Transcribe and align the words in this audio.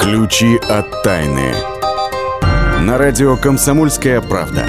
Ключи 0.00 0.56
от 0.56 1.02
тайны. 1.02 1.52
На 2.80 2.96
радио 2.96 3.36
«Комсомольская 3.36 4.22
правда». 4.22 4.64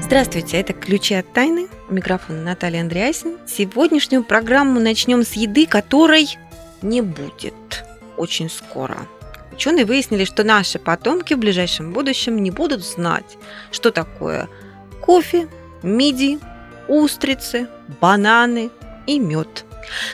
Здравствуйте, 0.00 0.58
это 0.58 0.74
«Ключи 0.74 1.14
от 1.14 1.32
тайны». 1.32 1.66
У 1.88 1.94
микрофона 1.94 2.40
Наталья 2.40 2.82
Андреасин. 2.82 3.38
Сегодняшнюю 3.48 4.22
программу 4.22 4.78
начнем 4.78 5.24
с 5.24 5.32
еды, 5.32 5.66
которой 5.66 6.38
не 6.82 7.00
будет 7.00 7.84
очень 8.16 8.48
скоро. 8.48 8.98
Ученые 9.52 9.84
выяснили, 9.84 10.24
что 10.24 10.44
наши 10.44 10.78
потомки 10.78 11.34
в 11.34 11.38
ближайшем 11.38 11.92
будущем 11.92 12.40
не 12.40 12.52
будут 12.52 12.84
знать, 12.84 13.36
что 13.72 13.90
такое 13.90 14.48
кофе, 15.00 15.48
мидии, 15.82 16.38
устрицы, 16.86 17.66
бананы 18.00 18.70
и 19.08 19.18
мед. 19.18 19.64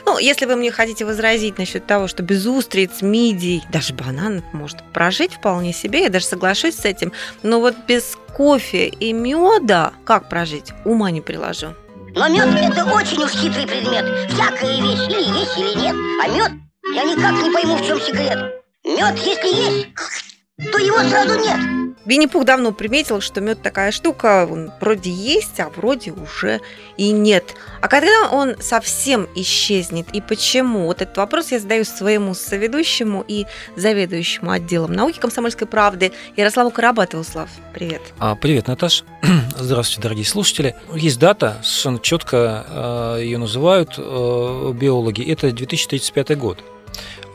Ну, 0.05 0.17
если 0.17 0.45
вы 0.45 0.55
мне 0.55 0.71
хотите 0.71 1.05
возразить 1.05 1.57
насчет 1.57 1.85
того, 1.85 2.07
что 2.07 2.23
без 2.23 2.45
устриц, 2.45 3.01
мидий, 3.01 3.63
даже 3.71 3.93
бананов 3.93 4.43
может 4.53 4.83
прожить 4.93 5.33
вполне 5.33 5.73
себе, 5.73 6.03
я 6.03 6.09
даже 6.09 6.25
соглашусь 6.25 6.75
с 6.75 6.85
этим, 6.85 7.11
но 7.43 7.59
вот 7.59 7.75
без 7.87 8.17
кофе 8.33 8.87
и 8.87 9.13
меда 9.13 9.93
как 10.05 10.29
прожить, 10.29 10.71
ума 10.83 11.11
не 11.11 11.21
приложу. 11.21 11.73
Но 12.15 12.29
мед 12.29 12.47
это 12.55 12.85
очень 12.85 13.21
уж 13.23 13.31
хитрый 13.31 13.67
предмет. 13.67 14.05
Всякая 14.31 14.81
вещь 14.81 15.07
или 15.09 15.39
есть, 15.39 15.57
или 15.57 15.81
нет. 15.81 15.95
А 16.23 16.27
мед, 16.29 16.51
я 16.93 17.03
никак 17.03 17.43
не 17.43 17.51
пойму, 17.51 17.75
в 17.75 17.85
чем 17.85 17.99
секрет. 17.99 18.63
Мед, 18.85 19.17
если 19.17 19.47
есть, 19.47 20.71
то 20.71 20.77
его 20.77 20.99
сразу 20.99 21.37
нет. 21.39 21.74
Винни-Пух 22.05 22.45
давно 22.45 22.71
приметил, 22.71 23.19
что 23.19 23.41
мед 23.41 23.61
такая 23.61 23.91
штука, 23.91 24.47
он 24.49 24.71
вроде 24.79 25.09
есть, 25.09 25.59
а 25.59 25.69
вроде 25.69 26.11
уже 26.11 26.61
и 26.97 27.11
нет. 27.11 27.55
А 27.81 27.87
когда 27.87 28.29
он 28.31 28.55
совсем 28.59 29.27
исчезнет 29.35 30.07
и 30.13 30.21
почему? 30.21 30.85
Вот 30.85 31.01
этот 31.01 31.17
вопрос 31.17 31.51
я 31.51 31.59
задаю 31.59 31.83
своему 31.83 32.35
соведущему 32.35 33.23
и 33.27 33.45
заведующему 33.75 34.51
отделом 34.51 34.93
науки 34.93 35.19
комсомольской 35.19 35.67
правды 35.67 36.11
Ярославу 36.35 36.69
Карабатову. 36.69 37.23
Слав, 37.23 37.49
привет. 37.73 38.01
А, 38.19 38.35
привет, 38.35 38.67
Наташ. 38.67 39.03
Здравствуйте, 39.57 40.01
дорогие 40.01 40.25
слушатели. 40.25 40.75
Есть 40.93 41.19
дата, 41.19 41.57
совершенно 41.63 41.99
четко 41.99 43.15
э, 43.17 43.23
ее 43.23 43.37
называют 43.39 43.95
э, 43.97 44.73
биологи. 44.75 45.23
Это 45.23 45.51
2035 45.51 46.37
год. 46.37 46.63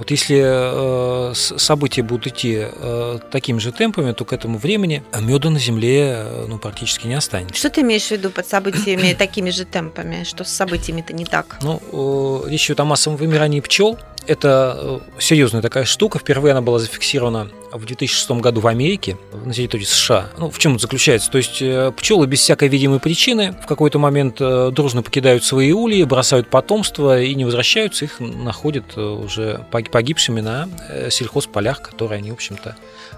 Вот 0.01 0.11
если 0.11 0.41
э, 0.43 1.35
события 1.35 2.03
будут 2.03 2.29
идти 2.29 2.59
э, 2.59 3.19
такими 3.31 3.59
же 3.59 3.71
темпами, 3.71 4.13
то 4.13 4.25
к 4.25 4.33
этому 4.33 4.57
времени 4.57 5.03
меда 5.21 5.51
на 5.51 5.59
Земле 5.59 6.15
э, 6.17 6.47
ну, 6.49 6.59
практически 6.59 7.07
не 7.07 7.13
останется. 7.13 7.55
Что 7.55 7.69
ты 7.69 7.83
имеешь 7.83 8.07
в 8.07 8.11
виду 8.13 8.31
под 8.31 8.47
событиями 8.47 9.13
такими 9.19 9.51
же 9.51 9.67
темпами? 9.67 10.25
Что 10.25 10.45
с 10.45 10.49
событиями-то 10.49 11.13
не 11.13 11.27
так? 11.27 11.59
Ну, 11.61 11.83
э, 11.93 12.49
речь 12.49 12.65
идет 12.65 12.81
о 12.81 12.87
массовом 12.87 13.19
вымирании 13.19 13.61
пчел. 13.61 13.99
Это 14.27 14.77
э, 14.79 14.99
серьезная 15.19 15.63
такая 15.63 15.85
штука. 15.85 16.19
Впервые 16.19 16.53
она 16.53 16.61
была 16.61 16.79
зафиксирована 16.79 17.49
в 17.73 17.85
2006 17.85 18.31
году 18.33 18.61
в 18.61 18.67
Америке, 18.67 19.17
на 19.45 19.53
территории 19.53 19.85
США. 19.85 20.29
Ну, 20.39 20.51
в 20.51 20.59
чем 20.59 20.73
это 20.73 20.83
заключается? 20.83 21.31
То 21.31 21.39
есть 21.39 21.63
э, 21.63 21.93
пчелы 21.97 22.27
без 22.27 22.41
всякой 22.41 22.69
видимой 22.69 23.01
причины 23.01 23.55
в 23.63 23.67
какой-то 23.67 23.99
момент 23.99 24.37
э, 24.41 24.71
дружно 24.73 25.03
покидают 25.03 25.45
свои 25.45 25.73
ульи, 25.73 26.05
бросают 26.05 26.49
потомство 26.49 27.21
и 27.21 27.35
не 27.35 27.45
возвращаются, 27.45 28.05
их 28.05 28.21
находят 28.21 28.97
уже 28.97 29.65
погибшими 29.71 30.41
на 30.41 30.69
сельхозполях, 31.11 31.81
которые 31.83 32.19
они, 32.19 32.31
в 32.31 32.35
общем-то, 32.35 32.77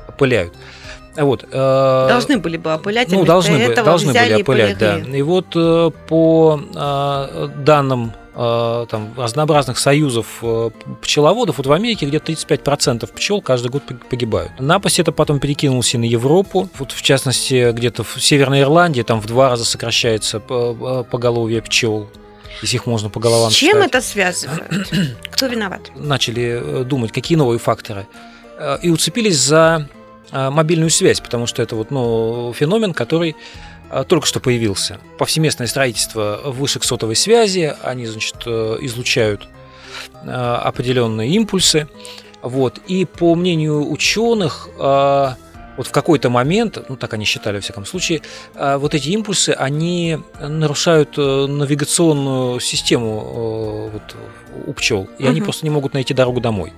опыляют. 0.09 0.55
Вот, 1.16 1.47
должны 1.50 2.39
были 2.39 2.56
бы 2.56 2.72
опылять, 2.72 3.11
ну, 3.11 3.25
должны, 3.25 3.75
должны 3.75 4.14
были 4.14 4.41
опылять, 4.41 4.78
да. 4.78 4.98
И 4.98 5.20
вот 5.20 5.48
по 6.09 6.61
данным 7.59 8.12
Э, 8.12 8.22
там, 8.34 9.12
разнообразных 9.16 9.78
союзов 9.78 10.38
э, 10.42 10.70
пчеловодов, 11.02 11.58
вот 11.58 11.66
в 11.66 11.72
Америке 11.72 12.06
где-то 12.06 12.33
35% 12.33 13.12
пчел 13.12 13.42
каждый 13.42 13.70
год 13.70 13.83
погибают. 14.08 14.52
Напасть 14.58 14.98
это 14.98 15.12
потом 15.12 15.38
перекинулся 15.38 15.98
и 15.98 16.00
на 16.00 16.04
Европу, 16.04 16.69
вот 16.78 16.92
в 16.92 17.03
частности 17.03 17.72
где-то 17.72 18.04
в 18.04 18.22
Северной 18.22 18.62
Ирландии 18.62 19.03
там 19.03 19.21
в 19.21 19.26
два 19.26 19.50
раза 19.50 19.65
сокращается 19.65 20.41
поголовье 20.41 21.60
пчел 21.62 22.09
если 22.60 22.76
их 22.76 22.87
можно 22.87 23.09
по 23.09 23.19
головам 23.19 23.50
С 23.50 23.54
чем 23.54 23.71
считать. 23.71 23.88
это 23.88 24.00
связывают? 24.00 24.62
Кто 25.32 25.47
виноват? 25.47 25.91
Начали 25.97 26.60
э, 26.62 26.84
думать, 26.84 27.10
какие 27.10 27.37
новые 27.37 27.59
факторы. 27.59 28.06
И 28.82 28.91
уцепились 28.91 29.38
за 29.38 29.88
мобильную 30.31 30.91
связь, 30.91 31.21
потому 31.21 31.47
что 31.47 31.62
это 31.62 31.75
вот, 31.75 31.91
ну, 31.91 32.53
феномен, 32.54 32.94
который 32.94 33.34
только 34.08 34.26
что 34.26 34.41
появился. 34.41 34.98
Повсеместное 35.19 35.66
строительство 35.66 36.41
вышек 36.44 36.84
сотовой 36.84 37.16
связи, 37.16 37.75
они, 37.82 38.06
значит, 38.06 38.36
э, 38.47 38.78
излучают 38.80 39.48
а, 40.25 40.58
определенные 40.64 41.30
импульсы. 41.30 41.88
Вот. 42.42 42.78
И 42.88 43.04
по 43.04 43.34
мнению 43.34 43.88
ученых, 43.91 44.69
вот 45.76 45.86
в 45.86 45.91
какой-то 45.91 46.28
момент, 46.28 46.78
ну 46.88 46.97
так 46.97 47.14
они 47.14 47.25
считали 47.25 47.56
во 47.56 47.60
всяком 47.60 47.86
случае, 47.86 48.22
вот 48.54 48.94
эти 48.94 49.08
импульсы, 49.10 49.50
они 49.50 50.19
нарушают 50.41 51.14
э, 51.16 51.47
навигационную 51.47 52.60
систему 52.60 53.91
э, 53.91 53.91
вот, 53.92 54.16
у 54.66 54.72
пчел, 54.74 55.09
и 55.19 55.22
угу. 55.22 55.30
они 55.30 55.41
просто 55.41 55.64
не 55.64 55.70
могут 55.70 55.94
найти 55.94 56.14
дорогу 56.14 56.41
домой. 56.41 56.72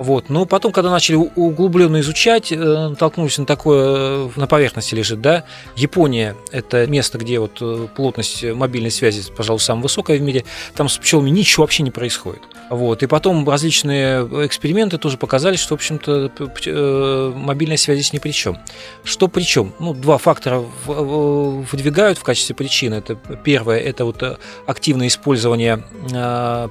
Вот. 0.00 0.30
Но 0.30 0.46
потом, 0.46 0.72
когда 0.72 0.90
начали 0.90 1.16
углубленно 1.16 2.00
изучать, 2.00 2.50
э, 2.50 2.56
натолкнулись 2.56 3.36
на 3.36 3.44
такое, 3.44 3.84
э, 3.84 4.30
на 4.36 4.46
поверхности 4.46 4.94
лежит, 4.94 5.20
да, 5.20 5.44
Япония– 5.76 6.36
это 6.52 6.86
место, 6.86 7.18
где 7.18 7.38
вот 7.38 7.58
э, 7.60 7.86
плотность 7.94 8.42
мобильной 8.42 8.90
связи, 8.90 9.30
пожалуй, 9.36 9.60
самая 9.60 9.82
высокая 9.82 10.16
в 10.16 10.22
мире, 10.22 10.46
там 10.74 10.88
с 10.88 10.96
пчелами 10.96 11.28
ничего 11.28 11.64
вообще 11.64 11.82
не 11.82 11.90
происходит. 11.90 12.40
Вот. 12.70 13.02
И 13.02 13.06
потом 13.06 13.46
различные 13.46 14.22
эксперименты 14.46 14.96
тоже 14.96 15.18
показали, 15.18 15.56
что, 15.56 15.74
в 15.74 15.78
общем-то, 15.78 17.32
мобильная 17.36 17.76
связь 17.76 17.98
здесь 17.98 18.14
ни 18.14 18.18
при 18.20 18.30
чем. 18.30 18.56
Что 19.04 19.28
при 19.28 19.42
чем? 19.42 19.74
Ну, 19.80 19.92
два 19.92 20.16
фактора 20.16 20.64
выдвигают 20.86 22.16
в 22.16 22.22
качестве 22.22 22.54
причины. 22.54 22.94
Это 22.94 23.16
первое– 23.16 23.78
это 23.80 24.06
вот 24.06 24.40
активное 24.66 25.08
использование 25.08 25.84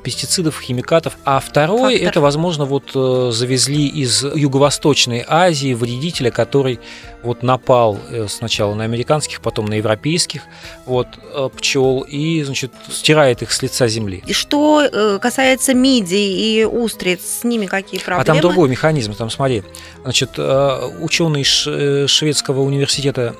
пестицидов, 0.04 0.60
химикатов, 0.60 1.16
а 1.26 1.40
второе– 1.40 1.96
это, 2.00 2.22
возможно, 2.22 2.66
вот 2.66 2.96
завезли 3.32 3.88
из 3.88 4.24
Юго-Восточной 4.24 5.24
Азии 5.28 5.74
вредителя, 5.74 6.32
который 6.32 6.80
вот 7.24 7.44
напал 7.44 8.00
э, 8.10 8.28
сначала 8.30 8.74
на 8.76 8.84
американских, 8.84 9.42
потом 9.42 9.66
на 9.66 9.76
европейских 9.76 10.44
вот, 10.86 11.08
э, 11.34 11.50
пчел 11.56 12.02
и, 12.02 12.42
значит, 12.44 12.72
стирает 12.90 13.42
их 13.42 13.52
с 13.52 13.62
лица 13.62 13.88
земли. 13.88 14.24
И 14.26 14.34
что 14.34 14.82
э, 14.82 15.20
касается 15.20 15.74
мидий 15.74 16.62
и 16.62 16.66
устриц, 16.66 17.22
с 17.42 17.44
ними 17.44 17.66
какие 17.66 18.00
проблемы? 18.00 18.22
А 18.22 18.26
там 18.26 18.40
другой 18.42 18.70
механизм, 18.70 19.14
там 19.14 19.30
смотри. 19.30 19.64
Значит, 20.04 20.40
ученые 20.40 21.44
шведского 21.44 22.62
университета, 22.62 23.36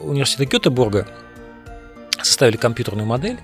университета 0.00 0.44
Гетеборга 0.44 1.06
составили 2.22 2.56
компьютерную 2.56 3.06
модель 3.06 3.38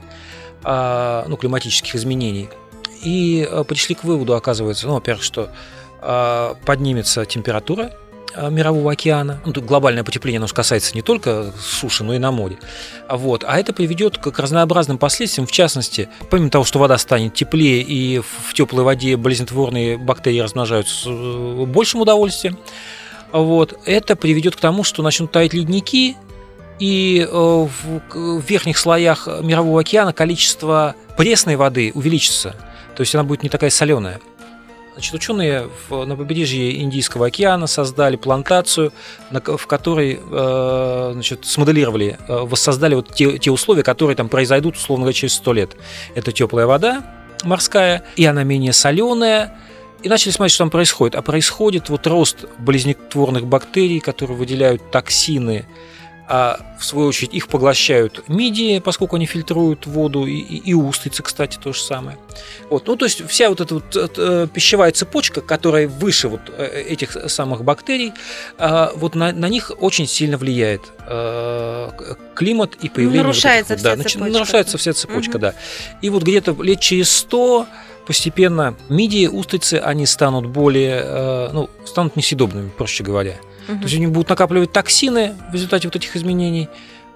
ну, 0.64 1.36
климатических 1.36 1.94
изменений– 1.96 2.48
и 3.02 3.46
э, 3.48 3.64
пришли 3.64 3.94
к 3.94 4.04
выводу, 4.04 4.34
оказывается, 4.34 4.86
ну, 4.86 4.94
во-первых, 4.94 5.22
что 5.22 5.50
э, 6.00 6.54
поднимется 6.64 7.24
температура 7.24 7.92
э, 8.34 8.50
мирового 8.50 8.92
океана. 8.92 9.40
Ну, 9.44 9.52
глобальное 9.62 10.04
потепление 10.04 10.38
оно 10.38 10.48
касается 10.48 10.94
не 10.94 11.02
только 11.02 11.52
суши, 11.60 12.04
но 12.04 12.14
и 12.14 12.18
на 12.18 12.30
море. 12.30 12.58
Вот. 13.08 13.44
А 13.46 13.58
это 13.58 13.72
приведет 13.72 14.18
к 14.18 14.38
разнообразным 14.38 14.98
последствиям. 14.98 15.46
В 15.46 15.52
частности, 15.52 16.08
помимо 16.30 16.50
того, 16.50 16.64
что 16.64 16.78
вода 16.78 16.98
станет 16.98 17.34
теплее 17.34 17.82
и 17.82 18.20
в 18.20 18.54
теплой 18.54 18.84
воде 18.84 19.16
болезнетворные 19.16 19.98
бактерии 19.98 20.40
размножаются 20.40 20.94
с 20.94 21.66
большим 21.66 22.02
удовольствием, 22.02 22.58
вот, 23.30 23.78
это 23.84 24.16
приведет 24.16 24.56
к 24.56 24.60
тому, 24.60 24.84
что 24.84 25.02
начнут 25.02 25.30
таять 25.30 25.52
ледники, 25.52 26.16
и 26.78 27.28
в 27.30 28.40
верхних 28.48 28.78
слоях 28.78 29.26
мирового 29.42 29.80
океана 29.80 30.12
количество 30.12 30.94
пресной 31.16 31.56
воды 31.56 31.90
увеличится. 31.94 32.54
То 32.98 33.02
есть 33.02 33.14
она 33.14 33.22
будет 33.22 33.44
не 33.44 33.48
такая 33.48 33.70
соленая. 33.70 34.18
Значит, 34.94 35.14
ученые 35.14 35.70
в, 35.88 36.04
на 36.04 36.16
побережье 36.16 36.82
Индийского 36.82 37.26
океана 37.26 37.68
создали 37.68 38.16
плантацию, 38.16 38.92
на, 39.30 39.40
в 39.40 39.68
которой 39.68 40.18
э, 40.20 41.10
значит, 41.12 41.44
смоделировали, 41.44 42.18
э, 42.26 42.38
воссоздали 42.38 42.96
вот 42.96 43.14
те, 43.14 43.38
те 43.38 43.52
условия, 43.52 43.84
которые 43.84 44.16
там 44.16 44.28
произойдут, 44.28 44.74
условно 44.74 45.04
говоря, 45.04 45.14
через 45.14 45.34
сто 45.34 45.52
лет. 45.52 45.76
Это 46.16 46.32
теплая 46.32 46.66
вода 46.66 47.04
морская, 47.44 48.02
и 48.16 48.24
она 48.24 48.42
менее 48.42 48.72
соленая, 48.72 49.56
и 50.02 50.08
начали 50.08 50.32
смотреть, 50.32 50.54
что 50.54 50.64
там 50.64 50.70
происходит. 50.70 51.14
А 51.14 51.22
происходит 51.22 51.90
вот 51.90 52.04
рост 52.04 52.46
болезнетворных 52.58 53.46
бактерий, 53.46 54.00
которые 54.00 54.36
выделяют 54.36 54.90
токсины, 54.90 55.66
а 56.28 56.60
в 56.78 56.84
свою 56.84 57.08
очередь 57.08 57.32
их 57.32 57.48
поглощают 57.48 58.28
мидии, 58.28 58.80
поскольку 58.80 59.16
они 59.16 59.24
фильтруют 59.24 59.86
воду, 59.86 60.26
и, 60.26 60.34
и, 60.34 60.56
и 60.70 60.74
устрицы, 60.74 61.22
кстати, 61.22 61.58
то 61.62 61.72
же 61.72 61.80
самое. 61.80 62.18
Вот. 62.68 62.86
Ну, 62.86 62.96
то 62.96 63.06
есть 63.06 63.26
вся 63.26 63.48
вот 63.48 63.62
эта 63.62 63.74
вот 63.74 63.96
э, 63.96 64.46
пищевая 64.52 64.92
цепочка, 64.92 65.40
которая 65.40 65.88
выше 65.88 66.28
вот 66.28 66.42
э, 66.56 66.82
этих 66.82 67.16
самых 67.30 67.64
бактерий, 67.64 68.12
э, 68.58 68.88
вот 68.94 69.14
на, 69.14 69.32
на 69.32 69.48
них 69.48 69.72
очень 69.80 70.06
сильно 70.06 70.36
влияет 70.36 70.82
э, 71.06 71.90
климат 72.34 72.76
и 72.82 72.90
появление... 72.90 73.22
Нарушается 73.22 73.72
вот 73.72 73.80
этих, 73.80 73.88
вся 73.88 73.96
да, 73.96 74.02
цепочка. 74.02 74.32
Нарушается 74.32 74.78
вся 74.78 74.92
цепочка, 74.92 75.36
угу. 75.36 75.38
да. 75.38 75.54
И 76.02 76.10
вот 76.10 76.24
где-то 76.24 76.52
лет 76.62 76.80
через 76.80 77.10
100 77.10 77.66
постепенно 78.06 78.74
мидии, 78.88 79.26
устрицы, 79.26 79.74
они 79.74 80.04
станут 80.04 80.46
более, 80.46 81.00
э, 81.02 81.50
ну, 81.52 81.70
станут 81.86 82.16
несъедобными, 82.16 82.68
проще 82.68 83.02
говоря. 83.02 83.36
Мгм. 83.68 83.78
То 83.78 83.84
есть 83.84 83.96
они 83.96 84.06
будут 84.06 84.28
накапливать 84.30 84.72
токсины 84.72 85.34
в 85.50 85.54
результате 85.54 85.86
вот 85.88 85.96
этих 85.96 86.16
изменений, 86.16 86.68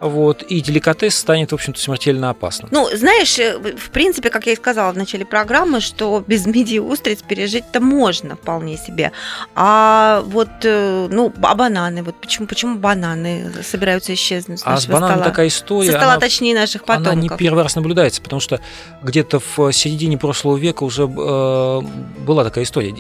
вот, 0.02 0.43
и 0.43 0.60
деликатес 0.60 1.16
станет, 1.16 1.52
в 1.52 1.54
общем-то, 1.54 1.78
смертельно 1.81 2.31
опасным. 2.31 2.69
Ну, 2.72 2.88
знаешь, 2.93 3.38
э, 3.38 3.56
в 3.56 3.90
принципе, 3.90 4.31
как 4.31 4.46
я 4.46 4.52
и 4.52 4.56
сказала 4.56 4.90
в 4.90 4.96
начале 4.96 5.25
программы, 5.25 5.81
что 5.81 6.25
без 6.26 6.44
мидии 6.44 6.78
устриц 6.78 7.22
пережить-то 7.22 7.78
можно 7.81 8.34
вполне 8.34 8.76
себе. 8.76 9.12
А 9.54 10.25
вот, 10.26 10.49
э, 10.64 11.08
ну, 11.08 11.32
а 11.40 11.54
бананы, 11.54 12.02
вот 12.02 12.16
почему, 12.16 12.49
почему 12.49 12.78
бананы 12.78 13.52
собираются 13.62 14.12
исчезнуть 14.14 14.58
с 14.58 14.62
а 14.64 14.70
с 14.70 14.88
нашего 14.88 14.93
бананом 14.94 15.16
стола? 15.19 15.31
такая 15.31 15.46
история, 15.46 15.93
Со 15.93 15.98
стола, 15.98 16.12
она- 16.14 16.20
точнее, 16.20 16.55
наших 16.56 16.84
потомков. 16.84 17.12
Она 17.12 17.22
не 17.22 17.28
первый 17.28 17.62
раз 17.62 17.76
наблюдается, 17.76 18.20
потому 18.22 18.40
что 18.40 18.60
где-то 19.05 19.40
в 19.56 19.70
середине 19.72 20.19
прошлого 20.19 20.56
века 20.56 20.82
уже 20.82 21.05
э, 21.05 21.81
была 22.26 22.43
такая 22.43 22.64
история. 22.64 22.93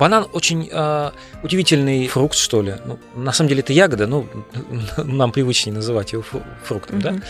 Банан 0.00 0.26
очень 0.32 0.68
э, 0.72 1.10
удивительный 1.42 2.08
фрукт, 2.08 2.34
что 2.34 2.62
ли. 2.62 2.76
Ну, 2.86 2.98
на 3.14 3.32
самом 3.32 3.48
деле 3.50 3.60
это 3.60 3.74
ягода, 3.74 4.06
ну, 4.06 4.26
нам 4.96 5.30
привычнее 5.30 5.74
называть 5.74 6.12
его 6.12 6.22
фру- 6.22 6.42
фруктом, 6.64 7.00
да? 7.02 7.10
Мгм. 7.12 7.22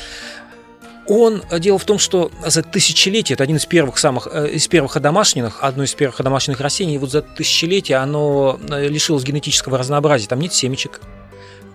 Он, 1.08 1.43
э, 1.50 1.58
дело 1.58 1.78
в 1.78 1.84
том, 1.84 1.99
что 1.99 2.31
за 2.46 2.62
тысячелетия, 2.62 3.34
это 3.34 3.43
один 3.43 3.56
из 3.56 3.67
первых 3.67 3.99
самых, 3.99 4.28
э, 4.31 4.50
из 4.52 4.69
первых 4.69 4.96
одомашненных, 4.96 5.58
одно 5.64 5.82
из 5.82 5.93
первых 5.94 6.20
одомашненных 6.20 6.61
растений, 6.61 6.94
и 6.94 6.99
вот 6.99 7.11
за 7.11 7.22
тысячелетия 7.22 7.96
оно 7.96 8.61
э, 8.69 8.87
лишилось 8.87 9.25
генетического 9.25 9.76
разнообразия, 9.76 10.28
там 10.28 10.40
нет 10.40 10.52
семечек 10.55 11.00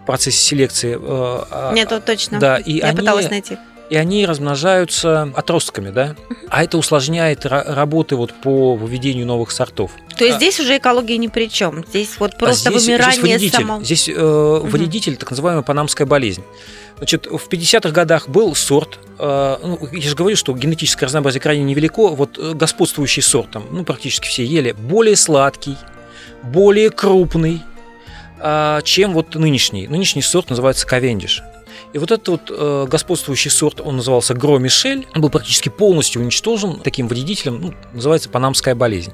в 0.01 0.05
процессе 0.05 0.37
селекции. 0.37 0.95
э, 0.95 0.97
а- 1.01 1.73
Нет, 1.73 1.91
точно. 2.05 2.39
Да, 2.39 2.57
и 2.57 2.77
я 2.77 2.85
они, 2.85 2.99
пыталась 2.99 3.29
найти. 3.29 3.57
И 3.89 3.95
они 3.95 4.25
размножаются 4.25 5.31
отростками, 5.35 5.89
да? 5.91 6.15
А 6.49 6.63
это 6.63 6.77
усложняет 6.77 7.45
ра- 7.45 7.73
работы 7.73 8.15
вот 8.15 8.33
по 8.33 8.75
выведению 8.75 9.25
новых 9.27 9.51
сортов. 9.51 9.91
То 10.17 10.23
есть 10.23 10.35
А- 10.37 10.39
здесь 10.39 10.59
уже 10.59 10.77
экология 10.77 11.17
ни 11.17 11.27
при 11.27 11.49
чем. 11.49 11.83
Здесь 11.89 12.15
вот 12.19 12.33
А 12.33 12.37
просто 12.37 12.69
здесь, 12.69 12.83
здесь 12.83 12.97
вымирание 12.99 13.21
вредитель, 13.37 13.59
самого. 13.59 13.83
здесь 13.83 14.09
э, 14.09 14.59
вредитель, 14.63 15.17
так 15.17 15.29
называемая 15.31 15.63
панамская 15.63 16.07
болезнь. 16.07 16.43
Значит, 16.97 17.27
в 17.27 17.49
50-х 17.49 17.89
годах 17.91 18.29
был 18.29 18.55
сорт, 18.55 18.99
э, 19.19 19.57
ну, 19.61 19.79
я 19.91 20.09
же 20.09 20.15
говорю, 20.15 20.37
что 20.37 20.53
генетическое 20.53 21.05
разнообразие 21.07 21.41
крайне 21.41 21.63
невелико, 21.63 22.07
вот 22.09 22.37
э, 22.39 22.53
господствующий 22.53 23.21
сорт, 23.21 23.51
там, 23.51 23.65
ну, 23.71 23.83
практически 23.83 24.27
все 24.27 24.45
ели, 24.45 24.71
более 24.71 25.17
сладкий, 25.17 25.75
более 26.41 26.89
крупный, 26.91 27.61
э, 28.39 28.79
чем 28.85 29.11
вот 29.13 29.35
нынешний. 29.35 29.87
Нынешний 29.87 30.21
сорт 30.21 30.49
называется 30.49 30.87
Кавендиш. 30.87 31.41
И 31.95 31.97
вот 31.97 32.11
этот 32.11 32.27
вот 32.27 32.41
э, 32.49 32.87
господствующий 32.89 33.49
сорт, 33.49 33.79
он 33.79 33.95
назывался 33.95 34.33
Гро 34.33 34.59
Мишель, 34.59 35.07
он 35.15 35.21
был 35.21 35.29
практически 35.29 35.69
полностью 35.69 36.21
уничтожен 36.21 36.81
таким 36.81 37.07
вредителем, 37.07 37.61
ну, 37.61 37.73
называется 37.93 38.27
панамская 38.27 38.75
болезнь. 38.75 39.13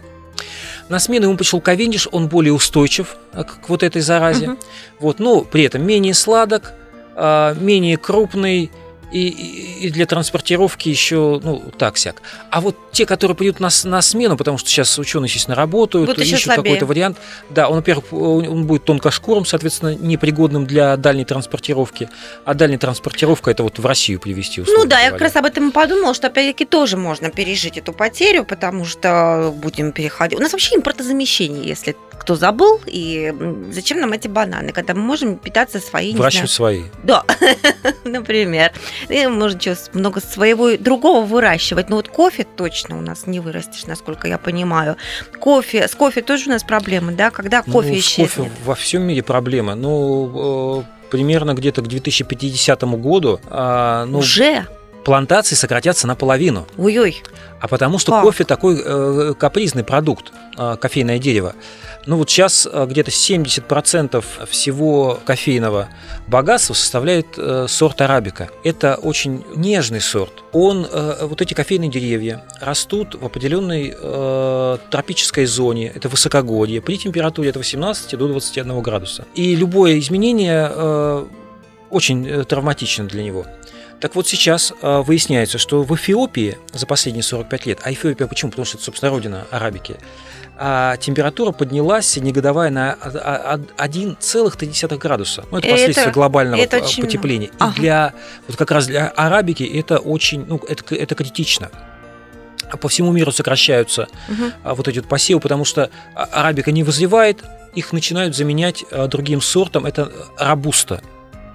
На 0.90 0.98
смену 0.98 1.28
ему 1.28 1.38
пришел 1.38 1.62
Кавендиш, 1.62 2.08
он 2.12 2.28
более 2.28 2.54
устойчив 2.54 3.18
э, 3.34 3.44
к 3.44 3.70
вот 3.70 3.84
этой 3.84 4.02
заразе, 4.02 4.48
Мгм. 4.48 4.58
вот, 5.00 5.20
но 5.20 5.42
при 5.42 5.66
этом 5.66 5.86
менее 5.86 6.16
сладок, 6.16 6.74
а, 7.16 7.54
менее 7.54 7.98
крупный 7.98 8.72
и, 9.12 9.28
и- 9.28 9.90
для 9.90 10.06
транспортировки 10.06 10.90
еще, 10.90 11.40
ну, 11.44 11.64
так-сяк. 11.78 12.22
А 12.50 12.62
вот 12.62 12.78
те, 12.92 13.06
которые 13.06 13.36
придут 13.36 13.60
на, 13.60 13.70
на 13.84 14.02
смену, 14.02 14.38
потому 14.38 14.58
что 14.58 14.70
сейчас 14.70 14.98
ученые, 14.98 15.28
естественно, 15.28 15.56
работают, 15.56 16.10
Будут 16.10 16.26
ищут 16.26 16.54
какой-то 16.56 16.86
вариант. 16.86 17.18
Да, 17.50 17.68
он, 17.68 17.78
во-первых, 17.78 18.14
он 18.14 18.66
будет 18.66 18.86
тонкошкурым, 18.86 19.46
соответственно, 19.46 19.96
непригодным 19.96 20.66
для 20.66 20.96
дальней 20.98 21.26
транспортировки. 21.26 22.10
А 22.46 22.54
дальняя 22.54 22.80
транспортировка 22.80 23.52
это 23.52 23.64
вот 23.64 23.80
в 23.80 23.86
Россию 23.86 24.20
привезти. 24.20 24.64
Ну 24.66 24.86
да, 24.86 25.00
я 25.00 25.10
говоря. 25.10 25.12
как 25.12 25.22
раз 25.22 25.36
об 25.36 25.46
этом 25.46 25.70
и 25.70 25.72
подумала, 25.72 26.14
что 26.14 26.28
опять-таки 26.28 26.66
тоже 26.66 26.98
можно 26.98 27.30
пережить 27.30 27.78
эту 27.78 27.94
потерю, 27.94 28.46
потому 28.46 28.86
что 28.86 29.54
будем 29.56 29.92
переходить. 29.92 30.40
У 30.40 30.42
нас 30.42 30.52
вообще 30.52 30.76
импортозамещение, 30.76 31.68
если 31.68 31.96
кто 32.22 32.36
забыл, 32.36 32.80
и 32.86 33.34
зачем 33.72 34.00
нам 34.00 34.14
эти 34.14 34.28
бананы, 34.28 34.72
когда 34.74 34.94
мы 34.94 35.02
можем 35.02 35.38
питаться 35.38 35.80
не 36.12 36.18
Выращивать 36.18 36.52
свои. 36.52 36.84
да, 37.04 37.24
например. 38.04 38.72
И 39.10 39.26
можно 39.26 39.58
много 39.94 40.22
своего 40.22 40.78
другого 40.78 41.26
выращивать. 41.26 41.90
Но 41.90 41.96
вот 41.96 42.10
кофе 42.10 42.46
точно 42.56 43.00
у 43.00 43.02
нас 43.02 43.26
не 43.26 43.40
вырастешь, 43.40 43.88
насколько 43.88 44.28
я 44.28 44.38
понимаю. 44.38 44.98
Кофе, 45.40 45.88
с 45.88 45.96
кофе 45.96 46.22
тоже 46.22 46.46
у 46.46 46.50
нас 46.50 46.64
проблемы, 46.64 47.14
да? 47.14 47.32
Когда 47.32 47.64
Ну, 47.66 47.74
кофе 47.74 47.96
с 47.96 48.06
исчезнет? 48.06 48.34
кофе 48.36 48.52
во 48.66 48.76
всем 48.76 49.02
мире 49.02 49.24
проблемы. 49.24 49.74
Ну, 49.74 50.82
э, 50.82 51.10
примерно 51.10 51.56
где-то 51.56 51.82
к 51.82 51.88
2050 51.88 52.84
году 52.84 53.40
а, 53.50 54.06
ну, 54.06 54.20
Уже? 54.20 54.68
Плантации 55.04 55.56
сократятся 55.56 56.08
наполовину. 56.08 56.68
Ой-ой. 56.78 57.24
А 57.60 57.68
потому 57.68 58.00
что 58.00 58.12
Как? 58.12 58.24
кофе 58.24 58.44
такой 58.44 58.82
э, 58.84 59.34
капризный 59.38 59.84
продукт, 59.84 60.32
э, 60.58 60.78
кофейное 60.80 61.20
дерево. 61.20 61.54
Ну 62.08 62.18
вот 62.18 62.30
сейчас 62.30 62.68
э, 62.72 62.86
где-то 62.90 63.12
70% 63.12 64.24
всего 64.50 65.20
кофейного 65.24 65.90
богатства 66.28 66.74
составляет 66.74 67.28
э, 67.38 67.68
сорт 67.70 68.02
арабика. 68.02 68.50
Это 68.64 68.96
очень 68.96 69.44
нежный 69.56 70.02
сорт. 70.02 70.44
Он, 70.54 70.88
э, 70.92 71.26
вот 71.26 71.42
эти 71.42 71.54
кофейные 71.54 71.92
деревья 71.92 72.44
растут 72.60 73.14
в 73.14 73.24
определенной 73.26 73.94
э, 73.96 74.78
тропической 74.90 75.46
зоне, 75.46 75.92
это 75.94 76.10
высокогорье, 76.10 76.82
при 76.82 76.98
температуре 76.98 77.52
от 77.52 77.58
18 77.58 78.18
до 78.18 78.28
21 78.28 78.82
градуса. 78.82 79.26
И 79.36 79.56
любое 79.56 80.00
изменение 80.00 80.72
э, 80.74 81.26
очень 81.92 82.28
э, 82.28 82.44
травматично 82.44 83.06
для 83.06 83.24
него. 83.24 83.46
Так 84.02 84.16
вот 84.16 84.28
сейчас 84.28 84.74
э, 84.82 85.02
выясняется, 85.06 85.60
что 85.60 85.84
в 85.84 85.94
Эфиопии 85.96 86.58
за 86.74 86.88
последние 86.88 87.22
45 87.24 87.66
лет, 87.68 87.80
а 87.84 87.94
Эфиопия 87.94 88.26
почему? 88.26 88.50
Потому 88.50 88.66
что 88.66 88.78
это, 88.78 88.86
собственно, 88.86 89.12
родина 89.12 89.46
арабики, 89.52 89.98
а 90.58 90.98
температура 90.98 91.52
поднялась 91.52 92.08
среднегодовая 92.08 92.72
на 92.72 92.94
а- 93.00 93.60
а- 93.78 93.84
1,3 93.88 94.98
градуса. 94.98 95.46
Ну, 95.52 95.60
это 95.60 95.68
Это- 95.68 95.76
последствия 95.78 96.12
глобального 96.12 96.60
это 96.60 96.80
очень 96.80 97.04
потепления. 97.04 97.48
И 97.48 97.52
Ага. 97.60 97.74
для, 97.76 98.14
вот 98.48 98.58
как 98.58 98.72
раз 98.72 98.88
для 98.88 99.08
арабики 99.10 99.64
это 99.64 100.00
очень, 100.00 100.46
ну, 100.48 100.60
это, 100.68 100.96
это 100.96 101.14
критично. 101.14 101.70
По 102.80 102.90
всему 102.90 103.12
миру 103.12 103.32
сокращаются 103.32 104.08
а, 104.64 104.74
вот 104.74 104.88
эти 104.88 104.98
вот 105.00 105.08
посевы, 105.08 105.40
потому 105.42 105.64
что 105.64 105.92
а- 106.16 106.24
арабика 106.24 106.72
не 106.72 106.84
вызревает, 106.84 107.44
их 107.76 107.94
начинают 107.94 108.36
заменять 108.36 108.84
а, 108.92 109.08
другим 109.08 109.42
сортом, 109.42 109.86
это 109.86 110.12
рабуста. 110.40 111.02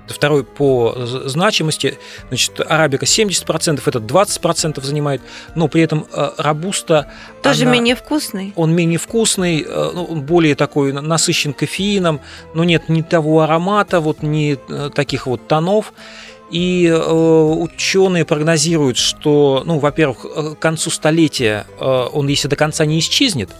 Второй 0.08 0.44
по 0.44 0.94
значимости. 0.96 1.98
Значит, 2.28 2.60
арабика 2.60 3.04
70%, 3.06 3.82
это 3.84 3.98
20% 3.98 4.82
занимает, 4.82 5.20
но 5.54 5.68
при 5.68 5.82
этом 5.82 6.06
а, 6.12 6.34
рабуста... 6.38 7.10
Тоже 7.42 7.62
она- 7.62 7.72
менее 7.72 7.96
вкусный. 7.96 8.52
он 8.56 8.74
менее 8.74 8.98
вкусный, 8.98 9.62
э, 9.62 9.90
ну, 9.94 10.04
он 10.04 10.22
более 10.22 10.54
такой 10.54 10.92
на- 10.92 11.00
насыщен 11.02 11.52
кофеином, 11.52 12.20
но 12.54 12.64
нет 12.64 12.88
ни 12.88 13.02
того 13.02 13.40
аромата, 13.40 14.00
вот 14.00 14.22
ни 14.22 14.58
э, 14.68 14.90
таких 14.94 15.26
вот 15.26 15.46
тонов. 15.48 15.92
И 16.50 16.86
э, 16.86 16.96
ученые 16.96 18.24
прогнозируют, 18.24 18.96
что, 18.98 19.62
ну, 19.66 19.78
во-первых, 19.80 20.24
э, 20.24 20.54
к 20.54 20.58
концу 20.60 20.90
столетия 20.90 21.66
э, 21.80 21.84
он, 22.12 22.28
если 22.28 22.46
до 22.46 22.54
конца 22.56 22.84
не 22.84 23.00
исчезнет, 23.00 23.50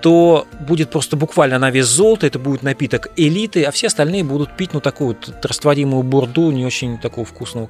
то 0.00 0.46
будет 0.60 0.90
просто 0.90 1.16
буквально 1.16 1.58
на 1.58 1.70
вес 1.70 1.86
золота, 1.86 2.26
это 2.26 2.38
будет 2.38 2.62
напиток 2.62 3.08
элиты, 3.16 3.64
а 3.64 3.70
все 3.70 3.88
остальные 3.88 4.24
будут 4.24 4.56
пить, 4.56 4.72
ну, 4.72 4.80
такую 4.80 5.08
вот 5.08 5.44
растворимую 5.44 6.02
бурду, 6.02 6.50
не 6.50 6.64
очень 6.64 6.98
такого 6.98 7.26
вкусного, 7.26 7.68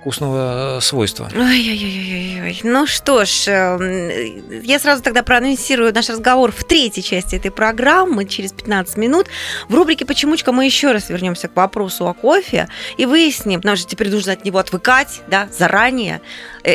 вкусного 0.00 0.78
э, 0.78 0.80
свойства. 0.80 1.28
Ой-ой-ой-ой-ой. 1.34 2.60
Ну 2.62 2.86
что 2.86 3.24
ж, 3.24 3.48
эм, 3.48 4.62
я 4.62 4.78
сразу 4.78 5.02
тогда 5.02 5.24
проанонсирую 5.24 5.92
наш 5.92 6.08
разговор 6.08 6.52
в 6.52 6.62
третьей 6.62 7.02
части 7.02 7.34
этой 7.34 7.50
программы 7.50 8.24
через 8.24 8.52
15 8.52 8.96
минут. 8.98 9.26
В 9.68 9.74
рубрике 9.74 10.06
«Почемучка» 10.06 10.52
мы 10.52 10.64
еще 10.64 10.92
раз 10.92 11.10
вернемся 11.10 11.48
к 11.48 11.56
вопросу 11.56 12.06
о 12.06 12.14
кофе 12.14 12.68
и 12.96 13.04
выясним, 13.04 13.60
нам 13.64 13.74
же 13.74 13.84
теперь 13.84 14.10
нужно 14.10 14.32
от 14.34 14.44
него 14.44 14.58
отвыкать, 14.58 15.22
да, 15.26 15.48
заранее, 15.50 16.20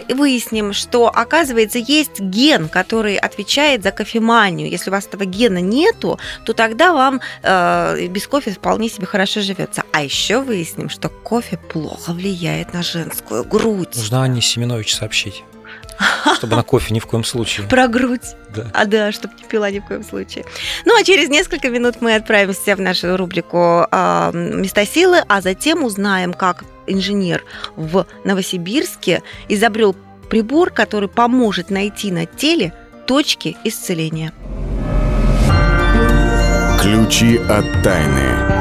выясним, 0.10 0.74
что, 0.74 1.08
оказывается, 1.08 1.78
есть 1.78 2.20
ген, 2.20 2.70
который 2.70 3.16
отвечает 3.18 3.84
за 3.84 3.92
кофеманию. 3.92 4.70
Если 4.70 4.90
у 4.90 4.94
вас 4.94 5.08
этого 5.08 5.26
гена 5.26 5.60
нету, 5.60 6.20
то 6.46 6.54
тогда 6.54 6.94
вам 6.94 7.22
э, 7.44 8.08
без 8.08 8.28
кофе 8.28 8.52
вполне 8.52 8.90
себе 8.90 9.06
хорошо 9.06 9.42
живется. 9.42 9.84
А 9.92 10.04
еще 10.04 10.42
выясним, 10.42 10.90
что 10.90 11.10
кофе 11.10 11.58
плохо 11.58 12.14
влияет 12.14 12.74
на 12.74 12.84
женскую 12.84 13.44
грудь. 13.44 13.96
Нужно 13.96 14.24
Анне 14.24 14.42
Семенович 14.42 14.96
сообщить, 14.96 15.44
чтобы 16.36 16.56
на 16.56 16.64
кофе 16.64 16.94
ни 16.94 17.00
в 17.00 17.06
коем 17.06 17.24
случае. 17.24 17.68
Про 17.68 17.88
грудь. 17.88 18.36
Да. 18.56 18.72
А 18.74 18.86
да, 18.86 19.12
чтобы 19.12 19.34
не 19.36 19.44
пила 19.44 19.70
ни 19.72 19.80
в 19.80 19.86
коем 19.86 20.04
случае. 20.04 20.46
Ну 20.86 20.98
а 21.00 21.04
через 21.04 21.30
несколько 21.30 21.70
минут 21.70 22.02
мы 22.02 22.16
отправимся 22.16 22.76
в 22.76 22.82
нашу 22.82 23.16
рубрику 23.18 23.88
а, 23.92 24.32
«Места 24.34 24.86
силы», 24.86 25.24
а 25.28 25.42
затем 25.42 25.84
узнаем, 25.84 26.34
как 26.34 26.64
инженер 26.88 27.44
в 27.76 28.06
Новосибирске 28.24 29.24
изобрел 29.48 29.96
прибор, 30.30 30.72
который 30.72 31.10
поможет 31.10 31.70
найти 31.70 32.12
на 32.12 32.26
теле 32.26 32.74
точки 33.06 33.58
исцеления. 33.64 34.34
Ключи 36.82 37.38
от 37.38 37.66
тайны. 37.84 38.61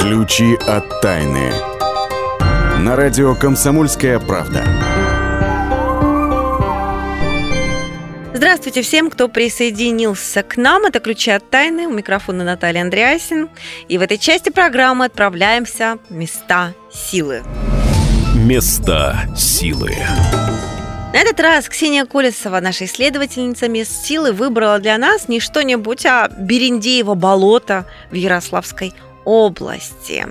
Ключи 0.00 0.56
от 0.66 1.02
тайны. 1.02 1.52
На 2.78 2.96
радио 2.96 3.34
«Комсомольская 3.34 4.18
правда». 4.18 4.64
Здравствуйте 8.32 8.80
всем, 8.80 9.10
кто 9.10 9.28
присоединился 9.28 10.42
к 10.42 10.56
нам. 10.56 10.86
Это 10.86 11.00
«Ключи 11.00 11.30
от 11.30 11.50
тайны». 11.50 11.86
У 11.86 11.92
микрофона 11.92 12.44
Наталья 12.44 12.80
Андреасин. 12.80 13.50
И 13.88 13.98
в 13.98 14.00
этой 14.00 14.16
части 14.16 14.48
программы 14.48 15.04
отправляемся 15.04 15.98
в 16.08 16.14
места 16.14 16.72
силы. 16.90 17.42
Места 18.34 19.28
силы. 19.36 19.94
На 21.12 21.18
этот 21.18 21.38
раз 21.40 21.68
Ксения 21.68 22.06
Колесова, 22.06 22.60
наша 22.60 22.86
исследовательница 22.86 23.68
мест 23.68 24.06
силы, 24.06 24.32
выбрала 24.32 24.78
для 24.78 24.96
нас 24.96 25.28
не 25.28 25.40
что-нибудь, 25.40 26.06
а 26.06 26.30
Берендеево 26.38 27.14
болото 27.14 27.84
в 28.10 28.14
Ярославской 28.14 28.94
области. 29.30 30.26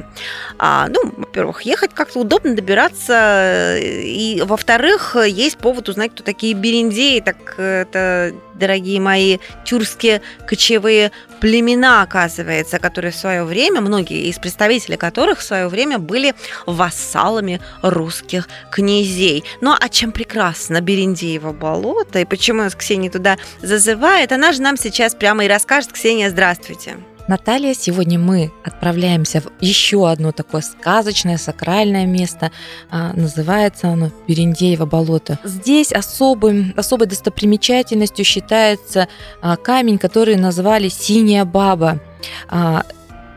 А, 0.58 0.88
ну, 0.90 1.00
во-первых, 1.18 1.62
ехать 1.62 1.94
как-то 1.94 2.20
удобно 2.20 2.54
добираться, 2.54 3.78
и, 3.80 4.42
во-вторых, 4.46 5.16
есть 5.26 5.58
повод 5.58 5.88
узнать, 5.90 6.12
кто 6.12 6.24
такие 6.24 6.54
бериндеи, 6.54 7.22
так 7.22 7.58
это, 7.58 8.34
дорогие 8.56 9.00
мои, 9.00 9.38
тюркские 9.64 10.22
кочевые 10.46 11.12
племена, 11.40 12.02
оказывается, 12.02 12.80
которые 12.80 13.12
в 13.12 13.16
свое 13.16 13.46
время, 13.46 13.80
многие 13.80 14.28
из 14.28 14.38
представителей 14.38 14.98
которых 14.98 15.40
в 15.40 15.44
свое 15.44 15.70
время 15.70 15.98
были 15.98 16.34
вассалами 16.66 17.62
русских 17.82 18.50
князей. 18.70 19.46
Ну, 19.62 19.74
а 19.80 19.90
чем 19.90 20.12
прекрасно 20.12 20.82
Берендеево 20.82 21.54
болото, 21.54 22.20
и 22.20 22.26
почему 22.26 22.64
нас 22.64 22.76
Ксения 22.76 23.10
туда 23.10 23.38
зазывает, 23.62 24.34
она 24.34 24.52
же 24.52 24.62
нам 24.62 24.76
сейчас 24.76 25.16
прямо 25.16 25.46
и 25.46 25.48
расскажет. 25.48 25.94
Ксения, 25.94 26.30
здравствуйте. 26.30 26.98
Наталья, 27.30 27.76
сегодня 27.76 28.18
мы 28.18 28.52
отправляемся 28.64 29.42
в 29.42 29.52
еще 29.62 30.10
одно 30.10 30.32
такое 30.32 30.62
сказочное, 30.62 31.38
сакральное 31.38 32.08
место. 32.08 32.52
А, 32.90 33.14
называется 33.14 33.90
оно 33.90 34.10
Берендеево 34.28 34.88
болото. 34.88 35.38
Здесь 35.44 35.92
особым, 35.92 36.74
особой 36.76 37.06
достопримечательностью 37.06 38.26
считается 38.26 39.08
а, 39.42 39.58
камень, 39.58 40.00
который 40.00 40.38
назвали 40.38 40.90
«Синяя 40.90 41.46
баба». 41.46 42.00
А, 42.48 42.84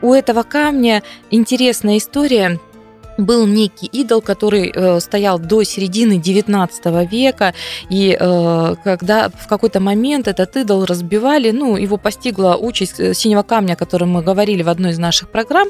у 0.01 0.11
этого 0.11 0.41
камня 0.41 1.03
интересная 1.29 1.99
история– 1.99 2.59
был 3.17 3.45
некий 3.45 3.87
идол, 3.87 4.21
который 4.21 4.71
э, 4.73 4.99
стоял 4.99 5.39
до 5.39 5.63
середины 5.63 6.17
19 6.17 7.09
века, 7.11 7.53
и 7.89 8.17
э, 8.19 8.75
когда 8.83 9.29
в 9.29 9.47
какой-то 9.47 9.79
момент 9.79 10.27
этот 10.27 10.55
идол 10.57 10.85
разбивали, 10.85 11.51
ну, 11.51 11.77
его 11.77 11.97
постигла 11.97 12.55
участь 12.55 12.99
э, 12.99 13.13
синего 13.13 13.43
камня, 13.43 13.73
о 13.73 13.75
котором 13.75 14.09
мы 14.11 14.21
говорили 14.21 14.63
в 14.63 14.69
одной 14.69 14.91
из 14.91 14.99
наших 14.99 15.29
программ, 15.29 15.69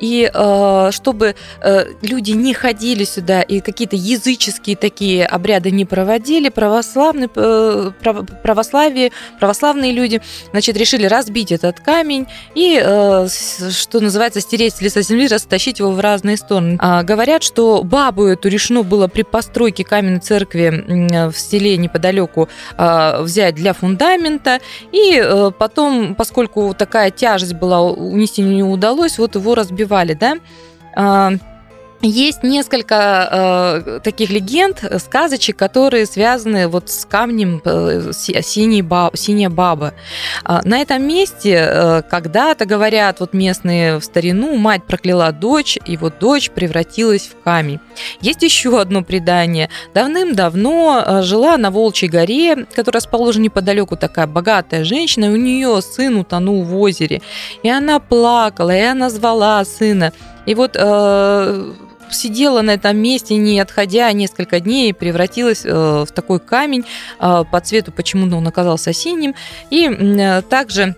и 0.00 0.30
э, 0.32 0.90
чтобы 0.92 1.34
э, 1.62 1.86
люди 2.02 2.32
не 2.32 2.54
ходили 2.54 3.04
сюда 3.04 3.42
и 3.42 3.60
какие-то 3.60 3.96
языческие 3.96 4.76
такие 4.76 5.26
обряды 5.26 5.70
не 5.70 5.84
проводили, 5.84 6.48
православные, 6.48 7.28
э, 7.34 7.90
православие, 8.42 9.12
православные 9.38 9.92
люди, 9.92 10.20
значит, 10.50 10.76
решили 10.76 11.06
разбить 11.06 11.52
этот 11.52 11.80
камень 11.80 12.26
и, 12.54 12.80
э, 12.82 13.28
что 13.28 14.00
называется, 14.00 14.40
стереть 14.40 14.76
с 14.76 14.80
лица 14.80 15.02
земли, 15.02 15.26
растащить 15.26 15.78
его 15.78 15.90
в 15.92 16.00
разные 16.00 16.36
стороны. 16.36 16.69
А, 16.78 17.02
говорят, 17.02 17.42
что 17.42 17.82
бабу 17.82 18.24
эту 18.24 18.48
решено 18.48 18.82
было 18.82 19.08
при 19.08 19.22
постройке 19.22 19.84
каменной 19.84 20.20
церкви 20.20 21.30
в 21.30 21.38
селе 21.38 21.76
неподалеку 21.76 22.48
а, 22.76 23.22
взять 23.22 23.54
для 23.54 23.72
фундамента. 23.72 24.60
И 24.92 25.20
э, 25.22 25.50
потом, 25.58 26.14
поскольку 26.14 26.74
такая 26.74 27.10
тяжесть 27.10 27.54
была, 27.54 27.82
унести 27.82 28.42
не 28.42 28.62
удалось, 28.62 29.18
вот 29.18 29.34
его 29.34 29.54
разбивали, 29.54 30.14
да. 30.14 30.38
Есть 32.02 32.42
несколько 32.42 33.28
э, 33.84 34.00
таких 34.02 34.30
легенд, 34.30 34.82
сказочек, 35.02 35.56
которые 35.56 36.06
связаны 36.06 36.66
вот 36.66 36.88
с 36.88 37.04
камнем 37.04 37.60
э, 37.62 38.12
синей 38.14 38.80
баб, 38.80 39.18
синяя 39.18 39.50
баба. 39.50 39.92
Э, 40.46 40.60
на 40.64 40.80
этом 40.80 41.06
месте 41.06 41.56
э, 41.60 42.02
когда-то, 42.08 42.64
говорят 42.64 43.20
вот 43.20 43.34
местные 43.34 43.98
в 43.98 44.04
старину, 44.04 44.56
мать 44.56 44.84
прокляла 44.84 45.30
дочь, 45.30 45.76
и 45.84 45.98
вот 45.98 46.18
дочь 46.18 46.50
превратилась 46.50 47.28
в 47.28 47.42
камень. 47.42 47.80
Есть 48.22 48.42
еще 48.42 48.80
одно 48.80 49.02
предание. 49.02 49.68
Давным-давно 49.92 51.04
э, 51.04 51.22
жила 51.22 51.58
на 51.58 51.70
Волчьей 51.70 52.10
горе, 52.10 52.64
которая 52.74 53.02
расположена 53.02 53.42
неподалеку, 53.42 53.98
такая 53.98 54.26
богатая 54.26 54.84
женщина, 54.84 55.26
и 55.26 55.34
у 55.34 55.36
нее 55.36 55.82
сын 55.82 56.16
утонул 56.16 56.62
в 56.62 56.74
озере. 56.78 57.20
И 57.62 57.68
она 57.68 58.00
плакала, 58.00 58.74
и 58.74 58.80
она 58.80 59.10
звала 59.10 59.62
сына. 59.66 60.14
И 60.46 60.54
вот 60.54 60.72
э, 60.74 61.72
сидела 62.14 62.62
на 62.62 62.72
этом 62.72 62.96
месте, 62.96 63.36
не 63.36 63.58
отходя 63.60 64.10
несколько 64.12 64.60
дней, 64.60 64.94
превратилась 64.94 65.64
э, 65.64 66.04
в 66.06 66.12
такой 66.12 66.40
камень 66.40 66.84
э, 67.18 67.44
по 67.50 67.60
цвету, 67.60 67.92
почему-то 67.92 68.36
он 68.36 68.46
оказался 68.46 68.92
синим. 68.92 69.34
И 69.70 69.88
э, 69.88 70.42
также 70.42 70.96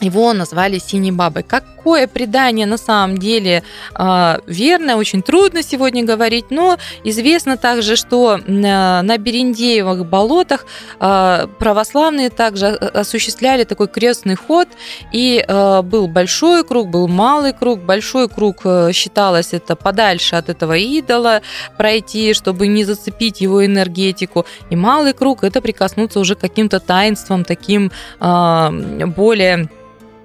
его 0.00 0.32
назвали 0.32 0.78
синей 0.78 1.12
бабой. 1.12 1.42
Какое 1.42 2.06
предание 2.06 2.66
на 2.66 2.76
самом 2.76 3.18
деле 3.18 3.62
э, 3.98 4.38
верное, 4.46 4.96
очень 4.96 5.22
трудно 5.22 5.62
сегодня 5.62 6.04
говорить, 6.04 6.50
но 6.50 6.78
известно 7.04 7.56
также, 7.56 7.96
что 7.96 8.36
э, 8.36 8.40
на 8.50 9.18
Берендеевых 9.18 10.06
болотах 10.06 10.66
э, 11.00 11.46
православные 11.58 12.30
также 12.30 12.66
осуществляли 12.66 13.64
такой 13.64 13.88
крестный 13.88 14.34
ход, 14.34 14.68
и 15.12 15.44
э, 15.46 15.82
был 15.82 16.08
большой 16.08 16.64
круг, 16.64 16.88
был 16.88 17.08
малый 17.08 17.52
круг. 17.52 17.80
Большой 17.80 18.28
круг 18.28 18.60
э, 18.64 18.92
считалось 18.92 19.52
это 19.52 19.76
подальше 19.76 20.36
от 20.36 20.48
этого 20.48 20.76
идола 20.76 21.42
пройти, 21.76 22.34
чтобы 22.34 22.66
не 22.66 22.84
зацепить 22.84 23.40
его 23.40 23.64
энергетику, 23.64 24.44
и 24.70 24.76
малый 24.76 25.12
круг 25.12 25.44
это 25.44 25.60
прикоснуться 25.60 26.20
уже 26.20 26.34
к 26.34 26.40
каким-то 26.40 26.80
таинствам 26.80 27.44
таким 27.44 27.90
более 28.20 29.68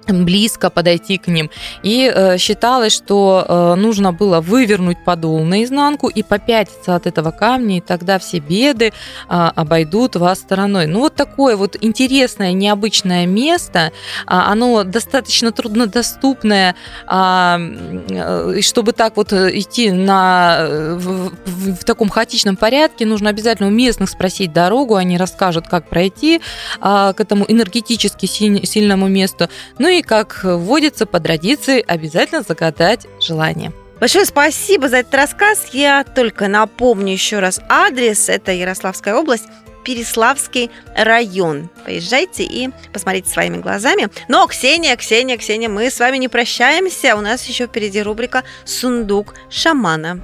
близко 0.08 0.70
подойти 0.70 1.18
к 1.18 1.28
ним. 1.28 1.50
И 1.82 2.10
э, 2.12 2.38
считалось, 2.38 2.92
что 2.92 3.44
э, 3.46 3.74
нужно 3.74 4.12
было 4.12 4.40
вывернуть 4.40 5.04
подол 5.04 5.40
наизнанку 5.44 6.08
и 6.08 6.22
попятиться 6.22 6.94
от 6.94 7.06
этого 7.06 7.30
камня, 7.30 7.78
и 7.78 7.80
тогда 7.80 8.18
все 8.18 8.38
беды 8.38 8.86
э, 8.86 8.92
обойдут 9.28 10.16
вас 10.16 10.38
стороной. 10.38 10.86
Ну 10.86 11.00
вот 11.00 11.14
такое 11.14 11.56
вот 11.56 11.76
интересное, 11.80 12.52
необычное 12.52 13.26
место, 13.26 13.78
э, 13.78 13.90
оно 14.26 14.84
достаточно 14.84 15.52
труднодоступное, 15.52 16.74
э, 17.10 18.60
чтобы 18.60 18.92
так 18.92 19.16
вот 19.16 19.32
идти 19.32 19.90
на, 19.90 20.66
в, 20.96 21.32
в, 21.44 21.76
в 21.76 21.84
таком 21.84 22.08
хаотичном 22.08 22.56
порядке, 22.56 23.06
нужно 23.06 23.30
обязательно 23.30 23.68
у 23.68 23.72
местных 23.72 24.10
спросить 24.10 24.52
дорогу, 24.52 24.94
они 24.94 25.18
расскажут, 25.18 25.68
как 25.68 25.88
пройти 25.88 26.36
э, 26.36 26.40
к 26.80 27.20
этому 27.20 27.44
энергетически 27.48 28.26
сильному 28.26 29.08
месту. 29.08 29.48
Ну 29.78 29.88
и 29.88 29.95
и, 29.98 30.02
как 30.02 30.40
вводится 30.42 31.06
по 31.06 31.20
традиции, 31.20 31.84
обязательно 31.86 32.42
загадать 32.42 33.06
желание. 33.20 33.72
Большое 34.00 34.26
спасибо 34.26 34.88
за 34.88 34.98
этот 34.98 35.14
рассказ. 35.14 35.68
Я 35.72 36.04
только 36.04 36.48
напомню 36.48 37.12
еще 37.12 37.38
раз 37.38 37.60
адрес. 37.68 38.28
Это 38.28 38.52
Ярославская 38.52 39.14
область, 39.14 39.44
Переславский 39.84 40.70
район. 40.94 41.70
Поезжайте 41.84 42.42
и 42.42 42.70
посмотрите 42.92 43.30
своими 43.30 43.58
глазами. 43.58 44.08
Но, 44.28 44.46
Ксения, 44.48 44.96
Ксения, 44.96 45.38
Ксения, 45.38 45.68
мы 45.68 45.90
с 45.90 45.98
вами 45.98 46.18
не 46.18 46.28
прощаемся. 46.28 47.16
У 47.16 47.20
нас 47.20 47.44
еще 47.44 47.66
впереди 47.66 48.02
рубрика 48.02 48.44
«Сундук 48.64 49.34
шамана». 49.48 50.20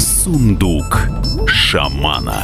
Сундук 0.00 1.08
шамана. 1.46 2.42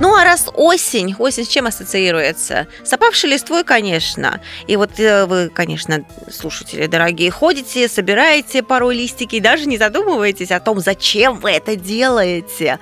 Ну 0.00 0.14
а 0.14 0.22
раз 0.22 0.48
осень, 0.54 1.16
осень 1.18 1.44
с 1.44 1.48
чем 1.48 1.66
ассоциируется? 1.66 2.68
С 2.84 2.92
опавшей 2.92 3.30
листвой, 3.30 3.64
конечно. 3.64 4.40
И 4.68 4.76
вот 4.76 5.00
э, 5.00 5.26
вы, 5.26 5.48
конечно, 5.48 6.04
слушатели 6.30 6.86
дорогие, 6.86 7.32
ходите, 7.32 7.88
собираете 7.88 8.62
порой 8.62 8.94
листики 8.94 9.36
и 9.36 9.40
даже 9.40 9.66
не 9.66 9.76
задумываетесь 9.76 10.52
о 10.52 10.60
том, 10.60 10.78
зачем 10.78 11.38
вы 11.40 11.50
это 11.50 11.74
делаете. 11.74 12.78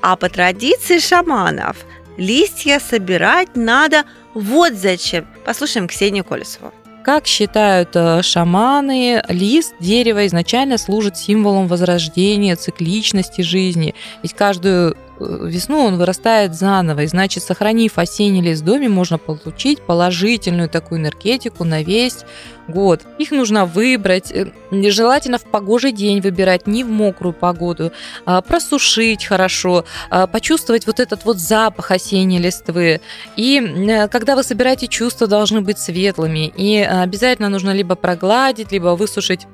А 0.00 0.16
по 0.16 0.30
традиции 0.30 1.00
шаманов 1.00 1.76
листья 2.16 2.80
собирать 2.80 3.56
надо 3.56 4.04
вот 4.32 4.72
зачем. 4.72 5.26
Послушаем 5.44 5.86
Ксению 5.86 6.24
Колесову. 6.24 6.72
Как 7.04 7.26
считают 7.26 7.90
э, 7.92 8.22
шаманы, 8.22 9.22
лист 9.28 9.74
дерева 9.80 10.26
изначально 10.26 10.78
служит 10.78 11.18
символом 11.18 11.68
возрождения, 11.68 12.56
цикличности 12.56 13.42
жизни. 13.42 13.94
Ведь 14.22 14.32
каждую 14.32 14.96
весну 15.20 15.84
он 15.84 15.96
вырастает 15.96 16.54
заново. 16.54 17.00
И 17.00 17.06
значит, 17.06 17.42
сохранив 17.42 17.98
осенний 17.98 18.42
лес 18.42 18.60
в 18.60 18.64
доме, 18.64 18.88
можно 18.88 19.18
получить 19.18 19.80
положительную 19.80 20.68
такую 20.68 21.00
энергетику 21.00 21.64
на 21.64 21.82
весь 21.82 22.24
год. 22.68 23.02
Их 23.18 23.30
нужно 23.30 23.66
выбрать, 23.66 24.32
э, 24.32 24.50
желательно 24.70 25.38
в 25.38 25.44
погожий 25.44 25.92
день 25.92 26.20
выбирать, 26.20 26.66
не 26.66 26.84
в 26.84 26.88
мокрую 26.88 27.32
погоду, 27.34 27.92
а 28.24 28.40
просушить 28.40 29.24
хорошо, 29.24 29.84
а 30.10 30.26
почувствовать 30.26 30.86
вот 30.86 31.00
этот 31.00 31.24
вот 31.24 31.38
запах 31.38 31.90
осенней 31.90 32.38
листвы. 32.38 33.00
И 33.36 33.60
э, 33.60 34.08
когда 34.08 34.36
вы 34.36 34.42
собираете 34.42 34.86
чувства, 34.86 35.26
должны 35.26 35.60
быть 35.60 35.78
светлыми. 35.78 36.52
И 36.56 36.78
обязательно 36.78 37.48
нужно 37.48 37.70
либо 37.70 37.94
прогладить, 37.94 38.72
либо 38.72 38.96
высушить 38.96 39.46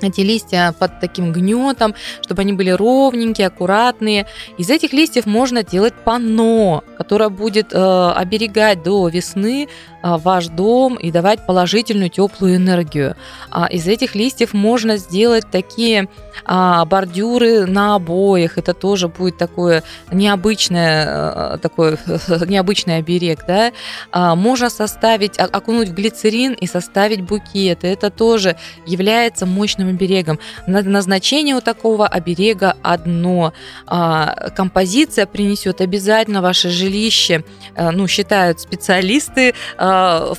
эти 0.00 0.20
листья 0.20 0.74
под 0.78 1.00
таким 1.00 1.32
гнетом, 1.32 1.94
чтобы 2.22 2.42
они 2.42 2.52
были 2.52 2.70
ровненькие, 2.70 3.46
аккуратные. 3.46 4.26
Из 4.58 4.70
этих 4.70 4.92
листьев 4.92 5.26
можно 5.26 5.62
делать 5.62 5.94
панно, 6.04 6.84
которое 6.98 7.28
будет 7.28 7.72
э, 7.72 8.12
оберегать 8.14 8.82
до 8.82 9.08
весны 9.08 9.68
ваш 10.16 10.48
дом 10.48 10.96
и 10.96 11.10
давать 11.10 11.46
положительную 11.46 12.10
теплую 12.10 12.56
энергию. 12.56 13.16
А 13.50 13.66
из 13.66 13.86
этих 13.86 14.14
листьев 14.14 14.52
можно 14.54 14.96
сделать 14.96 15.44
такие 15.50 16.08
а, 16.44 16.84
бордюры 16.84 17.66
на 17.66 17.96
обоях. 17.96 18.58
Это 18.58 18.74
тоже 18.74 19.08
будет 19.08 19.38
такое 19.38 19.82
необычное, 20.12 21.54
э, 21.54 21.58
такой 21.58 21.98
необычный 22.46 22.98
оберег. 22.98 23.44
Да? 23.46 23.72
А, 24.12 24.34
можно 24.34 24.70
составить, 24.70 25.38
окунуть 25.38 25.88
в 25.88 25.94
глицерин 25.94 26.52
и 26.52 26.66
составить 26.66 27.22
букет. 27.22 27.84
Это 27.84 28.10
тоже 28.10 28.56
является 28.86 29.46
мощным 29.46 29.88
оберегом. 29.88 30.38
Назначение 30.66 31.56
у 31.56 31.60
такого 31.60 32.06
оберега 32.06 32.76
одно. 32.82 33.52
А, 33.86 34.50
композиция 34.54 35.26
принесет 35.26 35.80
обязательно 35.80 36.42
ваше 36.42 36.70
жилище, 36.70 37.44
э, 37.74 37.90
ну, 37.90 38.06
считают 38.06 38.60
специалисты, 38.60 39.50
э, 39.50 39.52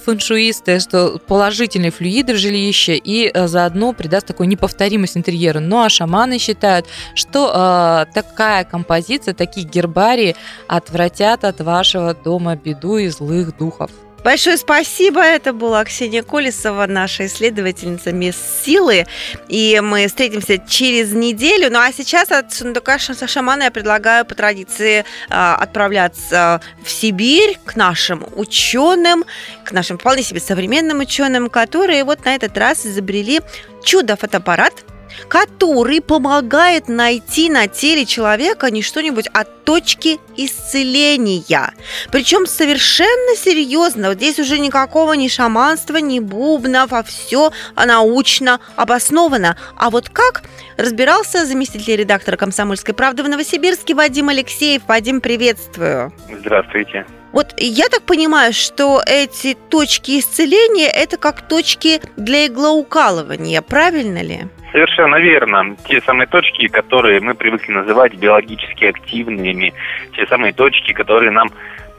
фэншуисты, 0.04 0.80
что 0.80 1.20
положительные 1.28 1.92
флюиды 1.92 2.34
в 2.34 2.38
жилище 2.38 2.96
и 2.96 3.30
э, 3.34 3.48
заодно 3.48 3.94
придаст 3.94 4.28
такую 4.28 4.48
неповторимость 4.50 5.18
интерьеру. 5.18 5.60
Ну, 5.60 5.84
а 5.84 5.90
шаманы 5.90 6.40
считают, 6.40 6.86
что 7.16 8.06
такая 8.14 8.64
композиция, 8.64 9.34
такие 9.34 9.66
гербарии 9.66 10.36
отвратят 10.68 11.44
от 11.44 11.62
вашего 11.62 12.14
дома 12.14 12.56
беду 12.56 12.98
и 12.98 13.08
злых 13.08 13.58
духов. 13.58 13.92
Большое 14.24 14.58
спасибо. 14.58 15.22
Это 15.22 15.54
была 15.54 15.84
Ксения 15.86 16.24
Колесова, 16.24 16.86
наша 16.88 17.28
исследовательница 17.28 18.12
мест 18.12 18.40
силы. 18.64 19.06
И 19.48 19.80
мы 19.82 20.08
встретимся 20.08 20.58
через 20.58 21.14
неделю. 21.14 21.72
Ну 21.72 21.80
а 21.80 21.92
сейчас 21.92 22.32
от 22.32 22.54
сундука 22.54 22.98
шамана 23.00 23.64
я 23.64 23.72
предлагаю 23.72 24.26
по 24.26 24.36
традиции 24.36 25.06
а, 25.30 25.56
отправляться 25.56 26.62
в 26.84 26.90
Сибирь 26.90 27.58
к 27.64 27.76
нашим 27.76 28.26
ученым, 28.36 29.24
к 29.64 29.72
нашим 29.72 29.98
вполне 29.98 30.24
себе 30.24 30.40
современным 30.40 31.00
ученым, 31.00 31.50
которые 31.50 32.04
вот 32.04 32.26
на 32.26 32.36
этот 32.36 32.58
раз 32.58 32.86
изобрели 32.86 33.42
чудо-фотоаппарат– 33.84 34.74
который 35.28 36.02
помогает 36.02 36.88
найти 36.88 37.50
на 37.50 37.68
теле 37.68 38.06
человека 38.06 38.72
не 38.72 38.82
что-нибудь, 38.82 39.28
а 39.34 39.44
точки 39.44 40.20
исцеления. 40.36 41.74
Причем 42.12 42.46
совершенно 42.46 43.36
серьезно. 43.36 44.10
Вот 44.10 44.18
здесь 44.18 44.40
уже 44.40 44.60
никакого 44.60 45.14
ни 45.14 45.28
шаманства, 45.28 45.98
ни 45.98 46.20
бубнов, 46.20 46.94
а 46.94 47.04
все 47.04 47.52
научно 47.76 48.60
обосновано. 48.76 49.58
А 49.76 49.90
вот 49.90 50.10
как 50.10 50.44
разбирался 50.78 51.46
заместитель 51.46 51.96
редактора 51.98 52.38
«Комсомольской 52.38 52.94
правды» 52.94 53.24
в 53.24 53.30
Новосибирске 53.30 53.96
Вадим 53.96 54.30
Алексеев. 54.30 54.84
Вадим, 54.88 55.22
приветствую. 55.22 56.14
Здравствуйте. 56.40 57.06
Вот 57.34 57.54
я 57.58 57.90
так 57.90 58.04
понимаю, 58.04 58.54
что 58.54 59.02
эти 59.06 59.56
точки 59.70 60.20
исцеления– 60.20 60.90
это 60.94 61.18
как 61.18 61.48
точки 61.48 62.00
для 62.16 62.48
иглоукалывания, 62.48 63.62
правильно 63.62 64.24
ли? 64.24 64.46
Совершенно 64.72 65.18
верно. 65.18 65.76
Те 65.88 66.02
самые 66.02 66.28
точки, 66.28 66.68
которые 66.68 67.20
мы 67.20 67.36
привыкли 67.36 67.72
называть 67.72 68.16
биологически 68.16 68.86
активными, 68.86 69.74
те 70.16 70.26
самые 70.28 70.54
точки, 70.54 70.94
которые 70.94 71.32
нам 71.32 71.50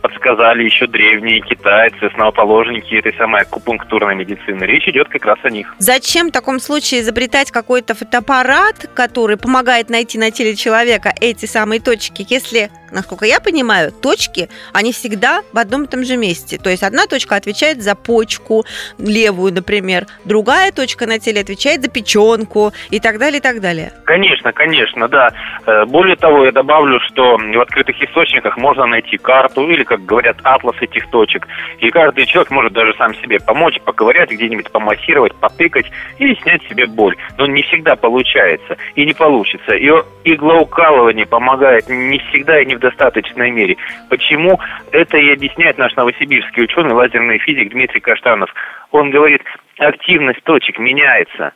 подсказали 0.00 0.64
еще 0.64 0.86
древние 0.86 1.40
китайцы, 1.40 2.04
основоположники 2.04 2.94
этой 2.94 3.14
самой 3.14 3.42
акупунктурной 3.42 4.14
медицины. 4.14 4.64
Речь 4.64 4.88
идет 4.88 5.08
как 5.08 5.24
раз 5.24 5.38
о 5.42 5.50
них. 5.50 5.74
Зачем 5.78 6.28
в 6.28 6.32
таком 6.32 6.60
случае 6.60 7.00
изобретать 7.00 7.50
какой-то 7.50 7.94
фотоаппарат, 7.94 8.90
который 8.94 9.36
помогает 9.36 9.90
найти 9.90 10.18
на 10.18 10.30
теле 10.30 10.56
человека 10.56 11.12
эти 11.20 11.46
самые 11.46 11.80
точки, 11.80 12.26
если 12.28 12.70
насколько 12.92 13.24
я 13.26 13.40
понимаю, 13.40 13.92
точки, 13.92 14.48
они 14.72 14.92
всегда 14.92 15.42
в 15.52 15.58
одном 15.58 15.84
и 15.84 15.86
том 15.86 16.04
же 16.04 16.16
месте. 16.16 16.58
То 16.58 16.70
есть 16.70 16.82
одна 16.82 17.06
точка 17.06 17.36
отвечает 17.36 17.82
за 17.82 17.94
почку, 17.94 18.64
левую, 18.98 19.52
например, 19.52 20.06
другая 20.24 20.72
точка 20.72 21.06
на 21.06 21.18
теле 21.18 21.40
отвечает 21.40 21.82
за 21.82 21.90
печенку 21.90 22.72
и 22.90 23.00
так 23.00 23.18
далее, 23.18 23.38
и 23.38 23.42
так 23.42 23.60
далее. 23.60 23.92
Конечно, 24.04 24.52
конечно, 24.52 25.08
да. 25.08 25.30
Э, 25.66 25.84
более 25.86 26.16
того, 26.16 26.44
я 26.44 26.52
добавлю, 26.52 27.00
что 27.00 27.38
в 27.38 27.60
открытых 27.60 28.00
источниках 28.02 28.56
можно 28.56 28.86
найти 28.86 29.16
карту 29.16 29.68
или, 29.68 29.84
как 29.88 30.04
говорят, 30.04 30.36
атлас 30.44 30.76
этих 30.80 31.08
точек. 31.10 31.48
И 31.80 31.90
каждый 31.90 32.26
человек 32.26 32.50
может 32.50 32.72
даже 32.72 32.94
сам 32.94 33.14
себе 33.16 33.38
помочь, 33.40 33.80
поковырять 33.80 34.30
где-нибудь, 34.30 34.70
помассировать, 34.70 35.34
потыкать 35.36 35.90
и 36.18 36.34
снять 36.36 36.62
себе 36.68 36.86
боль. 36.86 37.16
Но 37.38 37.46
не 37.46 37.62
всегда 37.62 37.96
получается 37.96 38.76
и 38.94 39.06
не 39.06 39.14
получится. 39.14 39.74
И 39.74 39.90
иглоукалывание 40.24 41.26
помогает 41.26 41.88
не 41.88 42.18
всегда 42.28 42.60
и 42.60 42.66
не 42.66 42.76
в 42.76 42.80
достаточной 42.80 43.50
мере. 43.50 43.76
Почему? 44.10 44.60
Это 44.92 45.16
и 45.16 45.32
объясняет 45.32 45.78
наш 45.78 45.96
новосибирский 45.96 46.64
ученый, 46.64 46.92
лазерный 46.92 47.38
физик 47.38 47.70
Дмитрий 47.70 48.00
Каштанов. 48.00 48.52
Он 48.90 49.10
говорит, 49.10 49.42
активность 49.78 50.42
точек 50.44 50.78
меняется. 50.78 51.52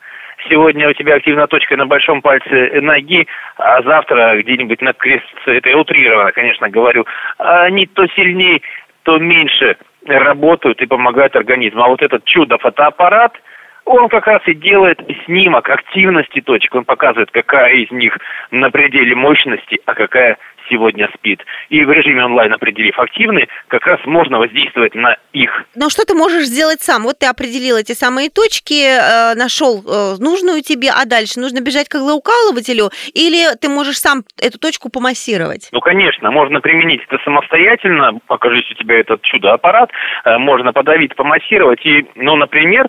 Сегодня 0.49 0.89
у 0.89 0.93
тебя 0.93 1.15
активная 1.17 1.47
точка 1.47 1.77
на 1.77 1.87
большом 1.87 2.21
пальце 2.21 2.81
ноги, 2.81 3.27
а 3.57 3.83
завтра 3.83 4.41
где-нибудь 4.43 4.81
на 4.81 4.93
крестце, 4.93 5.27
это 5.47 5.69
я 5.69 5.79
утрированно, 5.79 6.33
конечно, 6.33 6.69
говорю, 6.69 7.07
они 7.39 7.87
то 7.87 8.07
сильнее, 8.09 8.61
то 9.05 9.19
меньше 9.19 9.77
работают 10.07 10.81
и 10.81 10.87
помогают 10.87 11.37
организму. 11.37 11.83
А 11.83 11.89
вот 11.89 12.03
этот 12.03 12.25
чудо-фотоаппарат– 12.25 13.33
он 13.85 14.09
как 14.09 14.27
раз 14.27 14.43
и 14.47 14.55
делает 14.55 15.01
снимок 15.25 15.69
активности 15.69 16.41
точек. 16.41 16.75
Он 16.75 16.85
показывает, 16.85 17.31
какая 17.31 17.75
из 17.75 17.91
них 17.91 18.17
на 18.51 18.71
пределе 18.71 19.15
мощности, 19.15 19.81
а 19.87 19.95
какая 19.95 20.39
сегодня 20.69 21.09
спит. 21.15 21.41
И 21.69 21.85
в 21.85 21.91
режиме 21.91 22.25
онлайн, 22.25 22.53
определив 22.53 22.99
активные, 22.99 23.49
как 23.69 23.87
раз 23.87 24.01
можно 24.05 24.39
воздействовать 24.39 24.95
на 24.95 25.17
их. 25.33 25.65
Но 25.75 25.91
что 25.91 26.05
ты 26.05 26.15
можешь 26.15 26.45
сделать 26.45 26.81
сам? 26.81 27.03
Вот 27.05 27.19
ты 27.19 27.27
определил 27.27 27.77
эти 27.77 27.93
самые 27.93 28.31
точки, 28.31 28.83
э, 28.83 29.35
нашел 29.35 29.83
э, 29.83 30.17
нужную 30.19 30.63
тебе, 30.63 30.91
а 30.91 31.05
дальше 31.07 31.41
нужно 31.41 31.61
бежать 31.61 31.89
к 31.89 31.97
иглоукалывателю, 31.97 32.91
или 33.15 33.57
ты 33.61 33.69
можешь 33.69 33.99
сам 33.99 34.23
эту 34.41 34.59
точку 34.59 34.91
помассировать? 34.91 35.69
Ну, 35.73 35.81
конечно, 35.81 36.31
можно 36.31 36.61
применить 36.61 37.03
это 37.09 37.23
самостоятельно, 37.25 38.19
покажись 38.27 38.71
у 38.71 38.75
тебя 38.75 39.01
этот 39.01 39.23
чудо-аппарат, 39.23 39.91
э, 40.25 40.39
можно 40.39 40.73
подавить, 40.73 41.15
помассировать 41.17 41.85
и, 41.85 42.07
ну, 42.17 42.37
например, 42.37 42.89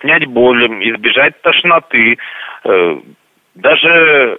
снять 0.00 0.26
боль, 0.26 0.66
избежать 0.66 1.40
тошноты, 1.42 2.18
даже, 3.54 4.38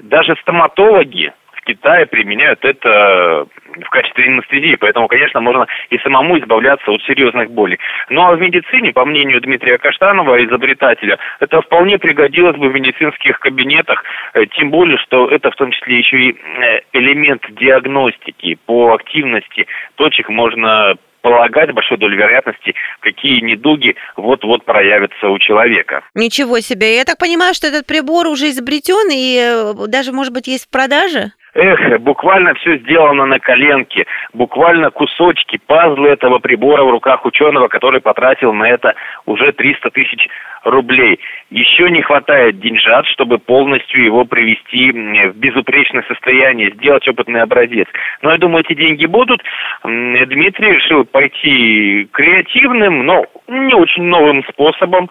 даже 0.00 0.36
стоматологи 0.42 1.32
Китае 1.64 2.06
применяют 2.06 2.64
это 2.64 3.46
в 3.80 3.90
качестве 3.90 4.24
анестезии, 4.24 4.76
поэтому, 4.76 5.08
конечно, 5.08 5.40
можно 5.40 5.66
и 5.90 5.98
самому 5.98 6.38
избавляться 6.38 6.90
от 6.90 7.02
серьезных 7.02 7.50
болей. 7.50 7.78
Ну 8.08 8.22
а 8.22 8.36
в 8.36 8.40
медицине, 8.40 8.92
по 8.92 9.04
мнению 9.04 9.40
Дмитрия 9.40 9.78
Каштанова, 9.78 10.44
изобретателя, 10.44 11.18
это 11.40 11.60
вполне 11.62 11.98
пригодилось 11.98 12.56
бы 12.56 12.68
в 12.68 12.74
медицинских 12.74 13.38
кабинетах, 13.40 14.04
э, 14.34 14.46
тем 14.46 14.70
более, 14.70 14.98
что 14.98 15.28
это 15.28 15.50
в 15.50 15.56
том 15.56 15.70
числе 15.72 15.98
еще 15.98 16.16
и 16.16 16.32
э, 16.32 16.80
элемент 16.92 17.42
диагностики 17.50 18.58
по 18.66 18.94
активности 18.94 19.66
точек 19.96 20.28
можно 20.28 20.96
полагать 21.24 21.72
большой 21.72 21.96
долей 21.96 22.18
вероятности, 22.18 22.74
какие 23.00 23.40
недуги 23.40 23.96
вот-вот 24.16 24.66
проявятся 24.66 25.30
у 25.30 25.38
человека. 25.38 26.02
Ничего 26.14 26.60
себе. 26.60 26.96
Я 26.96 27.04
так 27.04 27.16
понимаю, 27.16 27.54
что 27.54 27.66
этот 27.66 27.86
прибор 27.86 28.26
уже 28.26 28.50
изобретен 28.50 29.08
и 29.10 29.38
э, 29.40 29.86
даже, 29.88 30.12
может 30.12 30.34
быть, 30.34 30.46
есть 30.48 30.66
в 30.66 30.70
продаже? 30.70 31.32
Эх, 31.54 32.00
буквально 32.00 32.54
все 32.54 32.78
сделано 32.78 33.26
на 33.26 33.38
коленке, 33.38 34.06
буквально 34.32 34.90
кусочки, 34.90 35.60
пазлы 35.66 36.08
этого 36.08 36.40
прибора 36.40 36.82
в 36.82 36.90
руках 36.90 37.24
ученого, 37.24 37.68
который 37.68 38.00
потратил 38.00 38.52
на 38.52 38.68
это 38.68 38.94
уже 39.24 39.52
300 39.52 39.90
тысяч 39.90 40.28
рублей. 40.64 41.20
Еще 41.50 41.90
не 41.90 42.02
хватает 42.02 42.58
деньжат, 42.58 43.06
чтобы 43.06 43.38
полностью 43.38 44.02
его 44.02 44.24
привести 44.24 44.90
в 44.90 45.36
безупречное 45.36 46.04
состояние, 46.08 46.72
сделать 46.72 47.06
опытный 47.06 47.42
образец. 47.42 47.86
Но 48.22 48.32
я 48.32 48.38
думаю, 48.38 48.64
эти 48.64 48.74
деньги 48.74 49.06
будут. 49.06 49.40
Дмитрий 49.84 50.72
решил 50.72 51.04
пойти 51.04 52.08
креативным, 52.12 53.06
но 53.06 53.26
не 53.46 53.74
очень 53.74 54.04
новым 54.04 54.42
способом. 54.44 55.08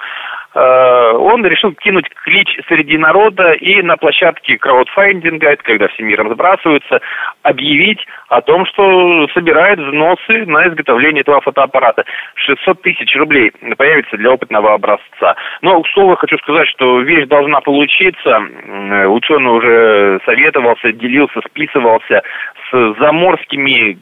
Э, 0.55 1.11
он 1.13 1.45
решил 1.45 1.73
кинуть 1.73 2.09
клич 2.23 2.59
среди 2.67 2.97
народа 2.97 3.53
и 3.53 3.81
на 3.81 3.97
площадке 3.97 4.57
краудфандинга, 4.57 5.49
это 5.49 5.63
когда 5.63 5.87
все 5.87 6.03
миром 6.03 6.31
сбрасываются, 6.31 7.01
объявить 7.41 8.05
о 8.29 8.41
том, 8.41 8.65
что 8.67 9.27
собирает 9.33 9.79
взносы 9.79 10.45
на 10.45 10.67
изготовление 10.67 11.21
этого 11.21 11.41
фотоаппарата. 11.41 12.03
600 12.35 12.81
тысяч 12.81 13.15
рублей 13.15 13.51
появится 13.77 14.17
для 14.17 14.31
опытного 14.31 14.73
образца. 14.73 15.35
Но, 15.61 15.81
к 15.81 15.87
слову, 15.89 16.15
хочу 16.15 16.37
сказать, 16.39 16.67
что 16.67 16.99
вещь 17.01 17.27
должна 17.27 17.61
получиться. 17.61 18.41
Ученый 19.07 19.51
уже 19.51 20.19
советовался, 20.25 20.91
делился, 20.91 21.41
списывался 21.47 22.21
с 22.71 22.95
заморскими 22.99 23.97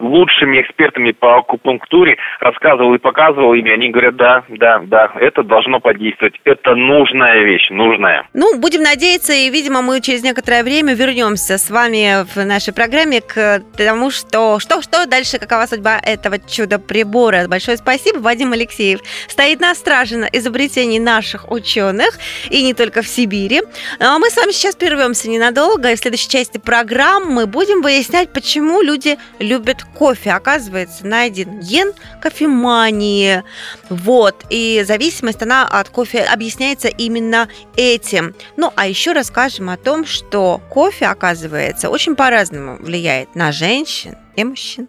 лучшими 0.00 0.60
экспертами 0.60 1.12
по 1.12 1.38
акупунктуре, 1.38 2.16
рассказывал 2.40 2.94
и 2.94 2.98
показывал 2.98 3.54
ими, 3.54 3.70
они 3.70 3.90
говорят, 3.90 4.16
да, 4.16 4.44
да, 4.48 4.80
да, 4.84 5.12
это 5.20 5.42
должно 5.42 5.80
подействовать, 5.80 6.34
это 6.44 6.74
нужная 6.74 7.42
вещь, 7.42 7.70
нужная. 7.70 8.26
Ну, 8.34 8.58
будем 8.58 8.82
надеяться, 8.82 9.32
и, 9.32 9.50
видимо, 9.50 9.82
мы 9.82 10.00
через 10.00 10.22
некоторое 10.22 10.62
время 10.62 10.94
вернемся 10.94 11.58
с 11.58 11.70
вами 11.70 12.24
в 12.34 12.44
нашей 12.44 12.74
программе 12.74 13.20
к 13.20 13.62
тому, 13.76 14.10
что, 14.10 14.58
что, 14.58 14.82
что 14.82 15.06
дальше, 15.06 15.38
какова 15.38 15.66
судьба 15.66 15.98
этого 16.02 16.38
чудо-прибора. 16.38 17.46
Большое 17.48 17.76
спасибо, 17.76 18.18
Вадим 18.18 18.52
Алексеев 18.52 19.00
стоит 19.28 19.60
на 19.60 19.74
страже 19.74 20.28
изобретений 20.32 20.98
наших 20.98 21.50
ученых, 21.50 22.18
и 22.50 22.62
не 22.62 22.74
только 22.74 23.02
в 23.02 23.08
Сибири. 23.08 23.62
А 23.98 24.18
мы 24.18 24.28
с 24.28 24.36
вами 24.36 24.50
сейчас 24.50 24.76
прервемся 24.76 25.30
ненадолго, 25.30 25.90
и 25.90 25.96
в 25.96 25.98
следующей 25.98 26.28
части 26.28 26.58
программы 26.58 27.46
будем 27.46 27.82
выяснять, 27.82 28.32
почему 28.32 28.82
люди 28.82 29.16
любят 29.38 29.61
любят 29.62 29.84
кофе. 29.84 30.32
Оказывается, 30.32 31.06
найден 31.06 31.60
ген 31.60 31.92
кофемании. 32.20 33.44
Вот. 33.88 34.44
И 34.50 34.82
зависимость, 34.86 35.42
она 35.42 35.66
от 35.68 35.88
кофе 35.88 36.22
объясняется 36.22 36.88
именно 36.88 37.48
этим. 37.76 38.34
Ну, 38.56 38.72
а 38.74 38.88
еще 38.88 39.12
расскажем 39.12 39.70
о 39.70 39.76
том, 39.76 40.04
что 40.04 40.60
кофе, 40.68 41.06
оказывается, 41.06 41.90
очень 41.90 42.16
по-разному 42.16 42.76
влияет 42.80 43.34
на 43.36 43.52
женщин 43.52 44.16
и 44.34 44.44
мужчин. 44.44 44.88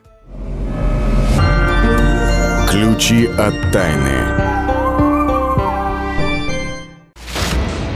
Ключи 2.70 3.28
от 3.38 3.72
тайны. 3.72 4.33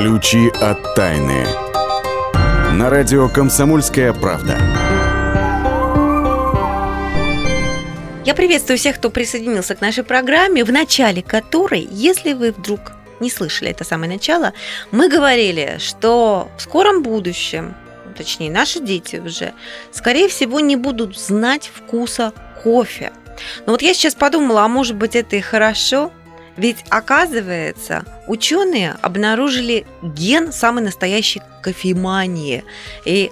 Ключи 0.00 0.48
от 0.60 0.94
тайны. 0.94 1.44
На 2.72 2.88
радио 2.88 3.28
«Комсомольская 3.28 4.12
правда». 4.12 4.56
Я 8.24 8.32
приветствую 8.36 8.78
всех, 8.78 8.94
кто 8.98 9.10
присоединился 9.10 9.74
к 9.74 9.80
нашей 9.80 10.04
программе, 10.04 10.62
в 10.62 10.70
начале 10.70 11.20
которой, 11.20 11.80
если 11.90 12.32
вы 12.32 12.52
вдруг 12.52 12.92
не 13.18 13.28
слышали 13.28 13.72
это 13.72 13.82
самое 13.82 14.12
начало, 14.12 14.52
мы 14.92 15.08
говорили, 15.08 15.78
что 15.80 16.48
в 16.56 16.62
скором 16.62 17.02
будущем, 17.02 17.74
точнее 18.16 18.52
наши 18.52 18.78
дети 18.78 19.16
уже, 19.16 19.52
скорее 19.90 20.28
всего, 20.28 20.60
не 20.60 20.76
будут 20.76 21.18
знать 21.18 21.72
вкуса 21.74 22.32
кофе. 22.62 23.10
Но 23.66 23.72
вот 23.72 23.82
я 23.82 23.94
сейчас 23.94 24.14
подумала, 24.14 24.62
а 24.62 24.68
может 24.68 24.94
быть 24.94 25.16
это 25.16 25.34
и 25.34 25.40
хорошо, 25.40 26.12
ведь, 26.58 26.84
оказывается, 26.90 28.04
ученые 28.26 28.96
обнаружили 29.00 29.86
ген 30.02 30.52
самой 30.52 30.82
настоящей 30.82 31.40
кофемании. 31.62 32.64
И 33.04 33.30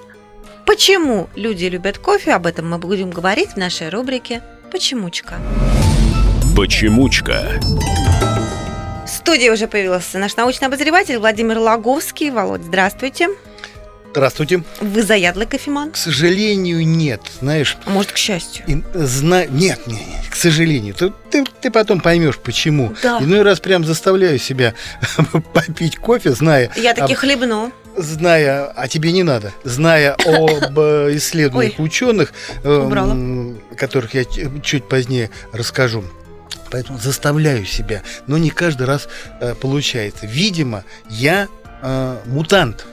почему 0.64 1.28
люди 1.34 1.64
любят 1.66 1.98
кофе, 1.98 2.32
об 2.32 2.46
этом 2.46 2.70
мы 2.70 2.78
будем 2.78 3.10
говорить 3.10 3.50
в 3.50 3.56
нашей 3.56 3.88
рубрике 3.88 4.42
«Почемучка». 4.70 5.34
Почемучка. 6.56 7.60
В 9.04 9.08
студии 9.08 9.50
уже 9.50 9.66
появился 9.66 10.18
наш 10.18 10.36
научный 10.36 10.68
обозреватель 10.68 11.18
Владимир 11.18 11.58
Логовский. 11.58 12.30
Володь, 12.30 12.62
здравствуйте. 12.62 13.28
Здравствуйте. 14.16 14.62
Вы 14.80 15.02
заядлый 15.02 15.44
кофеман? 15.44 15.90
К 15.90 15.96
сожалению, 15.98 16.86
нет. 16.86 17.20
Знаешь... 17.38 17.76
А 17.84 17.90
может, 17.90 18.12
к 18.12 18.16
счастью? 18.16 18.64
И, 18.66 18.82
зна... 18.94 19.44
Нет, 19.44 19.86
нет, 19.86 19.98
нет, 20.08 20.24
к 20.30 20.34
сожалению. 20.34 20.94
Ты, 20.94 21.12
ты, 21.30 21.44
ты 21.60 21.70
потом 21.70 22.00
поймешь, 22.00 22.38
почему. 22.38 22.94
Да. 23.02 23.18
Иной 23.20 23.42
раз 23.42 23.60
прям 23.60 23.84
заставляю 23.84 24.38
себя 24.38 24.72
попить 25.52 25.98
кофе, 25.98 26.32
зная... 26.32 26.70
Я 26.76 26.94
таки 26.94 27.12
об... 27.12 27.18
хлебну 27.18 27.70
зная, 27.94 28.64
а 28.74 28.88
тебе 28.88 29.12
не 29.12 29.22
надо, 29.22 29.52
зная 29.64 30.14
об 30.14 30.78
э, 30.78 31.10
исследованиях 31.16 31.78
ученых, 31.78 32.32
эм, 32.64 33.60
которых 33.76 34.14
я 34.14 34.24
чуть 34.62 34.88
позднее 34.88 35.28
расскажу. 35.52 36.04
Поэтому 36.70 36.98
заставляю 36.98 37.66
себя, 37.66 38.02
но 38.26 38.38
не 38.38 38.48
каждый 38.48 38.86
раз 38.86 39.08
э, 39.40 39.54
получается. 39.54 40.26
Видимо, 40.26 40.84
я 41.10 41.48
э, 41.82 42.16
мутант 42.24 42.86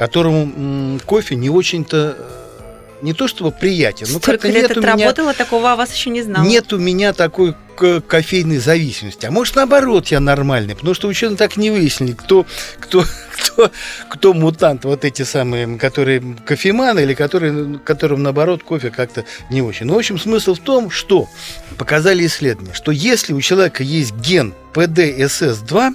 которому 0.00 0.98
кофе 1.04 1.36
не 1.36 1.50
очень-то 1.50 2.16
э, 2.18 3.02
не 3.02 3.12
то 3.12 3.28
чтобы 3.28 3.50
приятен, 3.50 4.06
но 4.10 4.18
как-то 4.18 4.48
нет 4.48 4.70
лет 4.70 4.78
у 4.78 4.80
меня... 4.80 5.12
такого 5.34 5.72
о 5.72 5.76
вас 5.76 5.94
еще 5.94 6.08
не 6.08 6.22
знала. 6.22 6.42
Нет 6.42 6.72
у 6.72 6.78
меня 6.78 7.12
такой 7.12 7.54
кофейной 7.76 8.56
зависимости. 8.56 9.26
А 9.26 9.30
может, 9.30 9.56
наоборот, 9.56 10.06
я 10.06 10.20
нормальный, 10.20 10.74
потому 10.74 10.94
что 10.94 11.06
ученые 11.06 11.36
так 11.36 11.58
не 11.58 11.70
выяснили, 11.70 12.14
кто, 12.14 12.46
кто, 12.78 13.04
кто, 13.36 13.70
кто 14.08 14.32
мутант, 14.32 14.86
вот 14.86 15.04
эти 15.04 15.20
самые, 15.20 15.76
которые 15.76 16.22
кофеманы 16.46 17.00
или 17.00 17.12
которые, 17.12 17.78
которым, 17.84 18.22
наоборот, 18.22 18.62
кофе 18.62 18.88
как-то 18.88 19.26
не 19.50 19.60
очень. 19.60 19.84
Но, 19.84 19.92
ну, 19.92 19.96
в 19.96 19.98
общем, 19.98 20.18
смысл 20.18 20.54
в 20.54 20.60
том, 20.60 20.88
что 20.88 21.28
показали 21.76 22.24
исследования, 22.24 22.72
что 22.72 22.90
если 22.90 23.34
у 23.34 23.40
человека 23.42 23.82
есть 23.82 24.14
ген 24.14 24.54
PDSS2, 24.72 25.94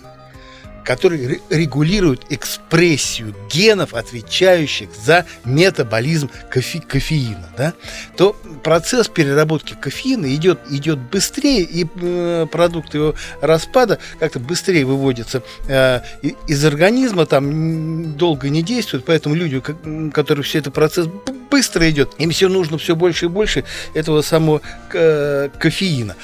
который 0.86 1.42
регулирует 1.50 2.22
экспрессию 2.30 3.36
генов, 3.52 3.94
отвечающих 3.94 4.90
за 4.96 5.26
метаболизм 5.44 6.30
кофе, 6.54 6.80
кофеина, 6.80 7.50
да, 7.58 7.74
то 8.16 8.36
процесс 8.64 9.08
переработки 9.08 9.76
кофеина 9.80 10.34
идет, 10.36 10.60
идет 10.70 11.00
быстрее, 11.00 11.64
и 11.64 11.86
э, 12.02 12.48
продукты 12.52 13.00
его 13.00 13.16
распада 13.42 14.00
как-то 14.20 14.40
быстрее 14.40 14.86
выводятся 14.86 15.42
э, 15.68 16.02
из 16.48 16.64
организма, 16.64 17.26
там 17.26 18.14
долго 18.14 18.50
не 18.50 18.62
действуют, 18.62 19.06
поэтому 19.06 19.36
люди, 19.36 19.56
у 19.56 20.12
которых 20.12 20.46
все 20.46 20.60
это 20.60 20.72
процесс 20.72 21.08
быстро 21.50 21.90
идет, 21.90 22.14
им 22.20 22.30
все 22.30 22.48
нужно 22.48 22.78
все 22.78 22.96
больше 22.96 23.26
и 23.26 23.30
больше 23.30 23.64
этого 23.94 24.22
самого 24.22 24.62
э, 24.94 25.50
кофеина. 25.58 26.16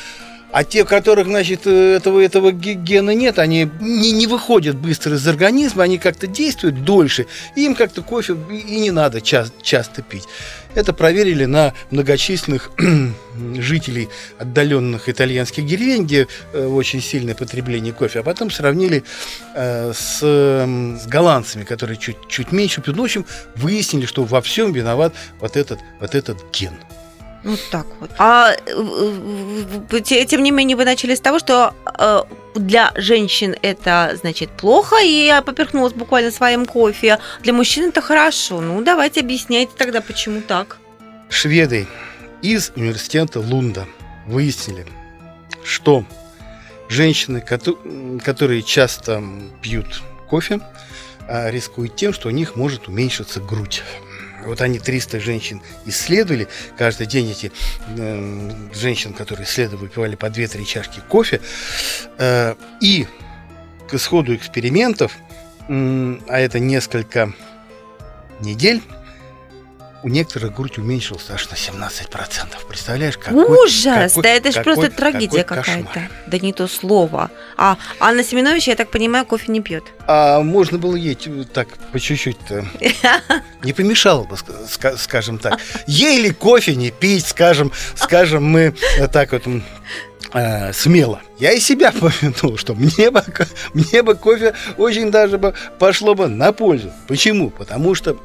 А 0.51 0.63
те, 0.63 0.83
которых, 0.83 1.27
значит, 1.27 1.61
э, 1.65 1.95
этого, 1.95 2.19
этого 2.19 2.51
гена 2.51 3.11
нет, 3.11 3.39
они 3.39 3.69
не, 3.79 4.11
не 4.11 4.27
выходят 4.27 4.75
быстро 4.75 5.15
из 5.15 5.25
организма, 5.27 5.83
они 5.83 5.97
как-то 5.97 6.27
действуют 6.27 6.83
дольше, 6.83 7.27
им 7.55 7.73
как-то 7.73 8.01
кофе 8.01 8.35
и 8.51 8.79
не 8.79 8.91
надо 8.91 9.21
часто, 9.21 9.53
часто 9.63 10.01
пить. 10.01 10.27
Это 10.73 10.93
проверили 10.93 11.45
на 11.45 11.73
многочисленных 11.89 12.71
жителей 13.57 14.09
отдаленных 14.39 15.09
итальянских 15.09 15.65
деревень, 15.65 16.03
где 16.03 16.27
э, 16.53 16.65
очень 16.65 17.01
сильное 17.01 17.35
потребление 17.35 17.93
кофе, 17.93 18.19
а 18.19 18.23
потом 18.23 18.51
сравнили 18.51 19.03
э, 19.55 19.91
с, 19.93 20.19
э, 20.21 20.97
с 21.01 21.07
голландцами, 21.07 21.63
которые 21.63 21.97
чуть, 21.97 22.17
чуть 22.27 22.51
меньше 22.51 22.81
пьют. 22.81 22.95
Ну, 22.95 23.03
в 23.03 23.05
общем, 23.05 23.25
выяснили, 23.55 24.05
что 24.05 24.23
во 24.23 24.41
всем 24.41 24.73
виноват 24.73 25.13
вот 25.39 25.55
этот, 25.57 25.79
вот 25.99 26.15
этот 26.15 26.37
ген. 26.53 26.73
Вот 27.43 27.59
так 27.71 27.87
вот. 27.99 28.11
А 28.17 28.55
тем 30.27 30.43
не 30.43 30.51
менее 30.51 30.77
вы 30.77 30.85
начали 30.85 31.15
с 31.15 31.19
того, 31.19 31.39
что 31.39 31.73
для 32.55 32.91
женщин 32.95 33.55
это 33.61 34.11
значит 34.19 34.49
плохо, 34.51 34.97
и 35.03 35.25
я 35.25 35.41
поперхнулась 35.41 35.93
буквально 35.93 36.31
своим 36.31 36.65
кофе. 36.65 37.19
Для 37.41 37.53
мужчин 37.53 37.89
это 37.89 38.01
хорошо. 38.01 38.61
Ну, 38.61 38.81
давайте 38.83 39.21
объясняйте 39.21 39.71
тогда, 39.77 40.01
почему 40.01 40.41
так. 40.41 40.77
Шведы 41.29 41.87
из 42.41 42.71
университета 42.75 43.39
Лунда 43.39 43.87
выяснили, 44.27 44.85
что 45.63 46.05
женщины, 46.89 47.43
кото- 47.47 48.19
которые 48.19 48.61
часто 48.61 49.23
пьют 49.61 50.01
кофе, 50.29 50.59
а, 51.27 51.49
рискуют 51.49 51.95
тем, 51.95 52.13
что 52.13 52.27
у 52.27 52.31
них 52.31 52.55
может 52.55 52.87
уменьшиться 52.87 53.39
грудь. 53.39 53.83
Вот 54.45 54.61
они 54.61 54.79
300 54.79 55.19
женщин 55.19 55.61
исследовали. 55.85 56.47
Каждый 56.77 57.07
день 57.07 57.31
эти 57.31 57.51
э, 57.97 58.51
женщин, 58.73 59.13
которые 59.13 59.45
исследовали, 59.45 59.85
выпивали 59.85 60.15
по 60.15 60.27
2-3 60.27 60.65
чашки 60.65 61.01
кофе. 61.07 61.41
Э, 62.17 62.55
и 62.79 63.07
к 63.89 63.93
исходу 63.93 64.35
экспериментов, 64.35 65.13
м, 65.67 66.23
а 66.27 66.39
это 66.39 66.59
несколько 66.59 67.33
недель, 68.39 68.81
у 70.03 70.09
некоторых 70.09 70.55
грудь 70.55 70.77
уменьшилась 70.77 71.29
аж 71.29 71.49
на 71.49 71.55
17%. 71.55 72.65
Представляешь, 72.67 73.17
какой, 73.17 73.45
Ужас! 73.45 74.13
какой- 74.13 74.23
да 74.23 74.29
это 74.29 74.51
же 74.51 74.63
просто 74.63 74.89
трагедия 74.89 75.43
какая-то. 75.43 76.07
Да 76.27 76.39
не 76.39 76.53
то 76.53 76.67
слово. 76.67 77.29
А 77.57 77.77
Анна 77.99 78.23
Семенович, 78.23 78.67
я 78.67 78.75
так 78.75 78.89
понимаю, 78.89 79.25
кофе 79.25 79.51
не 79.51 79.61
пьет. 79.61 79.83
А 80.07 80.41
можно 80.41 80.77
было 80.77 80.95
есть 80.95 81.27
э, 81.27 81.43
так 81.53 81.67
по 81.91 81.99
чуть-чуть-то. 81.99 82.65
Не 83.63 83.73
помешало 83.73 84.23
бы, 84.23 84.35
ска- 84.35 84.67
ска- 84.67 84.97
скажем 84.97 85.37
так. 85.37 85.59
Ели 85.85 86.29
кофе, 86.31 86.75
не 86.75 86.89
пить, 86.89 87.27
скажем, 87.27 87.71
скажем 87.95 88.43
мы 88.43 88.73
э, 88.97 89.07
так 89.07 89.31
вот 89.31 89.43
э, 90.33 90.73
смело. 90.73 91.21
Я 91.37 91.51
и 91.51 91.59
себя 91.59 91.91
помянул, 91.91 92.57
что 92.57 92.73
мне 92.73 93.11
бы, 93.11 93.23
мне 93.73 94.01
бы 94.01 94.15
кофе 94.15 94.53
очень 94.77 95.11
даже 95.11 95.37
бы 95.37 95.53
пошло 95.79 96.15
бы 96.15 96.27
на 96.27 96.51
пользу. 96.51 96.91
Почему? 97.07 97.49
Потому 97.51 97.93
что 97.95 98.17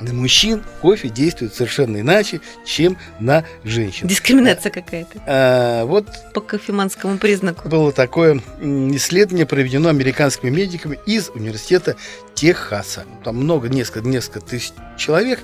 на 0.00 0.12
мужчин 0.12 0.62
кофе 0.80 1.08
действует 1.08 1.54
совершенно 1.54 2.00
иначе, 2.00 2.40
чем 2.64 2.96
на 3.18 3.44
женщин. 3.64 4.06
Дискриминация 4.06 4.70
какая-то 4.70 5.20
А, 5.26 5.84
вот 5.84 6.06
по 6.34 6.40
кофеманскому 6.40 7.18
признаку. 7.18 7.68
было 7.68 7.92
такое 7.92 8.40
исследование, 8.60 9.46
проведено 9.46 9.88
американскими 9.88 10.50
медиками 10.50 10.98
из 11.06 11.30
университета 11.30 11.96
Техаса. 12.34 13.04
Там 13.24 13.36
много, 13.36 13.68
несколько, 13.68 14.06
несколько 14.08 14.40
тысяч 14.40 14.72
человек. 14.96 15.40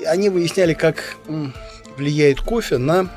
И 0.00 0.04
Они 0.04 0.28
выясняли, 0.28 0.74
как 0.74 1.16
влияет 1.96 2.40
кофе 2.40 2.78
на 2.78 3.08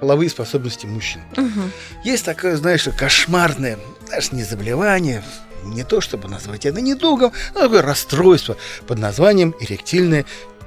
половые 0.00 0.30
способности 0.30 0.86
мужчин. 0.86 1.20
Мгм. 1.36 1.70
Есть 2.04 2.24
такое, 2.24 2.56
знаешь, 2.56 2.88
кошмарное, 2.98 3.78
даже 4.10 4.28
не 4.32 4.42
заболевание, 4.42 5.22
не 5.64 5.84
то 5.84 6.00
чтобы 6.00 6.28
назвать 6.28 6.66
это 6.66 6.80
недугом, 6.80 7.32
а 7.54 7.60
такое 7.60 7.82
расстройство 7.82 8.56
под 8.86 8.98
названием 8.98 9.54
эректильная 9.60 10.24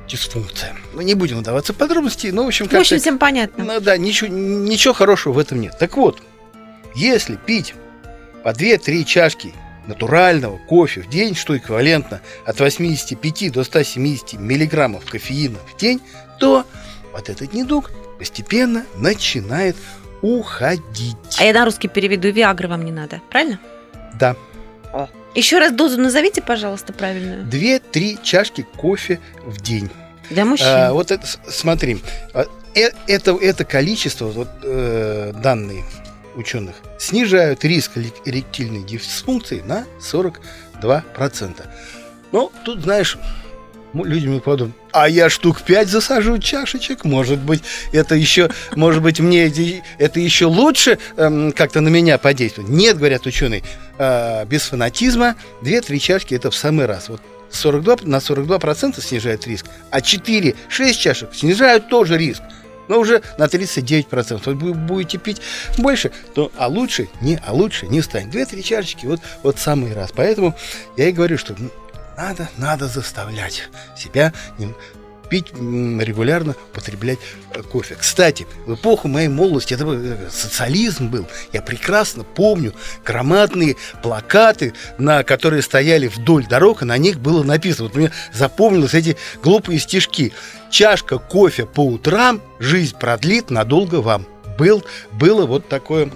дисфункция. 0.07 0.75
Мы 0.93 1.03
не 1.03 1.13
будем 1.15 1.39
вдаваться 1.39 1.73
в 1.73 1.77
подробности, 1.77 2.27
но, 2.27 2.43
в 2.43 2.47
общем, 2.47 2.67
В 2.67 2.73
общем, 2.73 2.99
всем 2.99 3.17
понятно. 3.17 3.63
ну 3.63 3.79
да, 3.79 3.97
ничего, 3.97 4.29
ничего 4.29 4.93
хорошего 4.93 5.33
в 5.33 5.39
этом 5.39 5.59
нет. 5.61 5.75
Так 5.79 5.97
вот, 5.97 6.21
если 6.95 7.35
пить 7.35 7.73
по 8.43 8.49
2-3 8.49 9.03
чашки 9.03 9.53
натурального 9.87 10.57
кофе 10.57 11.01
в 11.01 11.09
день, 11.09 11.35
что 11.35 11.57
эквивалентно 11.57 12.21
от 12.45 12.59
85 12.59 13.51
до 13.51 13.63
170 13.63 14.33
миллиграммов 14.33 15.05
кофеина 15.05 15.57
в 15.71 15.77
день, 15.77 16.01
то 16.39 16.65
вот 17.11 17.29
этот 17.29 17.53
недуг 17.53 17.91
постепенно 18.19 18.85
начинает 18.97 19.75
уходить. 20.21 21.15
А 21.39 21.43
я 21.43 21.53
на 21.53 21.65
русский 21.65 21.87
переведу, 21.87 22.29
Виагры 22.31 22.67
вам 22.67 22.83
не 22.85 22.91
надо, 22.91 23.21
правильно? 23.29 23.59
Да, 24.19 24.35
Еще 25.35 25.59
раз 25.59 25.73
дозу 25.73 25.99
назовите, 25.99 26.41
пожалуйста, 26.41 26.93
правильную. 26.93 27.45
2-3 27.45 28.19
чашки 28.23 28.65
кофе 28.77 29.19
в 29.45 29.59
день. 29.61 29.89
Для 30.29 30.45
мужчин. 30.45 30.67
А, 30.69 30.93
вот 30.93 31.11
это, 31.11 31.27
смотри, 31.49 32.01
а, 32.33 32.45
э- 32.73 32.91
это, 33.07 33.35
это 33.35 33.65
количество, 33.65 34.25
вот 34.27 34.47
э, 34.63 35.33
данные 35.43 35.83
ученых, 36.35 36.75
снижают 36.97 37.63
риск 37.65 37.97
эре- 37.97 38.13
эректильной 38.25 38.83
дисфункции 38.83 39.61
на 39.61 39.85
42%. 39.99 41.61
Ну, 42.31 42.51
тут, 42.63 42.81
знаешь, 42.81 43.17
мне 44.03 44.41
подумают, 44.41 44.75
а 44.91 45.07
я 45.07 45.29
штук 45.29 45.61
5 45.61 45.87
засажу 45.87 46.37
чашечек, 46.37 47.03
может 47.05 47.39
быть, 47.39 47.63
это 47.91 48.15
еще, 48.15 48.49
может 48.75 49.01
быть, 49.01 49.19
мне 49.19 49.51
это 49.97 50.19
еще 50.19 50.45
лучше 50.45 50.99
эм, 51.17 51.51
как-то 51.51 51.81
на 51.81 51.89
меня 51.89 52.17
подействует. 52.17 52.69
Нет, 52.69 52.97
говорят 52.97 53.25
ученые, 53.25 53.63
э, 53.97 54.45
без 54.45 54.63
фанатизма 54.63 55.35
2-3 55.61 55.99
чашки 55.99 56.33
это 56.33 56.51
в 56.51 56.55
самый 56.55 56.85
раз. 56.85 57.09
Вот 57.09 57.21
42, 57.49 57.97
на 58.03 58.17
42% 58.17 59.01
снижает 59.01 59.47
риск, 59.47 59.67
а 59.91 59.99
4-6 59.99 60.53
чашек 60.93 61.33
снижают 61.33 61.89
тоже 61.89 62.17
риск. 62.17 62.41
Но 62.87 62.99
уже 62.99 63.23
на 63.37 63.45
39%. 63.45 64.41
Вот 64.45 64.61
вы 64.61 64.73
будете 64.73 65.17
пить 65.17 65.41
больше, 65.77 66.11
то 66.35 66.51
а 66.55 66.67
лучше 66.67 67.09
не, 67.21 67.39
а 67.45 67.53
лучше 67.53 67.87
не 67.87 68.01
станет. 68.01 68.29
Две-три 68.29 68.63
чашечки, 68.63 69.05
вот, 69.07 69.21
вот 69.41 69.57
самый 69.57 69.93
раз. 69.93 70.11
Поэтому 70.15 70.55
я 70.95 71.09
и 71.09 71.11
говорю, 71.11 71.37
что 71.37 71.55
надо, 72.17 72.49
надо 72.57 72.87
заставлять 72.87 73.69
себя 73.97 74.33
пить 75.29 75.51
регулярно, 75.53 76.55
употреблять 76.71 77.19
э, 77.51 77.61
кофе. 77.61 77.95
Кстати, 77.99 78.45
в 78.65 78.75
эпоху 78.75 79.07
моей 79.07 79.27
молодости 79.27 79.73
это 79.73 79.85
э, 79.85 80.29
социализм 80.31 81.09
был. 81.09 81.27
Я 81.51 81.61
прекрасно 81.61 82.23
помню 82.23 82.73
громадные 83.03 83.75
плакаты, 84.01 84.73
на 84.97 85.23
которые 85.23 85.61
стояли 85.61 86.07
вдоль 86.07 86.45
дорог, 86.45 86.81
и 86.81 86.85
на 86.85 86.97
них 86.97 87.19
было 87.19 87.43
написано. 87.43 87.87
Вот 87.87 87.95
мне 87.95 88.11
запомнилось 88.33 88.93
эти 88.93 89.17
глупые 89.43 89.79
стишки. 89.79 90.33
Чашка 90.69 91.17
кофе 91.17 91.65
по 91.65 91.85
утрам 91.85 92.41
жизнь 92.59 92.97
продлит 92.97 93.49
надолго 93.49 94.01
вам. 94.01 94.25
Был, 94.57 94.85
было 95.11 95.45
вот 95.45 95.67
такое 95.67 96.09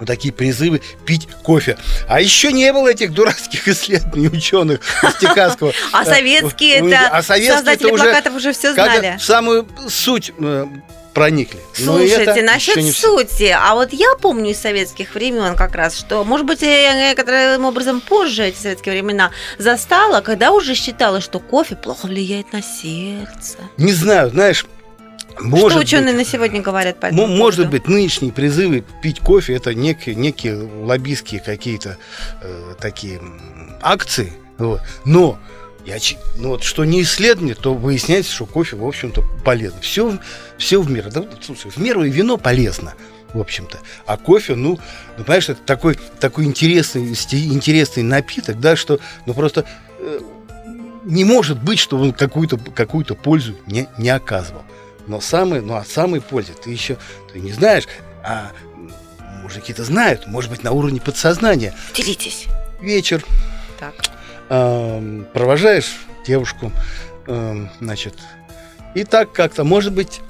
вот 0.00 0.06
такие 0.06 0.32
призывы 0.32 0.80
пить 1.04 1.28
кофе. 1.42 1.76
А 2.08 2.20
еще 2.20 2.52
не 2.52 2.72
было 2.72 2.88
этих 2.88 3.12
дурацких 3.12 3.68
исследований 3.68 4.28
ученых 4.28 4.80
из 5.02 5.14
Техасского. 5.14 5.72
А 5.92 6.04
советские 6.04 6.76
э, 6.76 6.88
это 6.88 7.08
а 7.08 7.22
создатели 7.22 7.90
плакатов 7.90 8.34
уже 8.34 8.52
все 8.52 8.72
знали. 8.72 9.16
самую 9.20 9.66
суть 9.88 10.32
э, 10.38 10.66
проникли. 11.12 11.60
Слушайте, 11.74 12.42
насчет 12.42 12.76
не 12.76 12.92
сути, 12.92 13.54
а 13.56 13.74
вот 13.74 13.92
я 13.92 14.14
помню 14.20 14.50
из 14.50 14.58
советских 14.58 15.14
времен 15.14 15.56
как 15.56 15.74
раз, 15.74 15.98
что, 15.98 16.24
может 16.24 16.46
быть, 16.46 16.62
я 16.62 17.10
некоторым 17.10 17.64
образом 17.64 18.00
позже 18.00 18.44
эти 18.44 18.56
советские 18.56 18.94
времена 18.94 19.30
застала, 19.58 20.20
когда 20.20 20.52
уже 20.52 20.74
считала, 20.74 21.20
что 21.20 21.38
кофе 21.38 21.76
плохо 21.76 22.06
влияет 22.06 22.52
на 22.52 22.62
сердце. 22.62 23.58
Не 23.76 23.92
знаю, 23.92 24.30
знаешь, 24.30 24.66
может 25.42 25.70
что 25.72 25.80
ученые 25.80 26.14
быть, 26.14 26.26
на 26.26 26.32
сегодня 26.32 26.60
говорят 26.60 27.00
по 27.00 27.06
этому 27.06 27.26
Может 27.26 27.66
поводу? 27.66 27.78
быть, 27.78 27.88
нынешние 27.88 28.32
призывы 28.32 28.84
пить 29.02 29.20
кофе 29.20 29.54
это 29.54 29.74
некие, 29.74 30.14
некие 30.14 30.56
лоббистские 30.56 31.40
какие-то 31.40 31.96
э, 32.42 32.74
такие 32.78 33.20
акции. 33.80 34.32
Вот. 34.58 34.80
Но 35.04 35.38
я, 35.84 35.96
ну 36.36 36.50
вот, 36.50 36.62
что 36.62 36.84
не 36.84 37.02
исследование, 37.02 37.54
то 37.54 37.74
выясняется, 37.74 38.32
что 38.32 38.46
кофе, 38.46 38.76
в 38.76 38.84
общем-то, 38.84 39.22
полезно. 39.44 39.80
Все, 39.80 40.18
все 40.58 40.80
в 40.80 40.90
меру. 40.90 41.10
Да, 41.10 41.24
слушай, 41.42 41.70
в 41.70 41.76
меру 41.78 42.04
и 42.04 42.10
вино 42.10 42.36
полезно, 42.36 42.94
в 43.32 43.40
общем-то. 43.40 43.78
А 44.06 44.16
кофе, 44.16 44.54
ну, 44.54 44.78
ну 45.16 45.24
понимаешь, 45.24 45.48
это 45.48 45.60
такой, 45.64 45.98
такой 46.20 46.44
интересный, 46.44 47.08
интересный 47.08 48.02
напиток, 48.02 48.60
да, 48.60 48.76
что 48.76 49.00
ну 49.26 49.34
просто 49.34 49.64
э, 49.98 50.20
не 51.04 51.24
может 51.24 51.62
быть, 51.62 51.78
что 51.78 51.96
он 51.96 52.12
какую-то 52.12 52.58
какую 52.58 53.04
пользу 53.04 53.56
не, 53.66 53.88
не 53.98 54.10
оказывал. 54.10 54.62
Но 55.10 55.20
самый, 55.20 55.60
ну, 55.60 55.74
о 55.74 55.84
самой 55.84 56.20
пользе 56.20 56.52
ты 56.52 56.70
еще 56.70 56.96
ты 57.32 57.40
не 57.40 57.50
знаешь, 57.50 57.88
а 58.22 58.52
мужики-то 59.42 59.82
знают, 59.82 60.28
может 60.28 60.52
быть, 60.52 60.62
на 60.62 60.70
уровне 60.70 61.00
подсознания. 61.00 61.74
Делитесь. 61.92 62.46
Вечер, 62.80 63.24
Так. 63.80 63.92
эм, 64.50 65.26
провожаешь 65.32 65.96
девушку, 66.24 66.70
эм, 67.26 67.68
значит, 67.80 68.14
и 68.94 69.02
так 69.02 69.32
как-то, 69.32 69.64
может 69.64 69.92
быть, 69.92 70.20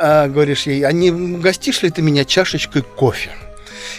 а, 0.00 0.26
говоришь 0.26 0.62
ей, 0.66 0.82
а 0.84 0.90
не 0.90 1.12
угостишь 1.12 1.82
ли 1.82 1.90
ты 1.90 2.02
меня 2.02 2.24
чашечкой 2.24 2.82
кофе? 2.82 3.30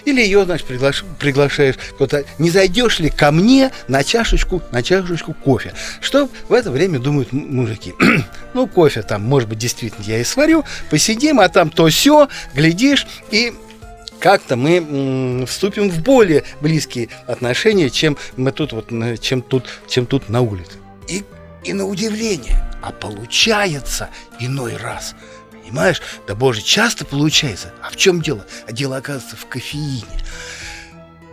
Или 0.06 0.22
ее, 0.22 0.46
значит, 0.46 0.70
приглаш- 0.70 1.04
приглашаешь 1.20 1.76
куда-то, 1.98 2.26
не 2.40 2.50
зайдешь 2.50 3.00
ли 3.00 3.10
ко 3.10 3.32
мне 3.32 3.72
на 3.88 4.04
чашечку, 4.04 4.62
на 4.72 4.84
чашечку 4.84 5.34
кофе? 5.34 5.74
Что 6.02 6.30
в 6.48 6.54
это 6.54 6.72
время 6.72 7.00
думают 7.00 7.32
мужики? 7.32 7.94
ну, 8.54 8.68
кофе 8.68 9.02
там, 9.02 9.24
может 9.24 9.50
быть, 9.50 9.58
действительно 9.58 10.04
я 10.06 10.20
и 10.20 10.24
сварю, 10.24 10.64
посидим, 10.90 11.40
а 11.40 11.50
там 11.50 11.70
то 11.70 11.88
все, 11.88 12.28
глядишь, 12.54 13.08
и 13.32 13.54
как-то 14.20 14.56
мы 14.56 15.46
вступим 15.46 15.90
в 15.90 16.02
более 16.02 16.44
близкие 16.62 17.10
отношения, 17.28 17.90
чем 17.90 18.18
мы 18.38 18.52
тут 18.52 18.72
вот, 18.72 18.90
чем 19.20 19.42
тут, 19.42 19.66
чем 19.88 20.06
тут 20.06 20.30
на 20.30 20.40
улице. 20.40 20.78
И, 21.10 21.24
и 21.66 21.74
на 21.74 21.86
удивление, 21.86 22.64
а 22.82 22.92
получается 22.92 24.10
иной 24.40 24.78
раз. 24.78 25.16
Понимаешь? 25.74 26.02
Да 26.28 26.36
боже, 26.36 26.62
часто 26.62 27.04
получается. 27.04 27.74
А 27.82 27.90
в 27.90 27.96
чем 27.96 28.22
дело? 28.22 28.46
А 28.68 28.72
дело, 28.72 28.98
оказывается, 28.98 29.36
в 29.36 29.48
кофеине. 29.48 30.06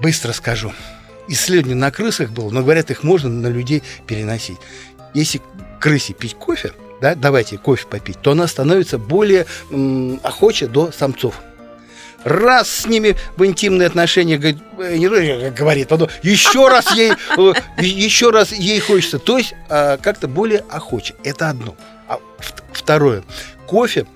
Быстро 0.01 0.33
скажу. 0.33 0.73
Исследование 1.29 1.77
на 1.77 1.91
крысах 1.91 2.31
было, 2.31 2.51
но 2.51 2.63
говорят, 2.63 2.91
их 2.91 3.03
можно 3.03 3.29
на 3.29 3.49
людей 3.49 3.83
переносить. 4.07 4.57
Если 5.13 5.43
крысе 5.79 6.15
пить 6.15 6.35
кофе, 6.35 6.73
да, 7.03 7.15
давайте 7.15 7.59
кофе 7.59 7.87
попить, 7.87 8.21
то 8.21 8.33
она 8.33 8.47
становится 8.47 8.99
более 8.99 9.47
м, 9.71 10.19
охоча 10.23 10.67
до 10.67 10.91
самцов. 10.91 11.35
Раз 12.25 12.69
с 12.69 12.87
ними 12.87 13.17
в 13.37 13.45
интимные 13.45 13.87
отношения 13.87 14.39
говорит, 14.39 14.63
э, 14.79 14.97
не 14.97 15.09
знаю, 15.09 15.55
говорит, 15.55 15.89
потом 15.89 16.09
еще 16.23 16.69
раз 16.69 16.95
ей, 16.95 17.13
э, 17.13 17.53
еще 17.79 18.31
раз 18.31 18.53
ей 18.53 18.81
хочется. 18.81 19.19
То 19.19 19.39
есть 19.39 19.55
а, 19.69 19.97
как-то 19.99 20.29
более 20.29 20.65
охоче. 20.69 21.15
Это 21.25 21.49
одно. 21.49 21.77
А 22.09 22.19
второе. 22.73 23.23
Кофе 23.67 24.07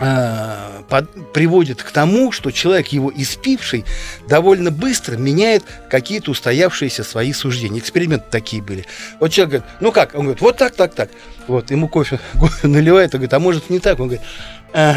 а, 0.00 0.82
под- 0.88 1.32
приводит 1.32 1.82
к 1.82 1.90
тому, 1.90 2.32
что 2.32 2.50
человек, 2.50 2.88
его 2.88 3.12
испивший, 3.14 3.84
довольно 4.28 4.70
быстро 4.70 5.16
меняет 5.16 5.62
какие-то 5.90 6.30
устоявшиеся 6.30 7.04
свои 7.04 7.32
суждения. 7.32 7.78
Эксперименты 7.78 8.24
такие 8.30 8.62
были. 8.62 8.86
Вот 9.20 9.30
человек 9.30 9.50
говорит, 9.50 9.70
ну 9.80 9.92
как? 9.92 10.14
Он 10.14 10.22
говорит, 10.22 10.40
вот 10.40 10.56
так, 10.56 10.74
так, 10.74 10.94
так. 10.94 11.10
Вот, 11.46 11.70
ему 11.70 11.88
кофе, 11.88 12.18
наливает, 12.62 13.14
он 13.14 13.18
говорит, 13.18 13.34
а 13.34 13.38
может 13.38 13.70
не 13.70 13.78
так? 13.78 14.00
Он 14.00 14.08
говорит, 14.08 14.26
«А, 14.72 14.96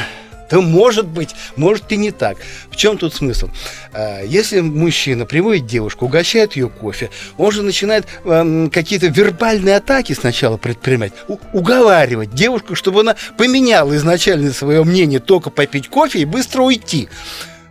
да 0.50 0.62
может 0.62 1.08
быть, 1.08 1.36
может 1.56 1.92
и 1.92 1.98
не 1.98 2.12
так. 2.12 2.38
В 2.70 2.76
чем 2.76 2.98
тут 2.98 3.14
смысл? 3.14 3.50
А, 3.94 4.22
Если 4.24 4.60
мужчина 4.62 5.26
приводит 5.26 5.66
девушку, 5.66 6.06
угощает 6.06 6.56
ее 6.56 6.70
кофе, 6.70 7.10
он 7.38 7.52
же 7.52 7.62
начинает 7.62 8.06
эм, 8.26 8.70
какие-то 8.70 9.08
вербальные 9.08 9.78
атаки 9.78 10.14
сначала 10.14 10.58
предпринимать, 10.58 11.14
уговаривать 11.54 12.34
девушку, 12.34 12.76
чтобы 12.76 13.02
она 13.02 13.16
поменяла 13.38 13.96
изначально 13.96 14.52
свое 14.52 14.84
мнение 14.84 15.20
только 15.20 15.50
попить 15.50 15.88
кофе 15.88 16.20
и 16.20 16.26
быстро 16.26 16.64
уйти. 16.64 17.10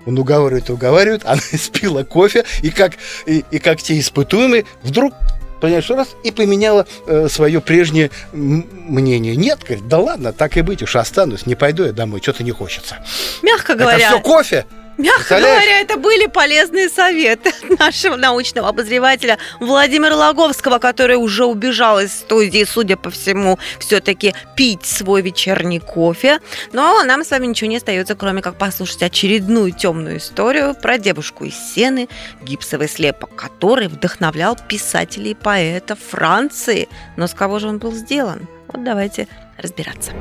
Он 0.06 0.18
уговаривает, 0.18 0.70
уговаривает, 0.70 1.22
она 1.26 1.40
спила 1.40 2.02
кофе, 2.04 2.44
и 2.62 2.70
как, 2.70 2.94
и, 3.26 3.44
и 3.50 3.58
как 3.58 3.80
те 3.80 3.98
испытуемые, 3.98 4.64
вдруг 4.82 5.14
понимаешь, 5.62 5.88
раз 5.90 6.08
и 6.24 6.32
поменяла 6.32 6.86
э, 7.06 7.28
свое 7.28 7.60
прежнее 7.60 8.10
мнение. 8.32 9.36
Нет, 9.36 9.60
говорит, 9.60 9.86
да 9.86 9.98
ладно, 9.98 10.32
так 10.32 10.56
и 10.56 10.60
быть, 10.60 10.82
уж 10.82 10.96
останусь, 10.96 11.46
не 11.46 11.54
пойду 11.54 11.84
я 11.84 11.92
домой, 11.92 12.20
что-то 12.20 12.42
не 12.42 12.50
хочется. 12.50 12.96
Мягко 13.42 13.72
Это 13.72 13.82
говоря, 13.82 14.08
все 14.08 14.20
кофе. 14.20 14.66
Мягко 14.98 15.40
говоря, 15.40 15.80
это 15.80 15.96
были 15.96 16.26
полезные 16.26 16.88
советы 16.88 17.52
от 17.62 17.78
нашего 17.78 18.16
научного 18.16 18.68
обозревателя 18.68 19.38
Владимира 19.60 20.14
Логовского, 20.16 20.78
который 20.78 21.16
уже 21.16 21.44
убежал 21.44 22.00
из 22.00 22.12
студии, 22.12 22.64
судя 22.64 22.96
по 22.96 23.10
всему, 23.10 23.58
все-таки 23.78 24.34
пить 24.56 24.84
свой 24.84 25.22
вечерний 25.22 25.78
кофе. 25.78 26.40
Но 26.72 27.02
нам 27.04 27.24
с 27.24 27.30
вами 27.30 27.46
ничего 27.46 27.70
не 27.70 27.76
остается, 27.76 28.14
кроме 28.14 28.42
как 28.42 28.58
послушать 28.58 29.02
очередную 29.02 29.72
темную 29.72 30.18
историю 30.18 30.74
про 30.74 30.98
девушку 30.98 31.44
из 31.44 31.54
Сены, 31.54 32.08
гипсовый 32.42 32.88
слепок, 32.88 33.34
который 33.34 33.88
вдохновлял 33.88 34.56
писателей 34.68 35.32
и 35.32 35.34
поэтов 35.34 35.98
Франции. 36.10 36.88
Но 37.16 37.26
с 37.26 37.34
кого 37.34 37.58
же 37.58 37.68
он 37.68 37.78
был 37.78 37.92
сделан? 37.92 38.48
Вот 38.68 38.84
давайте 38.84 39.28
разбираться. 39.58 40.12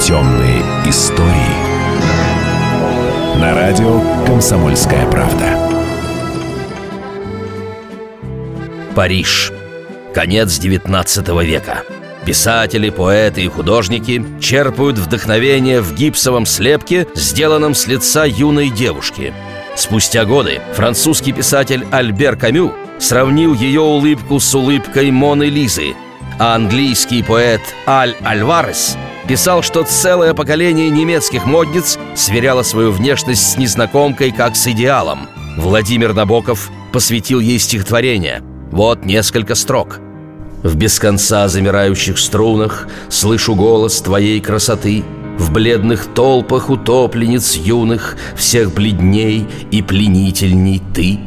Темные 0.00 0.60
истории. 0.86 1.54
На 3.40 3.54
радио 3.54 4.00
«Комсомольская 4.26 5.08
правда». 5.08 5.56
Париж. 8.96 9.52
Конец 10.12 10.58
XIX 10.58 11.44
века. 11.44 11.84
Писатели, 12.26 12.90
поэты 12.90 13.42
и 13.42 13.48
художники 13.48 14.24
черпают 14.40 14.98
вдохновение 14.98 15.80
в 15.80 15.94
гипсовом 15.94 16.44
слепке, 16.44 17.06
сделанном 17.14 17.74
с 17.74 17.86
лица 17.86 18.24
юной 18.24 18.70
девушки. 18.70 19.32
Спустя 19.76 20.24
годы 20.24 20.60
французский 20.74 21.32
писатель 21.32 21.86
Альбер 21.92 22.36
Камю 22.36 22.74
сравнил 22.98 23.54
ее 23.54 23.80
улыбку 23.80 24.40
с 24.40 24.54
улыбкой 24.54 25.12
Моны 25.12 25.44
Лизы, 25.44 25.94
а 26.38 26.56
английский 26.56 27.22
поэт 27.22 27.62
Аль 27.86 28.16
Альварес 28.24 28.98
писал, 29.28 29.62
что 29.62 29.82
целое 29.84 30.34
поколение 30.34 30.90
немецких 30.90 31.46
модниц 31.46 31.98
сверяло 32.14 32.62
свою 32.62 32.92
внешность 32.92 33.52
с 33.52 33.56
незнакомкой 33.56 34.32
как 34.32 34.56
с 34.56 34.66
идеалом. 34.68 35.28
Владимир 35.56 36.14
Набоков 36.14 36.70
посвятил 36.92 37.40
ей 37.40 37.58
стихотворение. 37.58 38.42
Вот 38.70 39.04
несколько 39.04 39.54
строк. 39.54 40.00
В 40.62 40.76
без 40.76 40.98
конца 40.98 41.46
замирающих 41.46 42.18
струнах 42.18 42.88
Слышу 43.10 43.54
голос 43.54 44.00
твоей 44.00 44.40
красоты 44.40 45.04
В 45.36 45.52
бледных 45.52 46.06
толпах 46.14 46.70
утопленниц 46.70 47.56
юных 47.56 48.16
Всех 48.34 48.72
бледней 48.72 49.46
и 49.70 49.82
пленительней 49.82 50.82
ты 50.94 51.20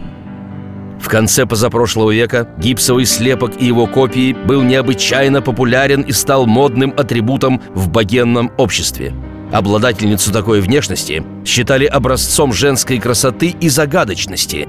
в 1.00 1.10
конце 1.10 1.46
позапрошлого 1.46 2.12
века 2.12 2.48
гипсовый 2.58 3.06
слепок 3.06 3.54
и 3.60 3.66
его 3.66 3.88
копии 3.88 4.34
был 4.34 4.64
необычайно 4.64 5.42
популярен 5.42 6.02
и 6.02 6.12
стал 6.12 6.46
модным 6.46 6.94
атрибутом 6.98 7.62
в 7.74 7.90
богемном 7.90 8.52
обществе. 8.58 9.14
Обладательницу 9.52 10.34
такой 10.34 10.60
внешности 10.60 11.24
считали 11.46 11.86
образцом 11.86 12.52
женской 12.52 13.00
красоты 13.00 13.56
и 13.60 13.70
загадочности. 13.70 14.68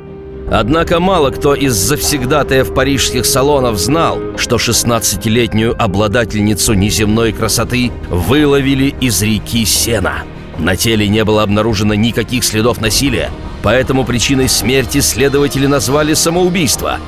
Однако 0.50 0.98
мало 0.98 1.30
кто 1.30 1.54
из 1.54 1.74
завсегдатаев 1.74 2.72
парижских 2.72 3.26
салонов 3.26 3.78
знал, 3.78 4.18
что 4.36 4.56
16-летнюю 4.56 5.74
обладательницу 5.78 6.72
неземной 6.72 7.32
красоты 7.32 7.90
выловили 8.08 8.94
из 9.00 9.20
реки 9.20 9.64
Сена. 9.66 10.22
На 10.58 10.74
теле 10.74 11.06
не 11.06 11.22
было 11.24 11.42
обнаружено 11.42 11.94
никаких 11.94 12.44
следов 12.44 12.80
насилия, 12.80 13.30
поэтому 13.62 14.04
причиной 14.04 14.48
смерти 14.48 15.00
следователи 15.00 15.66
назвали 15.66 16.14
самоубийство. 16.14 16.98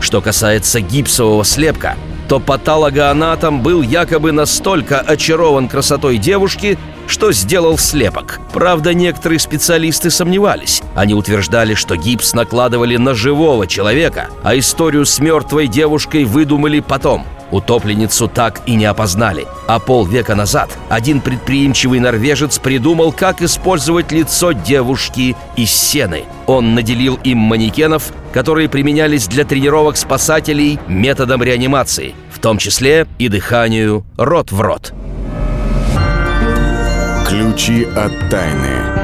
Что 0.00 0.20
касается 0.20 0.80
гипсового 0.80 1.44
слепка, 1.44 1.96
то 2.28 2.40
патологоанатом 2.40 3.62
был 3.62 3.82
якобы 3.82 4.32
настолько 4.32 5.00
очарован 5.00 5.68
красотой 5.68 6.18
девушки, 6.18 6.78
что 7.06 7.32
сделал 7.32 7.76
слепок. 7.78 8.40
Правда, 8.52 8.94
некоторые 8.94 9.38
специалисты 9.38 10.10
сомневались. 10.10 10.82
Они 10.94 11.14
утверждали, 11.14 11.74
что 11.74 11.96
гипс 11.96 12.32
накладывали 12.34 12.96
на 12.96 13.14
живого 13.14 13.66
человека, 13.66 14.28
а 14.42 14.58
историю 14.58 15.04
с 15.04 15.18
мертвой 15.18 15.66
девушкой 15.66 16.24
выдумали 16.24 16.80
потом. 16.80 17.26
Утопленницу 17.50 18.28
так 18.28 18.62
и 18.66 18.74
не 18.74 18.84
опознали. 18.84 19.46
А 19.66 19.78
полвека 19.78 20.34
назад 20.34 20.70
один 20.88 21.20
предприимчивый 21.20 22.00
норвежец 22.00 22.58
придумал, 22.58 23.12
как 23.12 23.42
использовать 23.42 24.12
лицо 24.12 24.52
девушки 24.52 25.36
из 25.56 25.70
сены. 25.70 26.24
Он 26.46 26.74
наделил 26.74 27.18
им 27.24 27.38
манекенов, 27.38 28.12
которые 28.32 28.68
применялись 28.68 29.26
для 29.26 29.44
тренировок 29.44 29.96
спасателей 29.96 30.78
методом 30.88 31.42
реанимации, 31.42 32.14
в 32.30 32.38
том 32.40 32.58
числе 32.58 33.06
и 33.18 33.28
дыханию 33.28 34.04
рот 34.16 34.52
в 34.52 34.60
рот. 34.60 34.92
Ключи 37.26 37.84
от 37.84 38.30
тайны. 38.30 39.03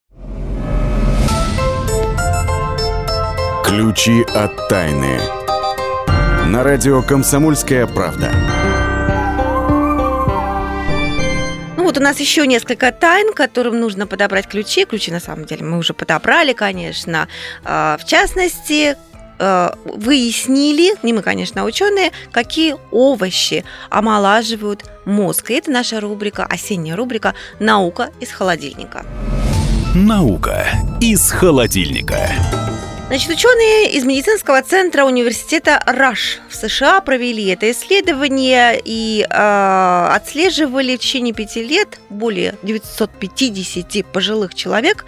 Ключи 3.71 4.25
от 4.35 4.67
тайны. 4.67 5.17
На 6.47 6.61
радио 6.61 7.01
«Комсомольская 7.01 7.87
правда». 7.87 8.29
Ну 11.77 11.85
вот 11.85 11.97
у 11.97 12.01
нас 12.01 12.19
еще 12.19 12.45
несколько 12.45 12.91
тайн, 12.91 13.31
которым 13.31 13.79
нужно 13.79 14.07
подобрать 14.07 14.49
ключи. 14.49 14.83
Ключи, 14.83 15.09
на 15.09 15.21
самом 15.21 15.45
деле, 15.45 15.63
мы 15.63 15.77
уже 15.77 15.93
подобрали, 15.93 16.51
конечно. 16.51 17.29
А, 17.63 17.97
В 17.97 18.05
частности, 18.05 18.97
э, 19.39 19.69
выяснили, 19.85 20.93
не 21.01 21.13
мы, 21.13 21.21
конечно, 21.21 21.61
а 21.61 21.63
ученые, 21.63 22.11
какие 22.33 22.75
овощи 22.91 23.63
омолаживают 23.89 24.83
мозг. 25.05 25.49
И 25.49 25.53
это 25.53 25.71
наша 25.71 26.01
рубрика, 26.01 26.43
осенняя 26.43 26.97
рубрика 26.97 27.35
«Наука 27.61 28.09
из 28.19 28.31
холодильника». 28.31 29.05
Наука 29.95 30.67
из 30.99 31.31
холодильника. 31.31 32.27
Значит, 33.11 33.29
ученые 33.29 33.91
из 33.91 34.05
медицинского 34.05 34.61
центра 34.61 35.03
университета 35.03 35.83
Раш 35.85 36.39
в 36.47 36.55
США 36.55 37.01
провели 37.01 37.45
это 37.47 37.69
исследование 37.69 38.81
и 38.81 39.27
э, 39.29 40.07
отслеживали 40.13 40.95
в 40.95 40.99
течение 40.99 41.33
пяти 41.33 41.61
лет 41.61 41.99
более 42.09 42.55
950 42.63 44.05
пожилых 44.05 44.55
человек. 44.55 45.03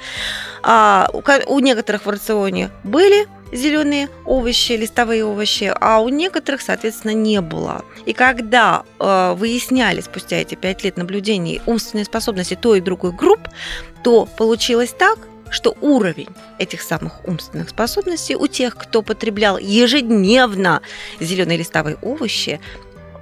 А, 0.63 1.09
у, 1.13 1.21
ко- 1.21 1.43
у 1.47 1.59
некоторых 1.59 2.05
в 2.05 2.09
рационе 2.09 2.71
были 2.83 3.25
зеленые 3.53 4.09
овощи, 4.25 4.73
листовые 4.73 5.23
овощи, 5.23 5.73
а 5.73 6.01
у 6.01 6.09
некоторых, 6.09 6.61
соответственно, 6.61 7.13
не 7.13 7.39
было. 7.39 7.85
И 8.05 8.11
когда 8.11 8.83
э, 8.99 9.33
выясняли 9.37 10.01
спустя 10.01 10.35
эти 10.35 10.55
пять 10.55 10.83
лет 10.83 10.97
наблюдений 10.97 11.61
умственные 11.65 12.03
способности 12.03 12.55
той 12.55 12.79
и 12.79 12.81
другой 12.81 13.13
групп, 13.13 13.47
то 14.03 14.25
получилось 14.25 14.91
так, 14.91 15.19
что 15.53 15.77
уровень 15.81 16.29
этих 16.59 16.81
самых 16.81 17.25
умственных 17.27 17.69
способностей 17.69 18.35
у 18.35 18.47
тех, 18.47 18.75
кто 18.75 19.01
потреблял 19.01 19.57
ежедневно 19.57 20.81
зеленые 21.19 21.57
листовые 21.57 21.97
овощи, 22.01 22.59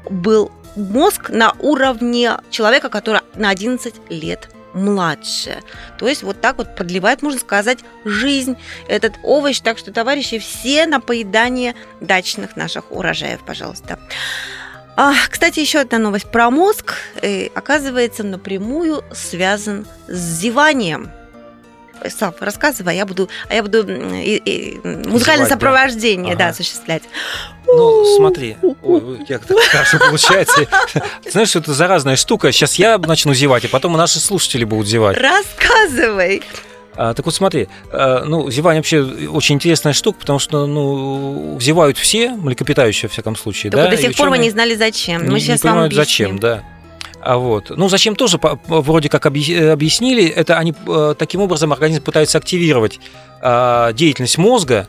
был 0.10 0.52
мозг 0.76 1.30
на 1.30 1.54
уровне 1.60 2.38
человека, 2.50 2.90
который 2.90 3.22
на 3.36 3.50
11 3.50 3.94
лет 4.10 4.50
младше. 4.74 5.62
То 6.00 6.08
есть 6.08 6.24
вот 6.24 6.40
так 6.40 6.58
вот 6.58 6.76
продлевает, 6.76 7.22
можно 7.22 7.40
сказать, 7.40 7.80
жизнь 8.06 8.56
этот 8.88 9.16
овощ. 9.24 9.60
Так 9.60 9.78
что, 9.78 9.92
товарищи, 9.92 10.40
все 10.40 10.86
на 10.86 11.02
поедание 11.02 11.76
дачных 12.00 12.56
наших 12.56 12.92
урожаев, 12.92 13.42
пожалуйста. 13.46 14.00
А, 14.96 15.14
кстати, 15.30 15.60
еще 15.60 15.80
одна 15.80 15.98
новость 15.98 16.32
про 16.32 16.50
мозг. 16.50 16.96
Э, 17.22 17.48
оказывается, 17.48 18.24
напрямую 18.24 19.04
связан 19.14 19.88
с 20.08 20.40
зеванием. 20.40 21.12
Слав, 22.10 22.36
рассказывай, 22.42 22.94
а 22.94 22.96
я 22.98 23.06
буду, 23.06 23.30
а 23.50 23.54
я 23.56 23.62
буду 23.62 23.86
и- 23.88 24.42
и, 24.44 24.78
музыкальное 24.84 25.20
Зевать, 25.20 25.40
да. 25.40 25.46
сопровождение 25.48 26.36
да, 26.36 26.46
Ага. 26.46 26.52
осуществлять. 26.54 27.04
Ну, 27.68 28.16
смотри, 28.18 28.58
ой, 28.82 29.20
как 29.28 29.46
так 29.46 29.58
хорошо 29.60 30.00
получается. 30.00 30.68
Знаешь, 31.30 31.50
что 31.50 31.60
это 31.60 31.74
заразная 31.74 32.16
штука. 32.16 32.52
Сейчас 32.52 32.76
я 32.76 32.98
начну 32.98 33.34
зевать, 33.34 33.66
а 33.66 33.68
потом 33.68 33.94
и 33.96 33.98
наши 33.98 34.20
слушатели 34.20 34.64
будут 34.64 34.88
зевать. 34.88 35.18
Рассказывай. 35.18 36.42
А, 36.96 37.14
так 37.14 37.26
вот 37.26 37.34
смотри, 37.34 37.70
а, 37.94 38.24
ну, 38.26 38.52
зевание 38.52 38.80
вообще 38.80 39.02
очень 39.30 39.56
интересная 39.56 39.94
штука, 39.94 40.20
потому 40.20 40.40
что, 40.40 40.66
ну, 40.68 41.58
зевают 41.62 41.98
все, 41.98 42.32
млекопитающие, 42.32 43.08
во 43.08 43.12
всяком 43.14 43.38
случае, 43.38 43.72
Только 43.72 43.86
да. 43.86 43.92
до 43.96 43.98
сих 44.02 44.16
пор 44.18 44.30
мы 44.30 44.38
не 44.38 44.50
знали, 44.50 44.76
зачем. 44.76 45.24
не- 45.24 45.30
Мы 45.30 45.36
не 45.36 45.40
сейчас 45.40 45.64
вам 45.64 45.74
понимают, 45.74 45.94
объясним. 45.94 46.06
зачем, 46.06 46.40
да. 46.40 46.64
А 47.24 47.38
вот, 47.38 47.70
ну, 47.70 47.88
зачем 47.88 48.16
тоже 48.16 48.40
вроде 48.68 49.08
как 49.08 49.28
э, 49.28 49.72
объяснили, 49.72 50.26
это 50.26 50.58
они 50.58 50.74
э, 50.88 51.16
таким 51.18 51.42
образом 51.42 51.72
организм 51.72 52.02
пытается 52.02 52.40
активировать 52.40 53.00
а, 53.42 53.94
деятельность 53.94 54.40
мозга, 54.40 54.88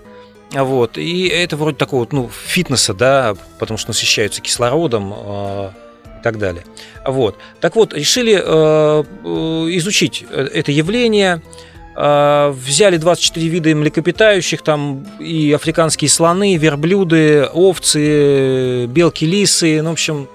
а 0.54 0.64
вот, 0.64 0.96
и 0.96 1.28
это 1.28 1.56
вроде 1.56 1.76
такого, 1.76 2.06
ну, 2.10 2.30
фитнеса, 2.46 2.94
да, 2.94 3.34
потому 3.58 3.76
что 3.76 3.90
насыщаются 3.90 4.40
кислородом 4.40 5.12
а, 5.14 5.72
и 6.20 6.22
так 6.22 6.38
далее. 6.38 6.64
Вот. 7.06 7.36
Так 7.60 7.76
вот, 7.76 7.92
решили 7.92 8.40
э, 8.42 9.02
изучить 9.76 10.24
это 10.30 10.72
явление, 10.72 11.42
взяли 11.94 12.96
24 12.96 13.48
вида 13.48 13.74
млекопитающих, 13.74 14.62
там 14.62 15.06
и 15.18 15.52
африканские 15.52 16.08
слоны, 16.08 16.56
верблюды, 16.56 17.44
овцы, 17.52 18.86
белки, 18.86 19.26
лисы, 19.26 19.82
ну, 19.82 19.90
в 19.90 19.92
общем, 19.92 20.26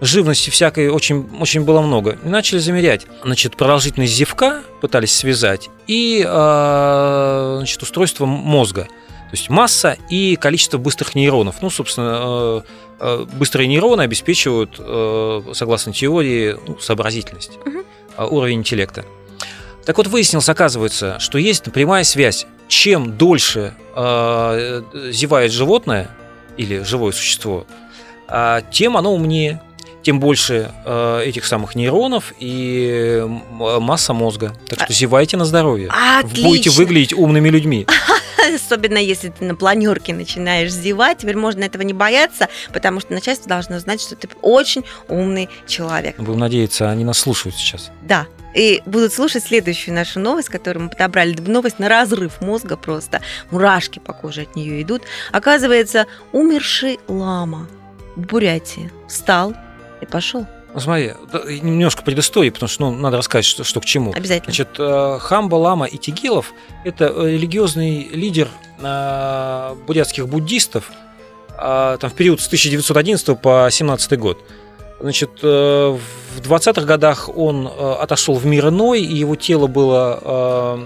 живности 0.00 0.50
всякой 0.50 0.88
очень, 0.88 1.28
очень 1.40 1.62
было 1.62 1.80
много. 1.80 2.18
И 2.24 2.28
начали 2.28 2.58
замерять. 2.58 3.06
Значит, 3.24 3.56
продолжительность 3.56 4.12
зевка 4.14 4.62
пытались 4.80 5.14
связать 5.14 5.70
и 5.86 6.24
а, 6.26 7.56
значит, 7.58 7.82
устройство 7.82 8.26
мозга. 8.26 8.82
То 8.84 9.32
есть 9.32 9.50
масса 9.50 9.96
и 10.08 10.36
количество 10.36 10.78
быстрых 10.78 11.14
нейронов. 11.14 11.56
Ну, 11.60 11.68
собственно, 11.68 12.20
э, 12.20 12.60
э, 13.00 13.26
быстрые 13.34 13.66
нейроны 13.66 14.02
обеспечивают, 14.02 14.76
э, 14.78 15.42
согласно 15.52 15.92
теории, 15.92 16.56
ну, 16.66 16.78
сообразительность, 16.78 17.58
Мгм. 17.64 17.82
а, 18.16 18.26
уровень 18.26 18.58
интеллекта. 18.58 19.04
Так 19.84 19.98
вот, 19.98 20.06
выяснилось, 20.06 20.48
оказывается, 20.48 21.18
что 21.18 21.38
есть 21.38 21.64
прямая 21.72 22.04
связь. 22.04 22.46
Чем 22.68 23.16
дольше 23.16 23.74
э, 23.96 24.82
зевает 25.10 25.52
животное 25.52 26.08
или 26.56 26.82
живое 26.82 27.12
существо, 27.12 27.66
а, 28.28 28.62
тем 28.70 28.96
оно 28.96 29.14
умнее, 29.14 29.60
тем 30.06 30.20
больше 30.20 30.70
э, 30.84 31.22
этих 31.24 31.44
самых 31.44 31.74
нейронов 31.74 32.32
и 32.38 33.26
масса 33.50 34.12
мозга. 34.12 34.54
Так 34.68 34.82
что 34.82 34.92
зевайте 34.92 35.36
на 35.36 35.44
здоровье. 35.44 35.90
Вы 36.22 36.28
Будете 36.28 36.70
Отлично. 36.70 36.72
выглядеть 36.72 37.12
умными 37.12 37.48
людьми. 37.48 37.88
Особенно 38.54 38.98
если 38.98 39.30
ты 39.30 39.44
на 39.44 39.56
планерке 39.56 40.14
начинаешь 40.14 40.70
зевать, 40.70 41.18
теперь 41.18 41.36
можно 41.36 41.64
этого 41.64 41.82
не 41.82 41.92
бояться, 41.92 42.46
потому 42.72 43.00
что 43.00 43.14
начальство 43.14 43.48
должно 43.48 43.80
знать, 43.80 44.00
что 44.00 44.14
ты 44.14 44.28
очень 44.42 44.84
умный 45.08 45.48
человек. 45.66 46.20
Будем 46.20 46.38
надеяться, 46.38 46.88
они 46.88 47.04
нас 47.04 47.18
слушают 47.18 47.56
сейчас. 47.56 47.90
Да. 48.02 48.28
И 48.54 48.82
будут 48.86 49.12
слушать 49.12 49.42
следующую 49.42 49.96
нашу 49.96 50.20
новость, 50.20 50.50
которую 50.50 50.84
мы 50.84 50.90
подобрали. 50.90 51.34
Новость 51.40 51.80
на 51.80 51.88
разрыв 51.88 52.40
мозга 52.40 52.76
просто. 52.76 53.22
Мурашки 53.50 53.98
по 53.98 54.12
коже 54.12 54.42
от 54.42 54.54
нее 54.54 54.82
идут. 54.82 55.02
Оказывается, 55.32 56.06
умерший 56.30 57.00
лама 57.08 57.66
в 58.14 58.20
Бурятии 58.20 58.92
встал 59.08 59.56
и 60.00 60.06
пошел. 60.06 60.46
Ну, 60.76 60.80
смотри, 60.80 61.12
немножко 61.62 62.02
предыстории, 62.02 62.50
потому 62.50 62.68
что 62.68 62.90
ну, 62.90 62.98
надо 62.98 63.16
рассказать, 63.16 63.46
что, 63.46 63.64
что 63.64 63.80
к 63.80 63.86
чему. 63.86 64.12
Обязательно. 64.12 64.44
Значит, 64.52 64.68
э, 64.78 65.18
Хамба 65.20 65.54
Лама 65.54 65.88
Итигилов– 65.90 66.52
это 66.84 67.06
э, 67.06 67.30
религиозный 67.30 68.08
лидер 68.08 68.48
э, 68.78 69.74
бурятских 69.86 70.28
буддистов 70.28 70.92
там, 71.58 72.10
в 72.10 72.12
период 72.12 72.42
с 72.42 72.46
1911 72.48 73.40
по 73.40 73.68
17 73.70 74.18
год. 74.18 74.38
Значит, 75.00 75.42
в 75.42 75.98
20-х 76.36 76.82
годах 76.82 77.30
он 77.34 77.66
отошел 77.98 78.34
в 78.34 78.44
мир 78.44 78.68
иной, 78.68 79.00
и 79.00 79.16
его 79.16 79.36
тело 79.36 79.66
было 79.66 80.78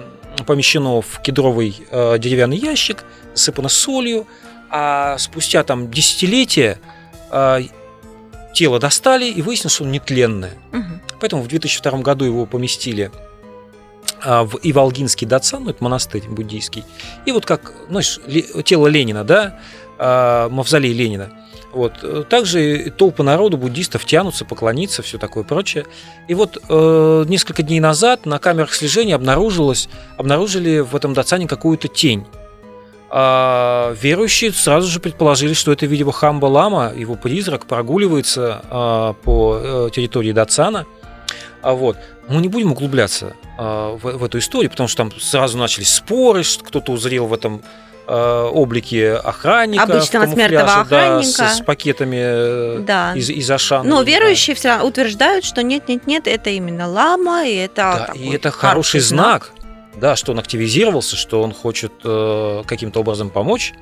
помещено 0.46 1.00
в 1.00 1.20
кедровый 1.22 1.74
деревянный 1.90 2.56
ящик, 2.56 3.04
засыпано 3.34 3.68
солью, 3.68 4.28
а 4.70 5.18
спустя 5.18 5.64
там 5.64 5.90
десятилетия 5.90 6.78
тело 8.54 8.78
достали 8.78 9.26
и 9.26 9.42
выяснилось, 9.42 9.74
что 9.74 9.84
он 9.84 9.92
нетленное. 9.92 10.54
Мгм. 10.72 11.00
Поэтому 11.20 11.42
в 11.42 11.48
2002 11.48 11.98
году 11.98 12.24
его 12.24 12.46
поместили 12.46 13.10
а, 14.22 14.44
в 14.44 14.58
Иволгинский 14.62 15.26
датсан, 15.26 15.64
ну, 15.64 15.70
это 15.70 15.82
монастырь 15.82 16.22
буддийский. 16.28 16.84
И 17.26 17.32
вот 17.32 17.46
как, 17.46 17.72
знаешь, 17.88 18.18
тело 18.64 18.86
Ленина, 18.86 19.24
да, 19.24 19.58
а, 19.98 20.48
мавзолей 20.48 20.92
Ленина. 20.92 21.30
Вот. 21.72 21.92
э, 22.02 22.24
Также 22.28 22.92
толпы 22.96 23.22
народу, 23.22 23.56
буддистов 23.56 24.04
тянутся, 24.04 24.44
поклониться, 24.44 25.02
все 25.02 25.18
такое 25.18 25.44
прочее. 25.44 25.86
И 26.26 26.34
вот 26.34 26.58
э, 26.68 27.24
несколько 27.28 27.62
дней 27.62 27.80
назад 27.80 28.26
на 28.26 28.38
камерах 28.38 28.74
слежения 28.74 29.14
обнаружилось, 29.14 29.88
обнаружили 30.16 30.80
в 30.80 30.96
этом 30.96 31.14
датсане 31.14 31.46
какую-то 31.46 31.88
тень. 31.88 32.26
А 33.12 33.92
верующие 34.00 34.52
сразу 34.52 34.88
же 34.88 35.00
предположили, 35.00 35.52
что 35.52 35.72
это, 35.72 35.84
видимо, 35.86 36.12
Хамба 36.12 36.46
Лама, 36.46 36.92
его 36.94 37.16
призрак, 37.16 37.66
прогуливается 37.66 38.62
а, 38.70 39.12
по 39.14 39.58
э, 39.60 39.88
территории 39.92 40.30
Датсана. 40.32 40.86
А 41.62 41.72
вот. 41.72 41.96
Мы 42.28 42.40
не 42.40 42.46
будем 42.48 42.70
углубляться 42.70 43.34
а, 43.58 43.96
в, 43.96 44.18
в 44.18 44.24
эту 44.24 44.38
историю, 44.38 44.70
потому 44.70 44.88
что 44.88 44.98
там 44.98 45.12
сразу 45.20 45.58
начались 45.58 45.92
споры, 45.92 46.44
что 46.44 46.64
кто-то 46.64 46.92
узрел 46.92 47.26
в 47.26 47.34
этом 47.34 47.62
а, 48.06 48.48
облике 48.48 49.14
охранника. 49.14 49.82
Обычного 49.82 50.26
смертного 50.26 50.66
камуфляже, 50.66 50.90
да, 50.90 51.16
охранника. 51.16 51.48
с, 51.48 51.56
с 51.58 51.60
пакетами 51.62 52.18
э, 52.20 52.78
Да. 52.80 53.12
из, 53.14 53.28
из 53.30 53.50
Ашана. 53.50 53.88
Но 53.88 54.02
верующие 54.02 54.54
все 54.54 54.80
утверждают, 54.80 55.44
что 55.44 55.62
нет-нет-нет, 55.64 56.28
это 56.28 56.50
именно 56.50 56.88
лама, 56.88 57.44
и 57.44 57.54
это 57.56 57.74
Да, 57.76 58.06
такой 58.06 58.20
и 58.20 58.34
это 58.34 58.50
хороший 58.52 59.00
знак, 59.00 59.50
да, 59.96 60.16
что 60.16 60.32
он 60.32 60.38
активизировался, 60.38 61.16
что 61.16 61.42
он 61.42 61.52
хочет 61.52 61.92
э, 62.04 62.62
каким-то 62.66 63.00
образом 63.00 63.30
помочь. 63.30 63.72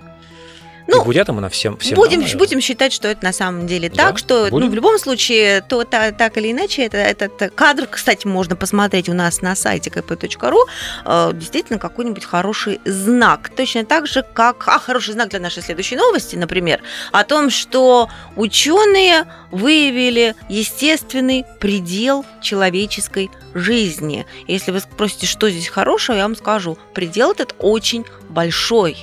Ну, 0.88 1.02
и 1.02 1.04
бурятам, 1.04 1.48
всем, 1.50 1.76
всем 1.76 1.96
будем, 1.96 2.20
нам, 2.20 2.38
будем 2.38 2.62
считать, 2.62 2.94
что 2.94 3.08
это 3.08 3.22
на 3.22 3.32
самом 3.34 3.66
деле 3.66 3.90
Да, 3.90 4.08
так, 4.08 4.18
что 4.18 4.48
ну, 4.50 4.70
в 4.70 4.74
любом 4.74 4.98
случае, 4.98 5.60
то 5.60 5.84
та- 5.84 6.12
так 6.12 6.38
или 6.38 6.50
иначе, 6.50 6.86
это, 6.86 6.96
этот 6.96 7.52
кадр, 7.54 7.86
кстати, 7.86 8.26
можно 8.26 8.56
посмотреть 8.56 9.10
у 9.10 9.12
нас 9.12 9.42
на 9.42 9.54
сайте 9.54 9.90
kp.ru, 9.90 10.56
э, 11.04 11.30
действительно 11.34 11.78
какой-нибудь 11.78 12.24
хороший 12.24 12.80
знак. 12.86 13.50
Точно 13.54 13.84
так 13.84 14.06
же, 14.06 14.24
как... 14.32 14.66
А, 14.66 14.78
хороший 14.78 15.12
знак 15.12 15.28
для 15.28 15.40
нашей 15.40 15.62
следующей 15.62 15.96
новости, 15.96 16.36
например, 16.36 16.80
о 17.12 17.22
том, 17.24 17.50
что 17.50 18.08
ученые 18.34 19.26
выявили 19.50 20.34
естественный 20.48 21.44
предел 21.60 22.24
человеческой 22.40 23.30
жизни. 23.54 24.26
Если 24.46 24.70
вы 24.70 24.80
спросите, 24.80 25.26
что 25.26 25.48
здесь 25.50 25.68
хорошего, 25.68 26.16
я 26.16 26.22
вам 26.22 26.36
скажу, 26.36 26.78
предел 26.94 27.32
этот 27.32 27.54
очень 27.58 28.04
большой. 28.28 28.96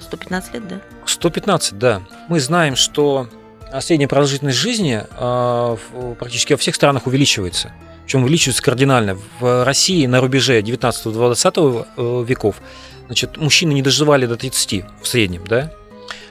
115 0.00 0.54
лет, 0.54 0.68
да? 0.68 0.80
115, 1.06 1.78
да. 1.78 2.02
Мы 2.28 2.40
знаем, 2.40 2.76
что 2.76 3.28
а, 3.70 3.80
средняя 3.80 4.08
продолжительность 4.08 4.58
жизни 4.58 5.02
а, 5.10 5.76
практически 6.18 6.52
во 6.54 6.58
всех 6.58 6.74
странах 6.74 7.06
увеличивается. 7.06 7.72
Причем 8.04 8.22
увеличивается 8.22 8.62
кардинально. 8.62 9.18
В 9.38 9.64
России 9.64 10.06
на 10.06 10.20
рубеже 10.20 10.60
19-20 10.62 11.86
э, 11.96 12.24
веков 12.26 12.56
значит, 13.04 13.36
мужчины 13.36 13.72
не 13.74 13.82
доживали 13.82 14.24
до 14.24 14.36
30 14.36 14.84
в 15.02 15.06
среднем, 15.06 15.46
да? 15.46 15.70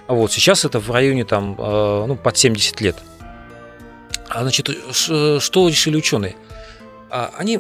А 0.07 0.13
Вот, 0.13 0.31
сейчас 0.31 0.65
это 0.65 0.79
в 0.79 0.89
районе 0.89 1.23
там, 1.23 1.55
э, 1.59 2.05
ну, 2.07 2.15
под 2.15 2.35
70 2.35 2.81
лет. 2.81 2.95
А, 4.27 4.41
значит, 4.41 4.69
ш- 4.91 5.39
что 5.39 5.67
решили 5.69 5.97
ученые? 5.97 6.35
А, 7.09 7.31
Они 7.37 7.59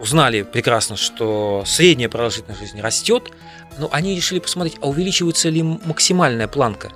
узнали 0.00 0.42
прекрасно, 0.42 0.96
что 0.96 1.62
средняя 1.66 2.08
продолжительность 2.08 2.60
жизни 2.60 2.80
растет, 2.80 3.30
но 3.78 3.88
они 3.92 4.14
решили 4.14 4.38
посмотреть, 4.38 4.78
а 4.80 4.88
увеличивается 4.88 5.48
ли 5.48 5.62
максимальная 5.62 6.48
планка. 6.48 6.92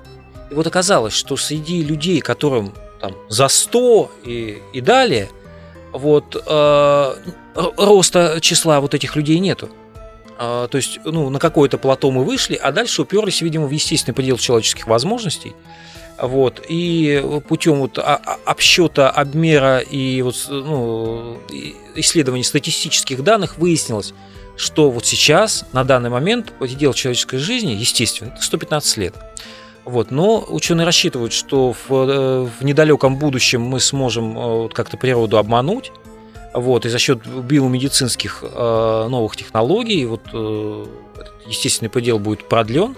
И 0.51 0.55
вот 0.55 0.67
оказалось, 0.67 1.13
что 1.13 1.37
среди 1.37 1.83
людей, 1.83 2.21
которым 2.21 2.75
там, 3.01 3.15
за 3.29 3.49
100 3.49 4.11
и, 4.25 4.63
и 4.73 4.81
далее, 4.81 5.29
вот, 5.93 6.37
э, 6.47 7.15
роста 7.55 8.39
числа 8.41 8.81
вот 8.81 8.95
этих 8.95 9.17
людей 9.17 9.39
нету. 9.39 9.69
А, 10.39 10.69
то 10.69 10.77
есть, 10.77 11.01
ну, 11.05 11.31
на 11.31 11.39
какое-то 11.39 11.79
плато 11.79 12.11
мы 12.11 12.25
вышли, 12.25 12.55
а 12.55 12.73
дальше 12.73 13.03
уперлись, 13.03 13.43
видимо, 13.43 13.67
в 13.67 13.71
естественный 13.71 14.15
предел 14.15 14.39
человеческих 14.39 14.87
возможностей. 14.87 15.55
Вот, 16.21 16.63
и 16.69 17.25
путем 17.49 17.81
вот 17.81 17.99
обсчета, 17.99 19.11
обмера 19.11 19.79
и 19.79 20.23
вот, 20.23 20.37
ну, 20.49 21.39
исследований 21.97 22.45
статистических 22.45 23.25
данных 23.25 23.59
выяснилось, 23.59 24.15
что 24.57 24.91
вот 24.91 25.07
сейчас, 25.07 25.65
на 25.73 25.85
данный 25.85 26.11
момент, 26.11 26.53
предел 26.59 26.93
человеческой 26.93 27.39
жизни, 27.39 27.73
естественно, 27.73 28.33
это 28.35 28.43
115 28.43 28.97
лет. 28.99 29.15
Вот, 29.85 30.11
но 30.13 30.45
ученые 30.49 30.85
рассчитывают, 30.85 31.33
что 31.33 31.73
в, 31.73 31.91
э, 31.91 32.49
в 32.61 32.65
недалеком 32.65 33.17
будущем 33.17 33.63
мы 33.63 33.81
сможем 33.81 34.39
э, 34.39 34.43
вот 34.63 34.75
как-то 34.75 34.97
природу 34.97 35.39
обмануть, 35.39 35.91
вот, 36.55 36.87
и 36.87 36.89
за 36.89 36.99
счет 36.99 37.27
биомедицинских 37.27 38.45
э, 38.45 39.07
новых 39.09 39.37
технологий 39.37 40.05
вот, 40.07 40.21
э, 40.33 40.87
естественный 41.47 41.89
предел 41.89 42.19
будет 42.19 42.49
продлен. 42.49 42.95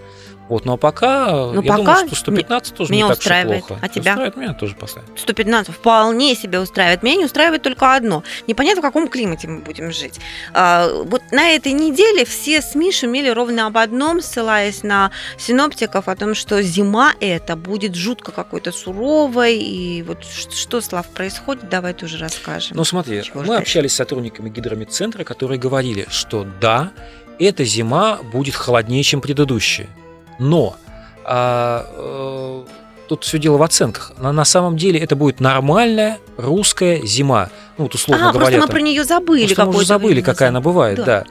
Вот, 0.49 0.66
но 0.66 0.76
пока, 0.76 1.28
э, 1.28 1.53
Ну, 1.55 1.62
я 1.62 1.70
пока 1.72 1.95
думаю, 2.01 2.07
что 2.09 2.16
115 2.16 2.74
тоже 2.74 2.92
меня 2.92 3.05
не 3.05 3.09
так 3.09 3.18
уж 3.18 3.24
устраивает. 3.24 3.66
плохо. 3.66 3.80
А 3.82 3.88
тебя? 3.88 4.12
Устраивает 4.12 4.36
меня 4.36 4.53
тоже 4.53 4.74
поставить. 4.74 5.09
115 5.18 5.74
вполне 5.74 6.34
себя 6.34 6.61
устраивает. 6.61 7.03
Меня 7.03 7.16
не 7.16 7.24
устраивает 7.24 7.62
только 7.62 7.95
одно. 7.97 8.22
Непонятно, 8.47 8.82
в 8.82 8.84
каком 8.84 9.09
климате 9.09 9.49
мы 9.49 9.61
будем 9.61 9.90
жить. 9.90 10.20
А, 10.53 10.88
Вот 11.05 11.22
на 11.32 11.49
этой 11.51 11.72
неделе 11.72 12.24
все 12.26 12.61
СМИ 12.61 12.92
шумели 12.92 13.28
ровно 13.30 13.66
об 13.66 13.78
одном, 13.78 14.20
ссылаясь 14.20 14.82
на 14.82 15.11
синоптиков, 15.38 16.09
о 16.09 16.16
том, 16.16 16.34
что 16.34 16.61
зима 16.62 17.14
это 17.20 17.57
будет 17.57 17.95
жутко 17.95 18.30
какой-то 18.32 18.70
суровой. 18.70 19.57
И 19.57 20.03
вот 20.03 20.24
что, 20.24 20.80
Слав, 20.82 21.07
происходит, 21.09 21.68
давай 21.70 21.95
тоже 21.95 22.18
расскажем. 22.18 22.76
Ну 22.76 22.84
смотри, 22.84 23.22
Чего 23.22 23.40
мы 23.40 23.47
ждать? 23.47 23.61
общались 23.62 23.92
с 23.92 23.97
сотрудниками 23.97 24.51
гидромедцентра, 24.51 25.24
которые 25.24 25.59
говорили, 25.59 26.07
что 26.11 26.47
да, 26.61 26.92
эта 27.38 27.64
зима 27.64 28.18
будет 28.22 28.55
холоднее, 28.55 29.03
чем 29.03 29.20
предыдущая. 29.20 29.88
Но 30.39 30.76
а, 31.24 31.87
э, 31.97 32.64
тут 33.09 33.24
все 33.24 33.39
дело 33.39 33.57
в 33.57 33.62
оценках. 33.62 34.12
На, 34.18 34.32
на 34.32 34.45
самом 34.45 34.76
деле 34.76 35.01
это 35.01 35.16
будет 35.16 35.41
нормальная 35.41 36.18
русская 36.37 37.01
зима. 37.05 37.51
Ну, 37.78 37.85
вот 37.85 37.95
условно 37.95 38.28
а, 38.28 38.32
говоря. 38.32 38.47
просто 38.47 38.61
мы 38.61 38.66
там- 38.66 38.70
про 38.70 38.80
нее 38.82 39.05
забыли. 39.05 39.47
Просто 39.47 39.64
мы 39.66 39.70
уже 39.76 39.87
забыли, 39.87 40.12
время 40.12 40.24
какая 40.24 40.49
она 40.51 40.61
бывает, 40.61 40.99
Да. 40.99 41.05
да. 41.05 41.24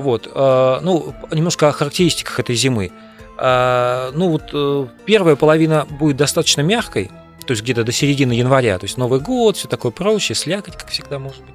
Вот, 0.00 0.30
э, 0.32 0.78
ну, 0.82 1.14
немножко 1.32 1.68
о 1.68 1.72
характеристиках 1.72 2.38
этой 2.40 2.54
зимы. 2.54 2.92
Э, 3.38 4.10
ну, 4.14 4.30
вот 4.30 4.50
э, 4.52 4.86
первая 5.04 5.36
половина 5.36 5.86
будет 5.88 6.16
достаточно 6.16 6.62
мягкой, 6.62 7.10
то 7.46 7.52
есть 7.52 7.62
где-то 7.62 7.84
до 7.84 7.92
середины 7.92 8.32
января, 8.32 8.78
то 8.78 8.84
есть 8.84 8.96
Новый 8.96 9.20
год, 9.20 9.56
все 9.56 9.68
такое 9.68 9.92
прочее, 9.92 10.34
слякоть, 10.34 10.76
как 10.76 10.88
всегда, 10.90 11.18
может 11.18 11.40
быть. 11.42 11.54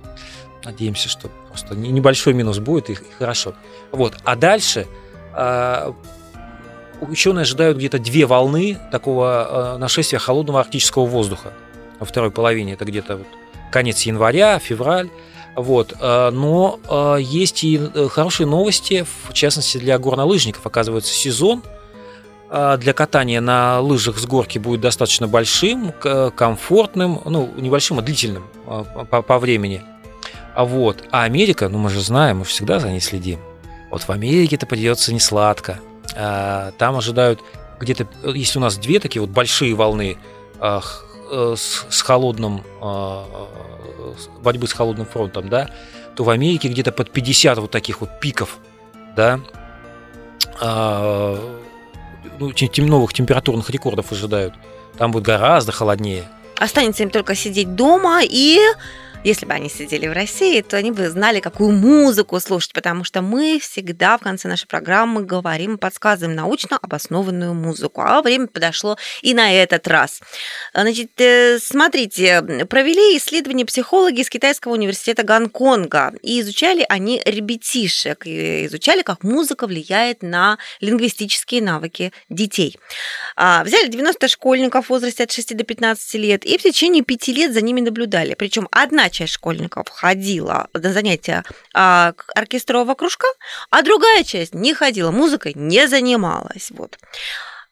Надеемся, 0.64 1.10
что 1.10 1.30
просто 1.49 1.76
не- 1.76 1.89
небольшой 1.89 2.34
минус 2.34 2.60
будет, 2.60 2.89
и, 2.89 2.93
и 2.93 2.97
хорошо. 3.18 3.54
Вот, 3.91 4.14
а 4.24 4.36
дальше 4.36 4.88
э, 5.36 5.91
ученые 7.02 7.43
ожидают 7.43 7.78
где-то 7.78 7.99
две 7.99 8.26
волны 8.26 8.78
такого 8.91 9.76
э, 9.76 9.78
нашествия 9.78 10.20
холодного 10.20 10.60
арктического 10.60 11.06
воздуха 11.06 11.54
во 11.99 12.06
второй 12.06 12.32
половине. 12.32 12.74
Это 12.74 12.86
где-то 12.86 13.18
вот 13.18 13.28
конец 13.72 14.02
января, 14.04 14.60
февраль. 14.60 15.10
Вот. 15.56 15.93
э, 15.99 16.30
Но 16.32 16.80
э, 16.88 17.18
есть 17.22 17.64
и 17.64 17.80
хорошие 18.10 18.47
новости, 18.47 19.06
в 19.28 19.34
частности 19.34 19.78
для 19.78 19.97
горнолыжников. 19.99 20.66
Оказывается, 20.66 21.14
сезон 21.14 21.64
для 22.80 22.91
катания 22.91 23.39
на 23.39 23.80
лыжах 23.80 24.18
с 24.18 24.26
горки 24.26 24.58
будет 24.58 24.82
достаточно 24.82 25.26
большим, 25.26 25.93
комфортным, 26.36 27.22
ну, 27.24 27.49
небольшим, 27.56 27.99
а 27.99 28.02
длительным 28.02 28.43
по, 29.10 29.22
по 29.22 29.39
времени. 29.39 29.82
Вот. 30.58 31.02
А 31.12 31.24
Америка, 31.24 31.70
ну 31.70 31.78
мы 31.78 31.89
же 31.89 32.02
знаем, 32.02 32.39
мы 32.39 32.43
всегда 32.43 32.80
за 32.80 32.89
ней 32.89 32.99
следим. 32.99 33.39
Вот 33.89 34.02
в 34.02 34.10
Америке 34.10 34.58
это 34.58 34.66
придется 34.66 35.14
не 35.14 35.22
сладко. 35.22 35.80
А, 35.80 35.91
Там 36.14 36.95
ожидают 36.97 37.41
где-то, 37.82 38.07
э, 38.24 38.32
если 38.36 38.59
у 38.59 38.62
нас 38.62 38.78
две 38.78 38.99
такие 38.99 39.22
вот 39.22 39.32
большие 39.32 39.74
волны 39.74 40.18
э, 40.59 40.80
с, 41.55 42.01
холодным 42.01 42.64
э, 42.82 43.24
борьбы 44.41 44.68
с 44.68 44.74
холодным 44.74 45.05
фронтом, 45.05 45.49
да, 45.49 45.70
то 46.16 46.24
в 46.24 46.30
Америке 46.30 46.70
где-то 46.70 46.91
под 46.91 47.12
50 47.12 47.57
вот 47.57 47.72
таких 47.72 48.01
вот 48.01 48.20
пиков, 48.20 48.57
да, 49.16 49.39
ну, 52.39 52.51
тем 52.53 52.86
новых 52.88 53.14
температурных 53.14 53.70
рекордов 53.70 54.12
ожидают. 54.12 54.53
Там 54.97 55.12
будет 55.12 55.24
гораздо 55.24 55.72
холоднее. 55.72 56.28
Останется 56.57 57.03
им 57.03 57.09
только 57.09 57.34
сидеть 57.36 57.76
дома 57.76 58.22
и 58.24 58.59
если 59.24 59.46
бы 59.46 59.54
они 59.54 59.70
сидели 59.70 60.08
в 60.08 60.14
России, 60.14 60.62
то 60.62 60.78
они 60.78 60.92
бы 60.92 61.08
знали, 61.10 61.40
какую 61.40 61.72
музыку 61.72 62.40
слушать, 62.40 62.74
потому 62.74 63.04
что 63.04 63.22
мы 63.22 63.60
всегда 63.62 64.18
в 64.18 64.22
конце 64.22 64.48
нашей 64.48 64.68
программы 64.68 65.24
говорим, 65.24 65.78
подсказываем 65.78 66.36
научно 66.36 66.78
обоснованную 66.82 67.54
музыку. 67.54 68.02
А 68.02 68.22
время 68.22 68.48
подошло 68.48 68.98
и 69.22 69.34
на 69.34 69.54
этот 69.54 69.88
раз. 69.88 70.22
Значит, 70.74 71.12
э, 71.20 71.60
смотрите, 71.60 72.42
провели 72.68 73.18
исследование 73.18 73.66
психологи 73.66 74.22
из 74.22 74.30
Китайского 74.30 74.74
университета 74.74 75.24
Гонконга, 75.24 76.14
и 76.24 76.42
изучали 76.42 76.84
они 76.90 77.22
ребятишек, 77.24 78.26
и 78.26 78.66
изучали, 78.66 79.04
как 79.04 79.24
музыка 79.24 79.68
влияет 79.68 80.24
на 80.24 80.58
лингвистические 80.80 81.62
навыки 81.62 82.12
детей. 82.30 82.80
А, 83.36 83.64
Взяли 83.64 83.88
90 83.88 84.28
школьников 84.28 84.88
в 84.88 84.90
возрасте 84.90 85.24
от 85.24 85.32
6 85.32 85.56
до 85.56 85.64
15 85.64 86.16
лет 86.16 86.44
и 86.44 86.58
в 86.58 86.64
течение 86.64 87.04
5 87.04 87.28
лет 87.28 87.54
за 87.54 87.62
ними 87.62 87.82
наблюдали. 87.82 88.34
Причем 88.34 88.68
одна 88.72 89.11
часть 89.12 89.34
школьников 89.34 89.89
ходила 89.89 90.68
на 90.74 90.91
занятия 90.91 91.43
а, 91.74 92.14
оркестрового 92.36 92.95
кружка, 92.95 93.28
а 93.70 93.82
другая 93.84 94.24
часть 94.24 94.55
не 94.55 94.74
ходила, 94.74 95.12
музыкой 95.12 95.53
не 95.55 95.88
занималась. 95.88 96.72
Вот. 96.72 96.97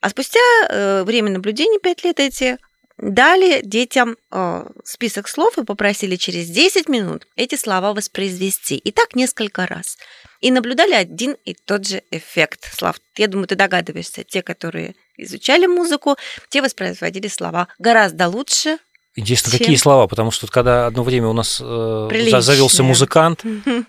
А 0.01 0.09
спустя 0.09 0.39
э, 0.69 1.03
время 1.03 1.31
наблюдений 1.31 1.79
5 1.79 2.03
лет 2.05 2.19
эти 2.19 2.57
дали 2.97 3.61
детям 3.63 4.17
э, 4.31 4.65
список 4.83 5.27
слов 5.27 5.57
и 5.57 5.63
попросили 5.63 6.15
через 6.15 6.47
10 6.49 6.89
минут 6.89 7.27
эти 7.35 7.55
слова 7.55 7.93
воспроизвести. 7.93 8.77
И 8.77 8.91
так 8.91 9.15
несколько 9.15 9.65
раз. 9.67 9.97
И 10.41 10.51
наблюдали 10.51 10.93
один 10.93 11.35
и 11.45 11.53
тот 11.53 11.87
же 11.87 12.01
эффект. 12.11 12.69
Слав, 12.73 12.99
я 13.17 13.27
думаю, 13.27 13.47
ты 13.47 13.55
догадываешься, 13.55 14.23
те, 14.23 14.41
которые 14.41 14.95
изучали 15.17 15.65
музыку, 15.65 16.17
те 16.49 16.61
воспроизводили 16.61 17.27
слова 17.27 17.67
гораздо 17.77 18.27
лучше. 18.27 18.77
Интересно, 19.19 19.51
Чем? 19.51 19.59
какие 19.59 19.75
слова, 19.75 20.07
потому 20.07 20.31
что 20.31 20.47
когда 20.47 20.87
одно 20.87 21.03
время 21.03 21.27
у 21.27 21.33
нас 21.33 21.59
э, 21.63 22.39
завелся 22.39 22.83
музыкант, 22.83 23.43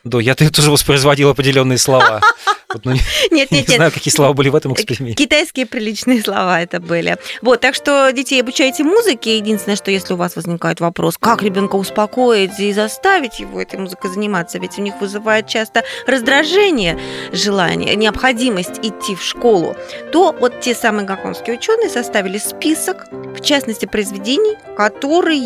да, 0.04 0.20
я 0.20 0.34
тоже 0.34 0.70
воспроизводил 0.70 1.30
определенные 1.30 1.78
слова. 1.78 2.20
Вот, 2.72 2.84
ну, 2.84 2.92
не, 2.92 3.00
Нет, 3.30 3.50
не 3.50 3.58
нет, 3.58 3.68
нет. 3.68 3.76
знаю, 3.76 3.92
какие 3.92 4.12
слова 4.12 4.32
были 4.32 4.48
в 4.48 4.54
этом 4.54 4.72
эксперименте. 4.72 5.22
Китайские 5.22 5.66
приличные 5.66 6.22
слова 6.22 6.60
это 6.60 6.80
были. 6.80 7.16
Вот, 7.42 7.60
так 7.60 7.74
что 7.74 8.10
детей 8.12 8.40
обучайте 8.40 8.84
музыке. 8.84 9.36
Единственное, 9.36 9.76
что 9.76 9.90
если 9.90 10.14
у 10.14 10.16
вас 10.16 10.36
возникает 10.36 10.80
вопрос, 10.80 11.18
как 11.18 11.42
ребенка 11.42 11.76
успокоить 11.76 12.58
и 12.58 12.72
заставить 12.72 13.40
его 13.40 13.60
этой 13.60 13.78
музыкой 13.78 14.10
заниматься, 14.10 14.58
ведь 14.58 14.78
у 14.78 14.82
них 14.82 14.94
вызывает 15.00 15.46
часто 15.48 15.82
раздражение, 16.06 16.98
желание, 17.32 17.94
необходимость 17.96 18.78
идти 18.82 19.14
в 19.14 19.22
школу, 19.22 19.76
то 20.12 20.34
вот 20.38 20.60
те 20.60 20.74
самые 20.74 21.06
гонконгские 21.06 21.56
ученые 21.56 21.88
составили 21.88 22.38
список, 22.38 23.06
в 23.12 23.40
частности, 23.42 23.86
произведений, 23.86 24.56
которые 24.76 25.40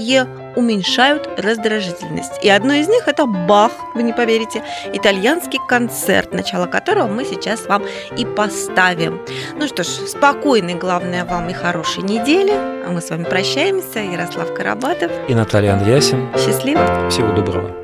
уменьшают 0.56 1.28
раздражительность. 1.38 2.42
И 2.42 2.48
одно 2.48 2.74
из 2.74 2.88
них 2.88 3.08
это 3.08 3.26
Бах, 3.26 3.72
вы 3.94 4.02
не 4.02 4.12
поверите, 4.12 4.62
итальянский 4.92 5.60
концерт, 5.68 6.32
начало 6.32 6.66
которого 6.66 7.06
мы 7.06 7.24
сейчас 7.24 7.66
вам 7.66 7.82
и 8.16 8.24
поставим. 8.24 9.20
Ну 9.58 9.66
что 9.66 9.82
ж, 9.82 9.86
спокойной, 9.86 10.74
главное, 10.74 11.24
вам 11.24 11.48
и 11.48 11.52
хорошей 11.52 12.02
недели. 12.02 12.52
А 12.52 12.90
мы 12.90 13.00
с 13.00 13.10
вами 13.10 13.24
прощаемся. 13.24 14.00
Ярослав 14.00 14.52
Карабатов. 14.54 15.10
И 15.28 15.34
Наталья 15.34 15.72
Андреасин. 15.72 16.28
Счастливо. 16.36 17.08
Всего 17.08 17.32
доброго. 17.32 17.83